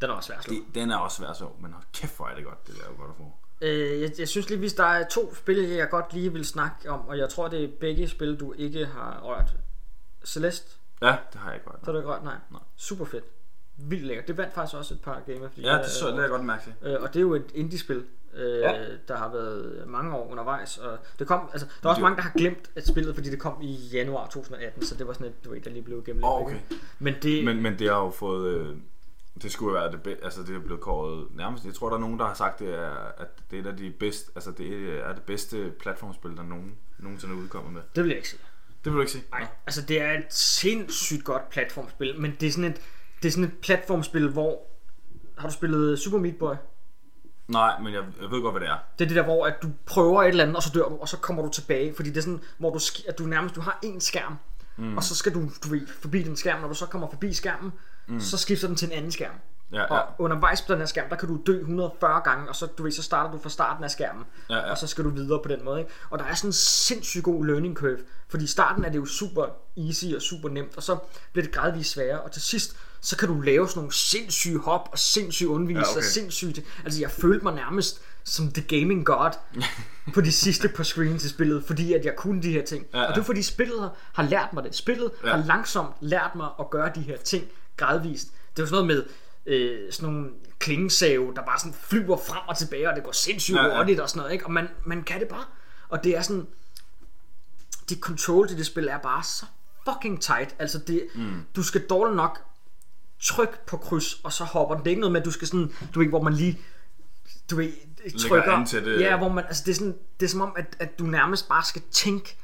Den 0.00 0.10
er 0.10 0.14
også 0.14 0.26
svær 0.26 0.36
at 0.36 0.44
slå. 0.44 0.54
det, 0.54 0.74
den 0.74 0.90
er 0.90 0.96
også 0.96 1.16
svær 1.16 1.32
så, 1.32 1.44
men 1.60 1.72
hold 1.72 1.84
kæft, 1.92 2.16
hvor 2.16 2.26
er 2.26 2.34
det 2.34 2.44
godt, 2.44 2.66
det 2.66 2.74
der 2.76 2.96
godt 2.98 3.10
at 3.10 3.16
få. 3.16 3.32
Øh, 3.62 4.00
jeg, 4.00 4.10
jeg 4.18 4.28
synes 4.28 4.48
lige, 4.48 4.58
hvis 4.58 4.74
der 4.74 4.84
er 4.84 5.08
to 5.08 5.34
spil, 5.34 5.58
jeg 5.68 5.88
godt 5.90 6.12
lige 6.12 6.32
vil 6.32 6.44
snakke 6.44 6.90
om, 6.90 7.08
og 7.08 7.18
jeg 7.18 7.28
tror, 7.28 7.48
det 7.48 7.64
er 7.64 7.68
begge 7.80 8.08
spil, 8.08 8.36
du 8.40 8.52
ikke 8.58 8.86
har 8.86 9.20
rørt. 9.24 9.54
Celeste, 10.24 10.76
Ja, 11.02 11.16
det 11.32 11.40
har 11.40 11.50
jeg 11.50 11.54
ikke 11.56 11.64
så 11.64 11.70
godt. 11.70 11.84
har 11.84 11.92
du 11.92 11.98
ikke 11.98 12.10
rørt? 12.10 12.24
Nej. 12.24 12.34
Nej. 12.50 12.60
Super 12.76 13.04
fedt. 13.04 13.24
Vildt 13.76 14.06
lækkert. 14.06 14.28
Det 14.28 14.36
vandt 14.36 14.54
faktisk 14.54 14.76
også 14.76 14.94
et 14.94 15.00
par 15.00 15.20
Game 15.26 15.44
of 15.44 15.50
the 15.50 15.62
Ja, 15.62 15.78
det 15.78 15.86
så 15.90 16.08
det 16.08 16.16
er 16.16 16.20
jeg 16.20 16.30
godt 16.30 16.44
mærke 16.44 16.62
til. 16.62 16.72
Øh, 16.82 17.02
og 17.02 17.08
det 17.08 17.16
er 17.16 17.20
jo 17.20 17.34
et 17.34 17.50
indie-spil, 17.54 18.04
øh, 18.34 18.58
Ja. 18.60 18.84
der 19.08 19.16
har 19.16 19.28
været 19.32 19.84
mange 19.88 20.14
år 20.16 20.30
undervejs. 20.30 20.78
Og 20.78 20.98
det 21.18 21.26
kom, 21.26 21.48
altså, 21.52 21.66
der 21.82 21.86
er 21.86 21.90
også 21.90 21.98
Det- 21.98 22.02
mange, 22.02 22.16
der 22.16 22.22
har 22.22 22.32
glemt 22.36 22.70
at 22.76 22.86
spillet, 22.86 23.14
fordi 23.14 23.30
det 23.30 23.38
kom 23.40 23.62
i 23.62 23.72
januar 23.92 24.26
2018, 24.26 24.82
så 24.82 24.94
det 24.94 25.06
var 25.06 25.12
sådan 25.12 25.26
et, 25.26 25.44
du 25.44 25.50
ved, 25.50 25.60
der 25.60 25.70
lige 25.70 25.82
blev 25.82 26.04
gennemledt. 26.04 26.32
Åh, 26.34 26.40
okay. 26.42 26.58
Men 26.98 27.14
det, 27.22 27.44
Men, 27.44 27.62
men 27.62 27.78
det 27.78 27.88
har 27.88 27.98
jo 27.98 28.10
fået... 28.10 28.54
Øh, 28.54 28.76
det 29.42 29.52
skulle 29.52 29.74
være 29.74 29.92
det 29.92 30.02
bedste, 30.02 30.24
altså 30.24 30.42
det 30.42 30.56
er 30.56 30.60
blevet 30.60 30.80
kåret 30.80 31.26
nærmest, 31.36 31.64
jeg 31.64 31.74
tror 31.74 31.88
der 31.88 31.96
er 31.96 32.00
nogen 32.00 32.18
der 32.18 32.26
har 32.26 32.34
sagt 32.34 32.58
det 32.58 32.74
er, 32.74 33.12
at 33.18 33.28
det 33.50 33.56
er 33.58 33.62
et 33.62 33.66
af 33.66 33.76
de 33.76 33.90
bedste, 33.90 34.32
altså 34.34 34.50
det 34.50 35.00
er 35.08 35.12
det 35.12 35.22
bedste 35.22 35.72
platformspil 35.80 36.36
der 36.36 36.42
nogen, 36.42 36.78
nogensinde 36.98 37.34
er 37.34 37.38
udkommet 37.38 37.72
med. 37.72 37.82
det 37.96 38.04
vil 38.04 38.08
jeg 38.08 38.16
ikke 38.16 38.28
sige. 38.28 38.40
Det 38.84 38.92
vil 38.92 38.96
du 38.96 39.00
ikke 39.00 39.12
sige? 39.12 39.24
Nej, 39.30 39.46
altså 39.66 39.82
det 39.82 40.00
er 40.00 40.12
et 40.12 40.34
sindssygt 40.34 41.24
godt 41.24 41.50
platformspil, 41.50 42.20
men 42.20 42.36
det 42.40 42.46
er 42.46 42.50
sådan 42.52 42.70
et, 42.70 42.80
det 43.22 43.28
er 43.28 43.32
sådan 43.32 43.44
et 43.44 43.58
platformspil, 43.62 44.28
hvor... 44.28 44.66
Har 45.38 45.48
du 45.48 45.54
spillet 45.54 45.98
Super 45.98 46.18
Meat 46.18 46.36
Boy? 46.36 46.54
Nej, 47.48 47.78
men 47.80 47.92
jeg, 47.92 48.02
jeg 48.20 48.30
ved 48.30 48.42
godt 48.42 48.52
hvad 48.52 48.60
det 48.60 48.68
er. 48.68 48.78
Det 48.98 49.04
er 49.04 49.08
det 49.08 49.16
der, 49.16 49.22
hvor 49.22 49.46
at 49.46 49.62
du 49.62 49.68
prøver 49.86 50.22
et 50.22 50.28
eller 50.28 50.44
andet, 50.44 50.56
og 50.56 50.62
så 50.62 50.70
dør 50.74 50.88
du, 50.88 50.96
og 50.96 51.08
så 51.08 51.16
kommer 51.16 51.42
du 51.42 51.48
tilbage. 51.48 51.94
Fordi 51.94 52.08
det 52.08 52.16
er 52.16 52.22
sådan, 52.22 52.40
hvor 52.58 52.70
du, 52.70 52.80
at 53.08 53.18
du 53.18 53.24
nærmest 53.24 53.54
du 53.54 53.60
har 53.60 53.78
en 53.82 54.00
skærm, 54.00 54.36
mm. 54.76 54.96
og 54.96 55.02
så 55.02 55.14
skal 55.14 55.34
du, 55.34 55.40
du 55.64 55.68
ved, 55.68 55.86
forbi 55.86 56.22
den 56.22 56.36
skærm. 56.36 56.60
Når 56.60 56.68
du 56.68 56.74
så 56.74 56.86
kommer 56.86 57.10
forbi 57.10 57.32
skærmen, 57.32 57.72
mm. 58.08 58.20
så 58.20 58.36
skifter 58.38 58.66
den 58.66 58.76
til 58.76 58.86
en 58.88 58.92
anden 58.92 59.12
skærm. 59.12 59.32
Ja, 59.72 59.78
ja. 59.80 59.84
Og 59.86 60.02
undervejs 60.18 60.62
på 60.62 60.72
den 60.72 60.78
her 60.78 60.86
skærm, 60.86 61.08
der 61.08 61.16
kan 61.16 61.28
du 61.28 61.38
dø 61.46 61.58
140 61.60 62.20
gange, 62.24 62.48
og 62.48 62.56
så, 62.56 62.66
du 62.66 62.82
ved, 62.82 62.92
så 62.92 63.02
starter 63.02 63.30
du 63.32 63.38
fra 63.38 63.48
starten 63.48 63.84
af 63.84 63.90
skærmen. 63.90 64.24
Ja, 64.50 64.56
ja. 64.56 64.70
Og 64.70 64.78
så 64.78 64.86
skal 64.86 65.04
du 65.04 65.10
videre 65.10 65.40
på 65.42 65.48
den 65.48 65.64
måde. 65.64 65.78
Ikke? 65.80 65.90
Og 66.10 66.18
der 66.18 66.24
er 66.24 66.34
sådan 66.34 66.48
en 66.48 66.52
sindssygt 66.52 67.24
god 67.24 67.46
learning 67.46 67.76
curve. 67.76 67.98
Fordi 68.28 68.44
i 68.44 68.46
starten 68.46 68.84
er 68.84 68.88
det 68.88 68.96
jo 68.98 69.06
super 69.06 69.44
easy 69.76 70.04
og 70.16 70.22
super 70.22 70.48
nemt, 70.48 70.76
og 70.76 70.82
så 70.82 70.96
bliver 71.32 71.44
det 71.46 71.54
gradvist 71.54 71.90
sværere. 71.90 72.20
Og 72.20 72.32
til 72.32 72.42
sidst, 72.42 72.76
så 73.00 73.16
kan 73.16 73.28
du 73.28 73.40
lave 73.40 73.68
sådan 73.68 73.78
nogle 73.78 73.92
sindssyge 73.92 74.58
hop 74.58 74.88
og 74.92 74.98
sindssyge 74.98 75.48
undvigelser. 75.48 75.90
Ja, 75.90 75.96
okay. 75.96 75.98
og 75.98 76.04
sindssygt. 76.04 76.60
Altså 76.84 77.00
jeg 77.00 77.10
følte 77.10 77.42
mig 77.44 77.54
nærmest 77.54 78.00
som 78.24 78.52
the 78.52 78.62
gaming 78.80 79.06
god 79.06 79.30
på 80.14 80.20
de 80.20 80.32
sidste 80.32 80.68
par 80.68 80.84
screens 80.84 81.24
i 81.24 81.28
spillet, 81.28 81.64
fordi 81.64 81.92
at 81.92 82.04
jeg 82.04 82.16
kunne 82.16 82.42
de 82.42 82.52
her 82.52 82.64
ting. 82.64 82.86
Ja, 82.94 82.98
ja. 83.00 83.04
Og 83.06 83.14
det 83.14 83.20
er 83.20 83.24
fordi 83.24 83.42
spillet 83.42 83.80
har- 83.80 83.92
har 84.12 84.22
lært 84.22 84.52
mig 84.52 84.64
det. 84.64 84.74
Spillet 84.74 85.10
Ja. 85.24 85.30
har 85.30 85.44
langsomt 85.46 85.90
lært 86.00 86.30
mig 86.36 86.48
at 86.60 86.70
gøre 86.70 86.92
de 86.94 87.00
her 87.00 87.16
ting 87.16 87.44
gradvist. 87.80 88.28
Det 88.56 88.58
er 88.58 88.62
jo 88.62 88.66
sådan 88.66 88.86
noget 88.86 88.86
med 88.86 89.04
øh, 89.54 89.92
sådan 89.92 90.14
nogle 90.14 90.30
klingesave, 90.58 91.34
der 91.36 91.42
bare 91.42 91.58
sådan 91.58 91.74
flyver 91.74 92.16
frem 92.16 92.48
og 92.48 92.58
tilbage, 92.58 92.88
og 92.90 92.96
det 92.96 93.04
går 93.04 93.12
sindssygt 93.12 93.56
Ja, 93.56 93.66
ja, 93.66 93.76
hurtigt 93.76 94.00
og 94.00 94.08
sådan 94.08 94.18
noget, 94.20 94.32
ikke? 94.32 94.46
Og 94.46 94.52
man, 94.52 94.68
man 94.84 95.02
kan 95.02 95.20
det 95.20 95.28
bare. 95.28 95.44
Og 95.88 96.04
det 96.04 96.16
er 96.16 96.22
sådan, 96.22 96.46
det 97.88 97.98
control 97.98 98.48
til 98.48 98.58
det 98.58 98.66
spil 98.66 98.88
er 98.88 98.98
bare 98.98 99.22
så 99.22 99.44
fucking 99.88 100.22
tight. 100.22 100.54
Altså 100.58 100.78
det, 100.78 101.06
mm. 101.14 101.42
du 101.56 101.62
skal 101.62 101.86
dårligt 101.86 102.16
nok 102.16 102.40
trykke 103.22 103.66
på 103.66 103.76
kryds, 103.76 104.14
og 104.24 104.32
så 104.32 104.44
hopper 104.44 104.74
den. 104.74 104.84
Det 104.84 104.90
er 104.90 104.90
ikke 104.90 105.00
noget 105.00 105.12
med, 105.12 105.20
at 105.20 105.24
du 105.24 105.30
skal 105.30 105.48
sådan, 105.48 105.72
du 105.94 105.98
ved, 106.00 106.08
hvor 106.08 106.22
man 106.22 106.32
lige, 106.32 106.60
du 107.50 107.56
ved, 107.56 107.72
trykker. 108.18 108.52
an 108.52 108.66
til 108.66 108.84
det. 108.84 109.00
Ja, 109.00 109.16
hvor 109.16 109.28
man, 109.28 109.44
altså 109.44 109.62
det 109.66 109.70
er, 109.70 109.74
sådan, 109.74 109.94
det 110.20 110.26
er 110.26 110.30
som 110.30 110.40
om, 110.40 110.52
at, 110.56 110.76
at 110.78 110.98
du 110.98 111.04
nærmest 111.04 111.48
bare 111.48 111.64
skal 111.64 111.82
tænke, 111.90 112.36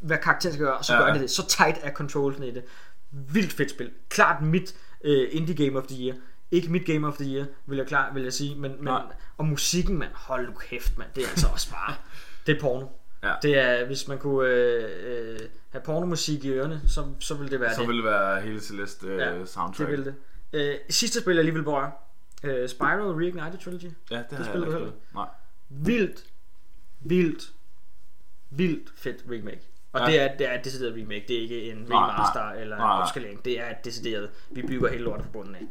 hvad 0.00 0.18
karakteren 0.18 0.54
skal 0.54 0.66
gøre, 0.66 0.76
og 0.76 0.84
så 0.84 0.94
Ja, 0.94 1.00
gør 1.00 1.12
det 1.12 1.20
det. 1.20 1.30
Så 1.30 1.46
tight 1.48 1.78
er 1.82 1.92
controlsen 1.92 2.42
i 2.42 2.50
det. 2.50 2.64
Vildt 3.10 3.52
fedt 3.52 3.70
spil. 3.70 3.90
Klart 4.08 4.42
mit 4.42 4.74
uh, 5.04 5.10
indie 5.30 5.54
game 5.66 5.78
of 5.78 5.86
the 5.86 6.04
year. 6.06 6.16
Ikke 6.50 6.68
mit 6.72 6.86
game 6.86 7.06
of 7.06 7.16
the 7.16 7.34
year, 7.34 7.46
vil 7.66 7.76
jeg 7.78 7.86
klar, 7.86 8.12
vil 8.14 8.22
jeg 8.22 8.32
sige. 8.32 8.54
Men, 8.54 8.70
men, 8.70 8.84
Nej. 8.84 9.02
og 9.38 9.44
musikken, 9.46 9.98
mand. 9.98 10.10
Hold 10.14 10.46
nu 10.46 10.52
kæft, 10.52 10.98
mand. 10.98 11.08
Det 11.14 11.24
er 11.24 11.28
altså 11.28 11.46
også 11.52 11.70
bare... 11.70 11.94
Det 12.46 12.56
er 12.56 12.60
porno. 12.60 12.86
Ja. 13.22 13.34
Det 13.42 13.58
er, 13.58 13.86
hvis 13.86 14.08
man 14.08 14.18
kunne 14.18 14.48
øh, 14.48 15.32
øh, 15.32 15.38
have 15.70 15.82
pornomusik 15.84 16.44
i 16.44 16.48
ørerne, 16.50 16.80
så, 16.88 17.06
så 17.20 17.34
ville 17.34 17.50
det 17.50 17.60
være 17.60 17.74
Så 17.74 17.80
det. 17.80 17.88
vil 17.88 17.96
det 17.96 18.04
være 18.04 18.40
hele 18.40 18.60
Celeste 18.60 19.06
øh, 19.06 19.18
Ja, 19.18 19.44
soundtrack. 19.44 19.78
det 19.78 19.88
ville 19.98 20.04
det. 20.04 20.14
Øh, 20.52 20.76
sidste 20.90 21.20
spil, 21.20 21.34
jeg 21.34 21.44
lige 21.44 21.54
vil 21.54 21.62
berøre. 21.62 21.92
Øh, 22.44 22.68
Spyro 22.68 23.18
Reignited 23.18 23.58
Trilogy. 23.64 23.92
Ja, 24.10 24.22
det, 24.30 24.38
har 24.38 24.44
jeg 24.54 24.80
ikke. 24.80 24.92
Nej. 25.14 25.28
Vildt, 25.68 26.24
vildt, 27.00 27.52
vildt 28.50 28.92
fedt 28.96 29.24
remake. 29.30 29.60
Og 29.92 30.00
Ja. 30.00 30.06
det, 30.06 30.20
er, 30.20 30.36
det 30.36 30.48
er 30.48 30.58
et 30.58 30.64
decideret 30.64 30.94
remake. 30.94 31.24
Det 31.28 31.36
er 31.36 31.40
ikke 31.40 31.70
en 31.72 31.86
remaster 31.90 32.40
nej. 32.42 32.60
eller 32.60 32.76
en 32.76 32.82
opskalering. 32.82 33.44
Det 33.44 33.60
er 33.60 33.70
et 33.70 33.84
decideret. 33.84 34.30
Vi 34.50 34.62
bygger 34.62 34.88
hele 34.88 35.04
lortet 35.04 35.24
fra 35.24 35.32
bunden 35.32 35.54
af. 35.54 35.62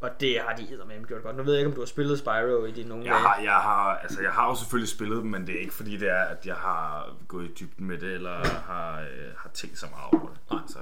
Og 0.00 0.10
det 0.20 0.40
har 0.40 0.56
de 0.56 0.72
eddermame 0.72 1.04
gjort 1.04 1.22
godt. 1.22 1.36
Nu 1.36 1.42
ved 1.42 1.52
jeg 1.52 1.60
ikke, 1.60 1.68
om 1.68 1.74
du 1.74 1.80
har 1.80 1.86
spillet 1.86 2.18
Spyro 2.18 2.64
i 2.64 2.70
dine 2.72 2.88
nogle 2.88 3.04
Jeg 3.04 3.14
har, 3.14 3.40
jeg, 3.42 3.52
har, 3.52 3.96
altså, 3.96 4.22
jeg 4.22 4.30
har 4.30 4.48
jo 4.48 4.54
selvfølgelig 4.54 4.88
spillet 4.88 5.16
dem, 5.18 5.26
men 5.26 5.46
det 5.46 5.54
er 5.56 5.60
ikke 5.60 5.74
fordi 5.74 5.96
det 5.96 6.08
er, 6.10 6.20
at 6.24 6.46
jeg 6.46 6.54
har 6.54 7.14
gået 7.28 7.44
i 7.44 7.54
dybden 7.60 7.86
med 7.86 7.98
det, 7.98 8.12
eller 8.12 8.34
har, 8.48 9.00
øh, 9.00 9.06
har 9.38 9.50
tænkt 9.54 9.78
så 9.78 9.86
meget 9.90 10.04
over 10.12 10.28
det. 10.32 10.38
Nej, 10.50 10.60
altså, 10.62 10.78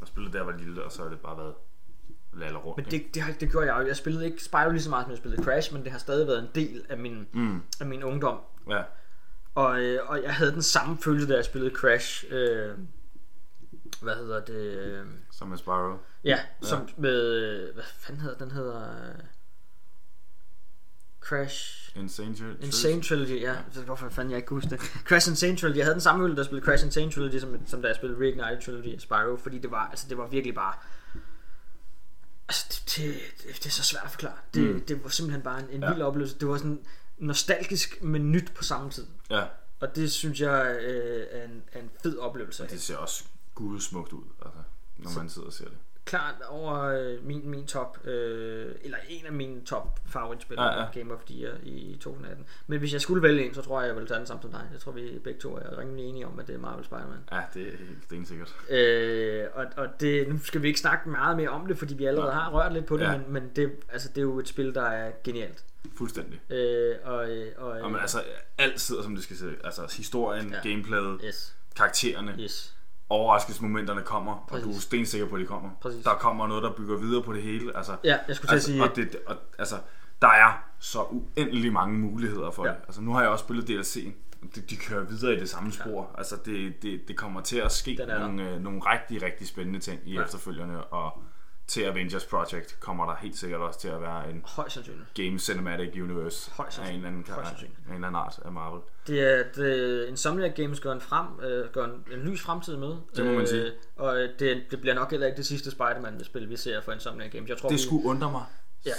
jeg 0.00 0.08
spillede 0.08 0.38
der, 0.38 0.44
var 0.44 0.52
lille, 0.58 0.82
og 0.84 0.92
så 0.92 1.02
har 1.02 1.08
det 1.10 1.20
bare 1.20 1.36
været 1.38 1.54
lalle 2.34 2.58
rundt. 2.58 2.76
Men 2.76 2.86
det, 2.90 3.14
det, 3.14 3.22
har, 3.22 3.32
det 3.32 3.50
gjorde 3.50 3.74
jeg 3.74 3.82
jo. 3.82 3.86
Jeg 3.86 3.96
spillede 3.96 4.26
ikke 4.26 4.44
Spyro 4.44 4.70
lige 4.70 4.82
så 4.82 4.90
meget, 4.90 5.04
som 5.04 5.10
jeg 5.10 5.18
spillede 5.18 5.44
Crash, 5.44 5.72
men 5.72 5.82
det 5.84 5.92
har 5.92 5.98
stadig 5.98 6.26
været 6.26 6.38
en 6.38 6.48
del 6.54 6.84
af 6.88 6.98
min, 6.98 7.28
Mm, 7.32 7.62
af 7.80 7.86
min 7.86 8.02
ungdom. 8.04 8.38
ja. 8.70 8.82
Og, 9.54 9.82
øh, 9.82 10.00
og 10.10 10.22
jeg 10.22 10.34
havde 10.34 10.52
den 10.52 10.62
samme 10.62 10.98
følelse, 11.02 11.28
da 11.28 11.34
jeg 11.34 11.44
spillede 11.44 11.74
Crash. 11.74 12.24
Øh, 12.30 12.74
hvad 14.02 14.14
hedder 14.14 14.44
det? 14.44 14.54
Øh, 14.78 15.06
Som 15.32 15.48
med 15.48 15.58
Spyro. 15.58 15.96
ja, 16.24 16.40
som 16.62 16.88
med... 16.96 17.30
øh, 17.32 17.74
Hvad 17.74 17.84
fanden 17.98 18.22
hedder 18.22 18.38
den? 18.38 18.50
hedder... 18.50 19.08
øh, 19.08 19.14
Crash... 21.20 21.90
Insane 21.96 22.36
Trilogy. 22.36 22.62
Insane 22.64 23.02
Trilogy, 23.02 23.40
ja. 23.40 23.54
Hvorfor 23.86 24.08
fanden 24.08 24.30
jeg 24.30 24.36
ikke 24.38 24.46
kunne 24.46 24.56
huske 24.60 24.70
det? 24.70 24.80
Crash 24.80 25.28
Insane 25.30 25.56
Trilogy. 25.56 25.76
Jeg 25.76 25.84
havde 25.84 25.94
den 25.94 26.00
samme 26.00 26.22
følelse, 26.22 26.38
jeg 26.38 26.44
spillede 26.46 26.64
Crash 26.66 26.84
Insane 26.86 27.10
Trilogy, 27.12 27.38
som, 27.38 27.66
som 27.66 27.82
da 27.82 27.88
jeg 27.88 27.96
spillede 27.96 28.20
Reignited 28.20 28.62
Trilogy 28.64 28.94
af 28.94 29.00
Spyro, 29.00 29.36
fordi 29.36 29.58
det 29.58 29.70
var, 29.70 29.88
altså, 29.88 30.06
det 30.08 30.18
var 30.18 30.26
virkelig 30.26 30.54
bare... 30.54 30.74
Altså, 32.48 32.66
det, 32.70 32.96
det, 32.96 33.14
det, 33.42 33.56
det 33.56 33.66
er 33.66 33.70
så 33.70 33.82
svært 33.82 34.04
at 34.04 34.10
forklare. 34.10 34.36
Det, 34.54 34.74
Mm. 34.74 34.80
det 34.80 35.02
var 35.04 35.08
simpelthen 35.10 35.42
bare 35.42 35.60
en, 35.60 35.66
en 35.70 35.80
Ja. 35.80 35.86
ja. 35.86 35.92
vild 35.92 36.02
oplevelse. 36.02 36.38
Det 36.38 36.48
var 36.48 36.56
sådan 36.56 36.84
nostalgisk, 37.18 38.02
men 38.02 38.32
nyt 38.32 38.52
på 38.54 38.64
samme 38.64 38.90
tid. 38.90 39.06
Ja, 39.30 39.42
Og 39.80 39.96
det 39.96 40.12
synes 40.12 40.40
jeg 40.40 40.76
øh, 40.80 41.26
er, 41.30 41.44
en, 41.44 41.62
er 41.72 41.80
en 41.80 41.90
fed 42.02 42.18
oplevelse. 42.18 42.66
det 42.70 42.80
ser 42.82 42.96
også 42.96 43.24
gudsmukt 43.54 44.12
ud, 44.12 44.24
altså, 44.44 44.58
når 44.98 45.10
man 45.18 45.28
sidder 45.28 45.46
og 45.46 45.52
ser 45.52 45.64
det. 45.64 45.76
klart 46.04 46.34
over 46.48 46.74
øh, 46.82 47.24
min, 47.26 47.48
min 47.50 47.66
top, 47.66 48.06
øh, 48.06 48.74
eller 48.82 48.98
en 49.08 49.26
af 49.26 49.32
mine 49.32 49.64
top 49.64 50.00
favoritspillere 50.06 50.66
Ja, 50.66 50.78
ja. 50.80 50.86
ja, 50.94 50.98
Game 51.00 51.14
of 51.14 51.20
the 51.26 51.34
Year 51.42 51.54
i 51.62 51.96
2018. 52.00 52.46
Men 52.66 52.78
hvis 52.78 52.92
jeg 52.92 53.00
skulle 53.00 53.22
vælge 53.22 53.46
en, 53.46 53.54
så 53.54 53.62
tror 53.62 53.80
jeg, 53.80 53.88
jeg 53.88 53.94
ville 53.96 54.08
tage 54.08 54.18
den 54.18 54.26
samme 54.26 54.42
som 54.42 54.50
dig. 54.50 54.68
Jeg 54.72 54.80
tror, 54.80 54.92
vi 54.92 55.18
begge 55.24 55.40
to 55.40 55.56
er 55.56 55.78
rimelig 55.78 56.04
enige 56.04 56.26
om, 56.26 56.38
at 56.38 56.46
det 56.46 56.54
er 56.54 56.58
Marvel 56.58 56.84
Spider-Man. 56.84 57.18
Ja, 57.32 57.40
det 57.54 57.62
er 57.62 57.76
helt 57.76 58.04
stensikkert. 58.04 58.54
Øh, 58.70 59.44
og, 59.54 59.66
og 59.76 59.86
det, 60.00 60.28
nu 60.28 60.38
skal 60.38 60.62
vi 60.62 60.66
ikke 60.68 60.80
snakke 60.80 61.08
meget 61.08 61.36
mere 61.36 61.48
om 61.48 61.66
det, 61.66 61.78
fordi 61.78 61.94
vi 61.94 62.04
allerede 62.04 62.32
Nej. 62.32 62.42
har 62.42 62.50
rørt 62.50 62.72
lidt 62.72 62.86
på 62.86 62.96
det, 62.96 63.02
Ja. 63.04 63.10
ja. 63.12 63.18
men, 63.18 63.32
men 63.32 63.50
det, 63.56 63.72
altså, 63.92 64.08
det 64.08 64.18
er 64.18 64.22
jo 64.22 64.38
et 64.38 64.48
spil, 64.48 64.74
der 64.74 64.82
er 64.82 65.12
genialt. 65.24 65.64
Fuldstændig. 65.96 66.40
Øh, 66.52 66.94
og, 67.04 67.30
øh, 67.30 67.52
og, 67.56 67.70
Og 67.70 67.90
men 67.90 68.00
altså, 68.00 68.22
alt 68.58 68.80
sidder 68.80 69.02
som 69.02 69.14
det 69.14 69.24
skal 69.24 69.36
se. 69.36 69.54
Altså, 69.64 69.94
historien, 69.96 70.50
Ja. 70.64 70.68
gameplayet, 70.68 71.20
yes, 71.24 71.56
karaktererne, 71.76 72.36
yes. 72.40 72.76
overraskelsesmomenterne 73.08 74.02
kommer, 74.02 74.32
og 74.32 74.44
Præcis. 74.48 74.64
du 74.64 74.70
er 74.70 74.80
stensikker 74.80 75.26
på, 75.28 75.34
at 75.34 75.40
de 75.40 75.46
kommer. 75.46 75.70
Præcis. 75.80 76.04
Der 76.04 76.14
kommer 76.14 76.46
noget, 76.46 76.62
der 76.62 76.72
bygger 76.72 76.96
videre 76.98 77.22
på 77.22 77.32
det 77.32 77.42
hele. 77.42 77.76
Altså, 77.76 77.96
Ja, 78.04 78.18
jeg 78.28 78.36
skulle 78.36 78.48
til 78.48 78.54
altså, 78.54 78.70
at 78.70 78.74
sige, 78.74 78.82
og 78.90 78.96
det, 78.96 79.16
og, 79.26 79.36
altså, 79.58 79.76
der 80.22 80.28
er 80.28 80.64
så 80.78 81.02
uendelig 81.02 81.72
mange 81.72 81.98
muligheder 81.98 82.50
for 82.50 82.66
Ja. 82.66 82.72
det. 82.72 82.78
Altså, 82.86 83.00
nu 83.00 83.12
har 83.12 83.20
jeg 83.20 83.30
også 83.30 83.44
spillet 83.44 83.70
DLC'en. 83.70 84.10
De, 84.54 84.60
de 84.60 84.76
kører 84.76 85.04
videre 85.04 85.36
i 85.36 85.40
det 85.40 85.50
samme 85.50 85.72
spor. 85.72 86.10
Ja. 86.14 86.18
Altså, 86.18 86.36
det, 86.44 86.82
det, 86.82 87.08
det 87.08 87.16
kommer 87.16 87.40
til 87.40 87.58
at 87.58 87.72
ske 87.72 87.94
nogle, 88.08 88.50
øh, 88.50 88.60
nogle 88.60 88.80
rigtig, 88.84 89.22
rigtig 89.22 89.48
spændende 89.48 89.80
ting 89.80 90.00
i 90.06 90.14
Ja. 90.14 90.22
efterfølgende, 90.22 90.84
og 90.84 91.22
til 91.66 91.82
Avengers 91.82 92.24
Project 92.24 92.80
kommer 92.80 93.06
der 93.06 93.16
helt 93.20 93.38
sikkert 93.38 93.60
også 93.60 93.80
til 93.80 93.88
at 93.88 94.00
være 94.00 94.30
en 94.30 94.42
højst. 94.46 94.78
Game 95.14 95.38
Cinematic 95.38 95.94
Universe 95.94 96.50
af 96.58 96.88
en 96.88 96.94
eller 96.94 97.08
anden, 97.08 97.26
Højst 97.28 97.52
af 97.52 97.62
en 97.88 97.94
eller 97.94 98.06
anden 98.08 98.14
art 98.14 98.38
af 98.44 98.52
Marvel. 98.52 98.80
Det 99.06 99.20
er, 99.20 99.42
det, 99.56 100.06
Insomniac 100.08 100.54
Games 100.54 100.80
gør 100.80 100.92
en, 100.92 101.00
frem, 101.00 101.26
øh, 101.42 101.68
gør 101.72 101.84
en, 101.84 102.04
en 102.12 102.18
lys 102.18 102.42
fremtid 102.42 102.76
med. 102.76 102.96
Det 103.16 103.26
må 103.26 103.32
man 103.32 103.46
sige. 103.46 103.64
Øh, 103.64 103.72
og 103.96 104.16
det, 104.38 104.62
det 104.70 104.80
bliver 104.80 104.94
nok 104.94 105.10
heller 105.10 105.26
ikke 105.26 105.36
det 105.36 105.46
sidste 105.46 105.70
Spider-Man-spil, 105.70 106.50
vi 106.50 106.56
ser 106.56 106.80
for 106.80 106.92
Insomniac 106.92 107.32
Games. 107.32 107.48
Jeg 107.48 107.58
tror, 107.58 107.68
Det 107.68 107.78
vi, 107.78 107.82
skulle 107.82 108.06
undre 108.06 108.30
mig. 108.30 108.44
Ja. 108.86 108.92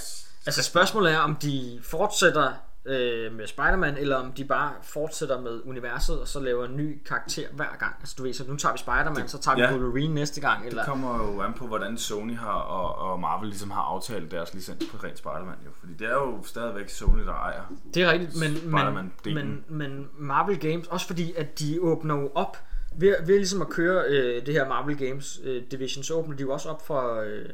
Altså 0.45 0.63
spørgsmålet 0.63 1.11
er, 1.11 1.19
om 1.19 1.35
de 1.35 1.79
fortsætter 1.83 2.53
øh, 2.85 3.33
med 3.33 3.47
Spider-Man, 3.47 3.97
eller 3.97 4.15
om 4.15 4.31
de 4.31 4.45
bare 4.45 4.71
fortsætter 4.83 5.41
med 5.41 5.61
universet, 5.65 6.21
og 6.21 6.27
så 6.27 6.39
laver 6.39 6.65
en 6.65 6.77
ny 6.77 7.03
karakter 7.03 7.47
hver 7.51 7.77
gang. 7.79 7.95
Altså 7.99 8.15
du 8.17 8.23
ved, 8.23 8.33
så 8.33 8.43
nu 8.47 8.55
tager 8.55 8.73
vi 8.73 8.77
Spider-Man, 8.79 9.27
så 9.27 9.39
tager 9.39 9.55
vi 9.55 9.61
ja. 9.61 9.71
Wolverine 9.71 10.13
næste 10.13 10.41
gang. 10.41 10.67
Eller, 10.67 10.81
Det 10.81 10.89
kommer 10.89 11.33
jo 11.33 11.41
an 11.41 11.53
på, 11.53 11.67
hvordan 11.67 11.97
Sony 11.97 12.35
har 12.35 12.59
og, 12.59 13.11
og 13.11 13.19
Marvel 13.19 13.49
ligesom 13.49 13.71
har 13.71 13.81
aftalt 13.81 14.31
deres 14.31 14.53
licens 14.53 14.85
på 14.91 14.97
rent 15.03 15.17
Spider-Man 15.17 15.55
jo. 15.65 15.71
Fordi 15.79 15.93
det 15.93 16.07
er 16.07 16.13
jo 16.13 16.43
stadigvæk 16.43 16.89
Sony, 16.89 17.25
der 17.25 17.33
ejer. 17.33 17.73
Det 17.93 18.03
er 18.03 18.11
rigtigt, 18.11 18.39
men, 18.39 18.71
men, 18.71 19.11
men, 19.25 19.65
men 19.67 20.09
Marvel 20.17 20.59
Games, 20.59 20.87
også 20.87 21.07
fordi 21.07 21.33
at 21.33 21.59
de 21.59 21.81
åbner 21.81 22.15
jo 22.15 22.31
op, 22.35 22.57
ved, 22.97 23.15
ved 23.25 23.35
ligesom 23.35 23.61
at 23.61 23.69
køre 23.69 24.03
øh, 24.07 24.45
det 24.45 24.53
her 24.53 24.67
Marvel 24.67 24.97
Games 24.97 25.39
øh, 25.43 25.63
Division, 25.71 26.03
så 26.03 26.13
åbner 26.13 26.35
de 26.35 26.41
jo 26.41 26.51
også 26.51 26.69
op 26.69 26.87
for, 26.87 27.21
øh, 27.21 27.49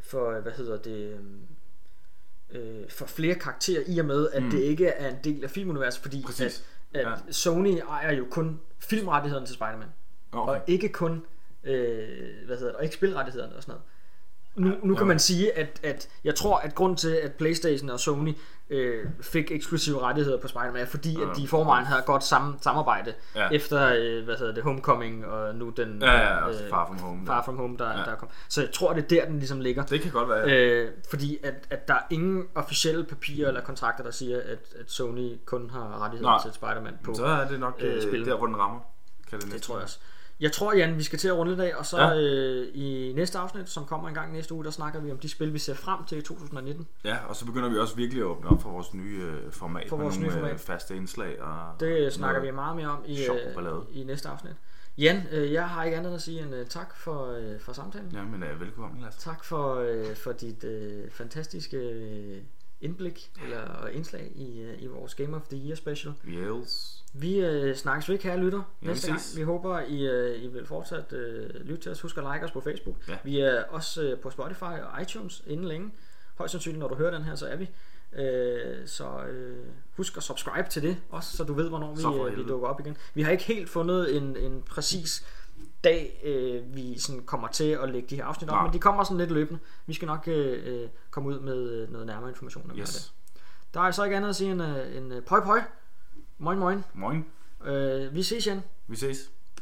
for 0.00 0.40
hvad 0.40 0.52
hedder 0.52 0.76
det, 0.76 1.12
øh, 1.12 1.18
for 2.88 3.06
flere 3.06 3.34
karakterer, 3.34 3.82
i 3.86 3.98
og 3.98 4.04
med, 4.04 4.28
at 4.32 4.42
mm. 4.42 4.50
det 4.50 4.58
ikke 4.60 4.86
er 4.86 5.08
en 5.08 5.16
del 5.24 5.44
af 5.44 5.50
filmuniverset, 5.50 6.02
fordi 6.02 6.22
Præcis. 6.26 6.64
at, 6.94 7.00
at 7.00 7.06
Ja. 7.06 7.32
Sony 7.32 7.78
ejer 7.90 8.12
jo 8.12 8.26
kun 8.30 8.60
filmrettighederne 8.78 9.46
til 9.46 9.54
Spider-Man, 9.54 9.88
Okay. 10.32 10.52
og 10.52 10.60
ikke 10.66 10.88
kun, 10.88 11.22
øh, 11.64 12.08
hvad 12.46 12.56
hedder 12.56 12.66
det, 12.72 12.76
og 12.76 12.84
ikke 12.84 12.94
spilrettighederne 12.96 13.56
og 13.56 13.62
sådan 13.62 13.72
noget. 13.72 13.82
Nu, 14.56 14.72
nu 14.82 14.94
kan 14.94 15.06
man 15.06 15.18
sige, 15.18 15.58
at, 15.58 15.80
at 15.82 16.08
jeg 16.24 16.34
tror, 16.34 16.56
at 16.58 16.74
grund 16.74 16.96
til, 16.96 17.10
at 17.10 17.32
Playstation 17.32 17.90
og 17.90 18.00
Sony 18.00 18.34
øh, 18.70 19.04
fik 19.20 19.50
eksklusive 19.50 20.00
rettigheder 20.02 20.40
på 20.40 20.48
Spider-Man, 20.48 20.82
er 20.82 20.86
fordi, 20.86 21.14
at 21.22 21.28
de 21.36 21.42
i 21.42 21.46
forvejen 21.46 21.86
havde 21.86 22.02
godt 22.06 22.24
sam, 22.24 22.58
samarbejde 22.62 23.14
Ja. 23.36 23.48
efter, 23.52 23.88
øh, 23.98 24.24
hvad 24.24 24.36
hedder 24.36 24.54
det, 24.54 24.62
Homecoming, 24.62 25.26
og 25.26 25.54
nu 25.54 25.70
den 25.70 26.02
Ja, 26.02 26.12
ja, 26.12 26.36
også 26.44 26.62
Far 26.70 26.86
From 26.86 26.98
Home. 26.98 27.26
Far 27.26 27.42
From 27.44 27.56
Home, 27.56 27.76
der, 27.78 27.88
Ja. 27.98 28.04
der 28.04 28.14
kom. 28.14 28.28
Så 28.48 28.60
jeg 28.60 28.70
tror, 28.72 28.92
det 28.92 29.02
er 29.04 29.08
der, 29.08 29.24
den 29.24 29.38
ligesom 29.38 29.60
ligger. 29.60 29.82
Det 29.84 30.00
kan 30.00 30.10
godt 30.10 30.28
være. 30.28 30.50
Øh, 30.50 30.90
fordi 31.10 31.38
at, 31.42 31.54
at 31.70 31.88
der 31.88 31.94
er 31.94 32.02
ingen 32.10 32.44
officielle 32.54 33.04
papirer 33.04 33.48
eller 33.48 33.60
kontrakter, 33.60 34.04
der 34.04 34.10
siger, 34.10 34.38
at, 34.38 34.58
at 34.80 34.90
Sony 34.90 35.32
kun 35.44 35.70
har 35.70 36.02
rettigheder 36.04 36.30
Nej. 36.30 36.42
til 36.42 36.52
Spider-Man 36.52 36.94
på. 37.04 37.14
så 37.14 37.24
er 37.26 37.48
det 37.48 37.60
nok 37.60 37.76
øh, 37.80 37.96
øh, 37.96 38.02
spillet. 38.02 38.26
der, 38.28 38.36
hvor 38.36 38.46
den 38.46 38.56
rammer. 38.56 38.80
Kan 39.30 39.38
Det 39.40 39.48
næsten 39.48 39.60
tror 39.62 39.74
jeg 39.74 39.82
også. 39.84 39.98
Jeg 40.40 40.52
tror, 40.52 40.74
Jan, 40.76 40.98
vi 40.98 41.02
skal 41.02 41.18
til 41.18 41.28
at 41.28 41.36
runde 41.36 41.52
i 41.52 41.56
dag, 41.56 41.76
og 41.76 41.86
så 41.86 41.98
ja. 42.00 42.20
Øh, 42.20 42.68
i 42.74 43.12
næste 43.16 43.38
afsnit, 43.38 43.68
som 43.68 43.84
kommer 43.84 44.08
en 44.08 44.14
gang 44.14 44.32
næste 44.32 44.54
uge, 44.54 44.64
der 44.64 44.70
snakker 44.70 45.00
vi 45.00 45.10
om 45.10 45.18
de 45.18 45.28
spil, 45.28 45.52
vi 45.52 45.58
ser 45.58 45.74
frem 45.74 46.04
til 46.04 46.18
i 46.18 46.22
2019. 46.22 46.86
Ja, 47.04 47.16
og 47.28 47.36
så 47.36 47.46
begynder 47.46 47.68
vi 47.68 47.78
også 47.78 47.96
virkelig 47.96 48.20
at 48.20 48.26
åbne 48.26 48.50
op 48.50 48.62
for 48.62 48.70
vores 48.70 48.94
nye 48.94 49.22
øh, 49.22 49.52
format. 49.52 49.88
For 49.88 49.96
med 49.96 50.04
vores 50.04 50.18
nogle, 50.18 50.28
nye 50.28 50.38
øh, 50.38 50.42
format. 50.42 50.60
faste 50.60 50.96
indslag. 50.96 51.42
Og 51.42 51.80
Det 51.80 52.12
snakker 52.12 52.40
vi 52.40 52.50
meget 52.50 52.76
mere 52.76 52.88
om 52.88 53.02
i, 53.06 53.24
øh, 53.24 54.00
i 54.00 54.04
næste 54.04 54.28
afsnit. 54.28 54.54
Jan, 54.98 55.22
øh, 55.32 55.52
jeg 55.52 55.68
har 55.68 55.84
ikke 55.84 55.96
andet 55.96 56.14
at 56.14 56.22
sige 56.22 56.42
end 56.42 56.54
øh, 56.54 56.66
tak 56.66 56.96
for, 56.96 57.32
øh, 57.32 57.60
for 57.60 57.72
samtalen. 57.72 58.10
Ja, 58.12 58.22
men 58.22 58.42
øh, 58.42 58.60
velkommen, 58.60 59.02
Lasse. 59.02 59.20
Tak 59.20 59.44
for, 59.44 59.74
øh, 59.74 60.16
for 60.16 60.32
dit 60.32 60.64
øh, 60.64 61.10
fantastiske 61.10 61.76
øh, 61.76 62.36
indblik 62.80 63.30
eller 63.44 63.86
indslag 63.86 64.32
i, 64.34 64.60
øh, 64.60 64.82
i 64.82 64.86
vores 64.86 65.14
Game 65.14 65.36
of 65.36 65.42
the 65.42 65.66
Year 65.66 65.74
special. 65.74 66.14
Yes. 66.28 67.04
Vi 67.12 67.38
øh, 67.40 67.76
snakkes 67.76 68.08
ved, 68.08 68.18
kære 68.18 68.38
lytter, 68.38 68.62
Ja, 68.82 68.86
næste 68.86 69.06
gang. 69.08 69.20
Vi 69.36 69.42
håber, 69.42 69.80
I, 69.80 70.06
øh, 70.06 70.42
I 70.42 70.46
vil 70.46 70.66
fortsat 70.66 71.12
øh, 71.12 71.50
lytte 71.54 71.82
til 71.82 71.92
os. 71.92 72.00
Husk 72.00 72.18
at 72.18 72.24
like 72.32 72.44
os 72.44 72.50
på 72.50 72.60
Facebook. 72.60 72.96
Ja. 73.08 73.16
Vi 73.24 73.40
er 73.40 73.64
også 73.64 74.02
øh, 74.02 74.18
på 74.20 74.30
Spotify 74.30 74.62
og 74.62 75.02
iTunes 75.02 75.42
inden 75.46 75.68
længe. 75.68 75.90
Højst 76.34 76.52
sandsynligt, 76.52 76.80
når 76.80 76.88
du 76.88 76.94
hører 76.94 77.10
den 77.10 77.22
her, 77.22 77.34
så 77.34 77.46
er 77.46 77.56
vi. 77.56 77.70
Øh, 78.12 78.86
så 78.86 79.24
øh, 79.24 79.66
husk 79.96 80.16
at 80.16 80.22
subscribe 80.22 80.68
til 80.70 80.82
det 80.82 80.96
også, 81.10 81.36
så 81.36 81.44
du 81.44 81.52
ved, 81.54 81.68
hvornår 81.68 81.94
vi, 81.94 82.30
øh, 82.30 82.36
vi 82.36 82.48
dukker 82.48 82.68
op 82.68 82.80
igen. 82.80 82.96
Vi 83.14 83.22
har 83.22 83.30
ikke 83.30 83.44
helt 83.44 83.70
fundet 83.70 84.16
en, 84.16 84.36
en 84.36 84.62
præcis 84.62 85.26
dag, 85.84 86.20
øh, 86.24 86.76
vi 86.76 86.98
sådan 86.98 87.22
kommer 87.22 87.48
til 87.48 87.70
at 87.70 87.88
lægge 87.88 88.08
de 88.10 88.16
her 88.16 88.24
afsnit 88.24 88.50
op, 88.50 88.54
Nej. 88.54 88.64
men 88.64 88.72
de 88.72 88.78
kommer 88.78 89.04
sådan 89.04 89.18
lidt 89.18 89.30
løbende. 89.30 89.60
Vi 89.86 89.94
skal 89.94 90.06
nok 90.06 90.28
øh, 90.28 90.82
øh, 90.82 90.88
komme 91.10 91.28
ud 91.28 91.40
med 91.40 91.70
øh, 91.70 91.92
noget 91.92 92.06
nærmere 92.06 92.30
information. 92.30 92.64
om 92.64 92.70
det. 92.70 92.78
Yes. 92.78 93.14
Der 93.74 93.80
er 93.80 93.84
altså 93.84 94.04
ikke 94.04 94.16
andet 94.16 94.28
at 94.28 94.36
sige 94.36 94.50
end, 94.50 94.62
øh, 94.62 94.96
en 94.96 95.22
pøj 95.26 95.40
pøj. 95.40 95.60
Moin 96.38 96.58
moin. 96.58 96.84
Moin. 96.94 97.24
Øh, 97.64 98.14
vi 98.14 98.22
ses, 98.22 98.46
Jan. 98.46 98.62
Vi 98.86 98.96
ses. 98.96 99.30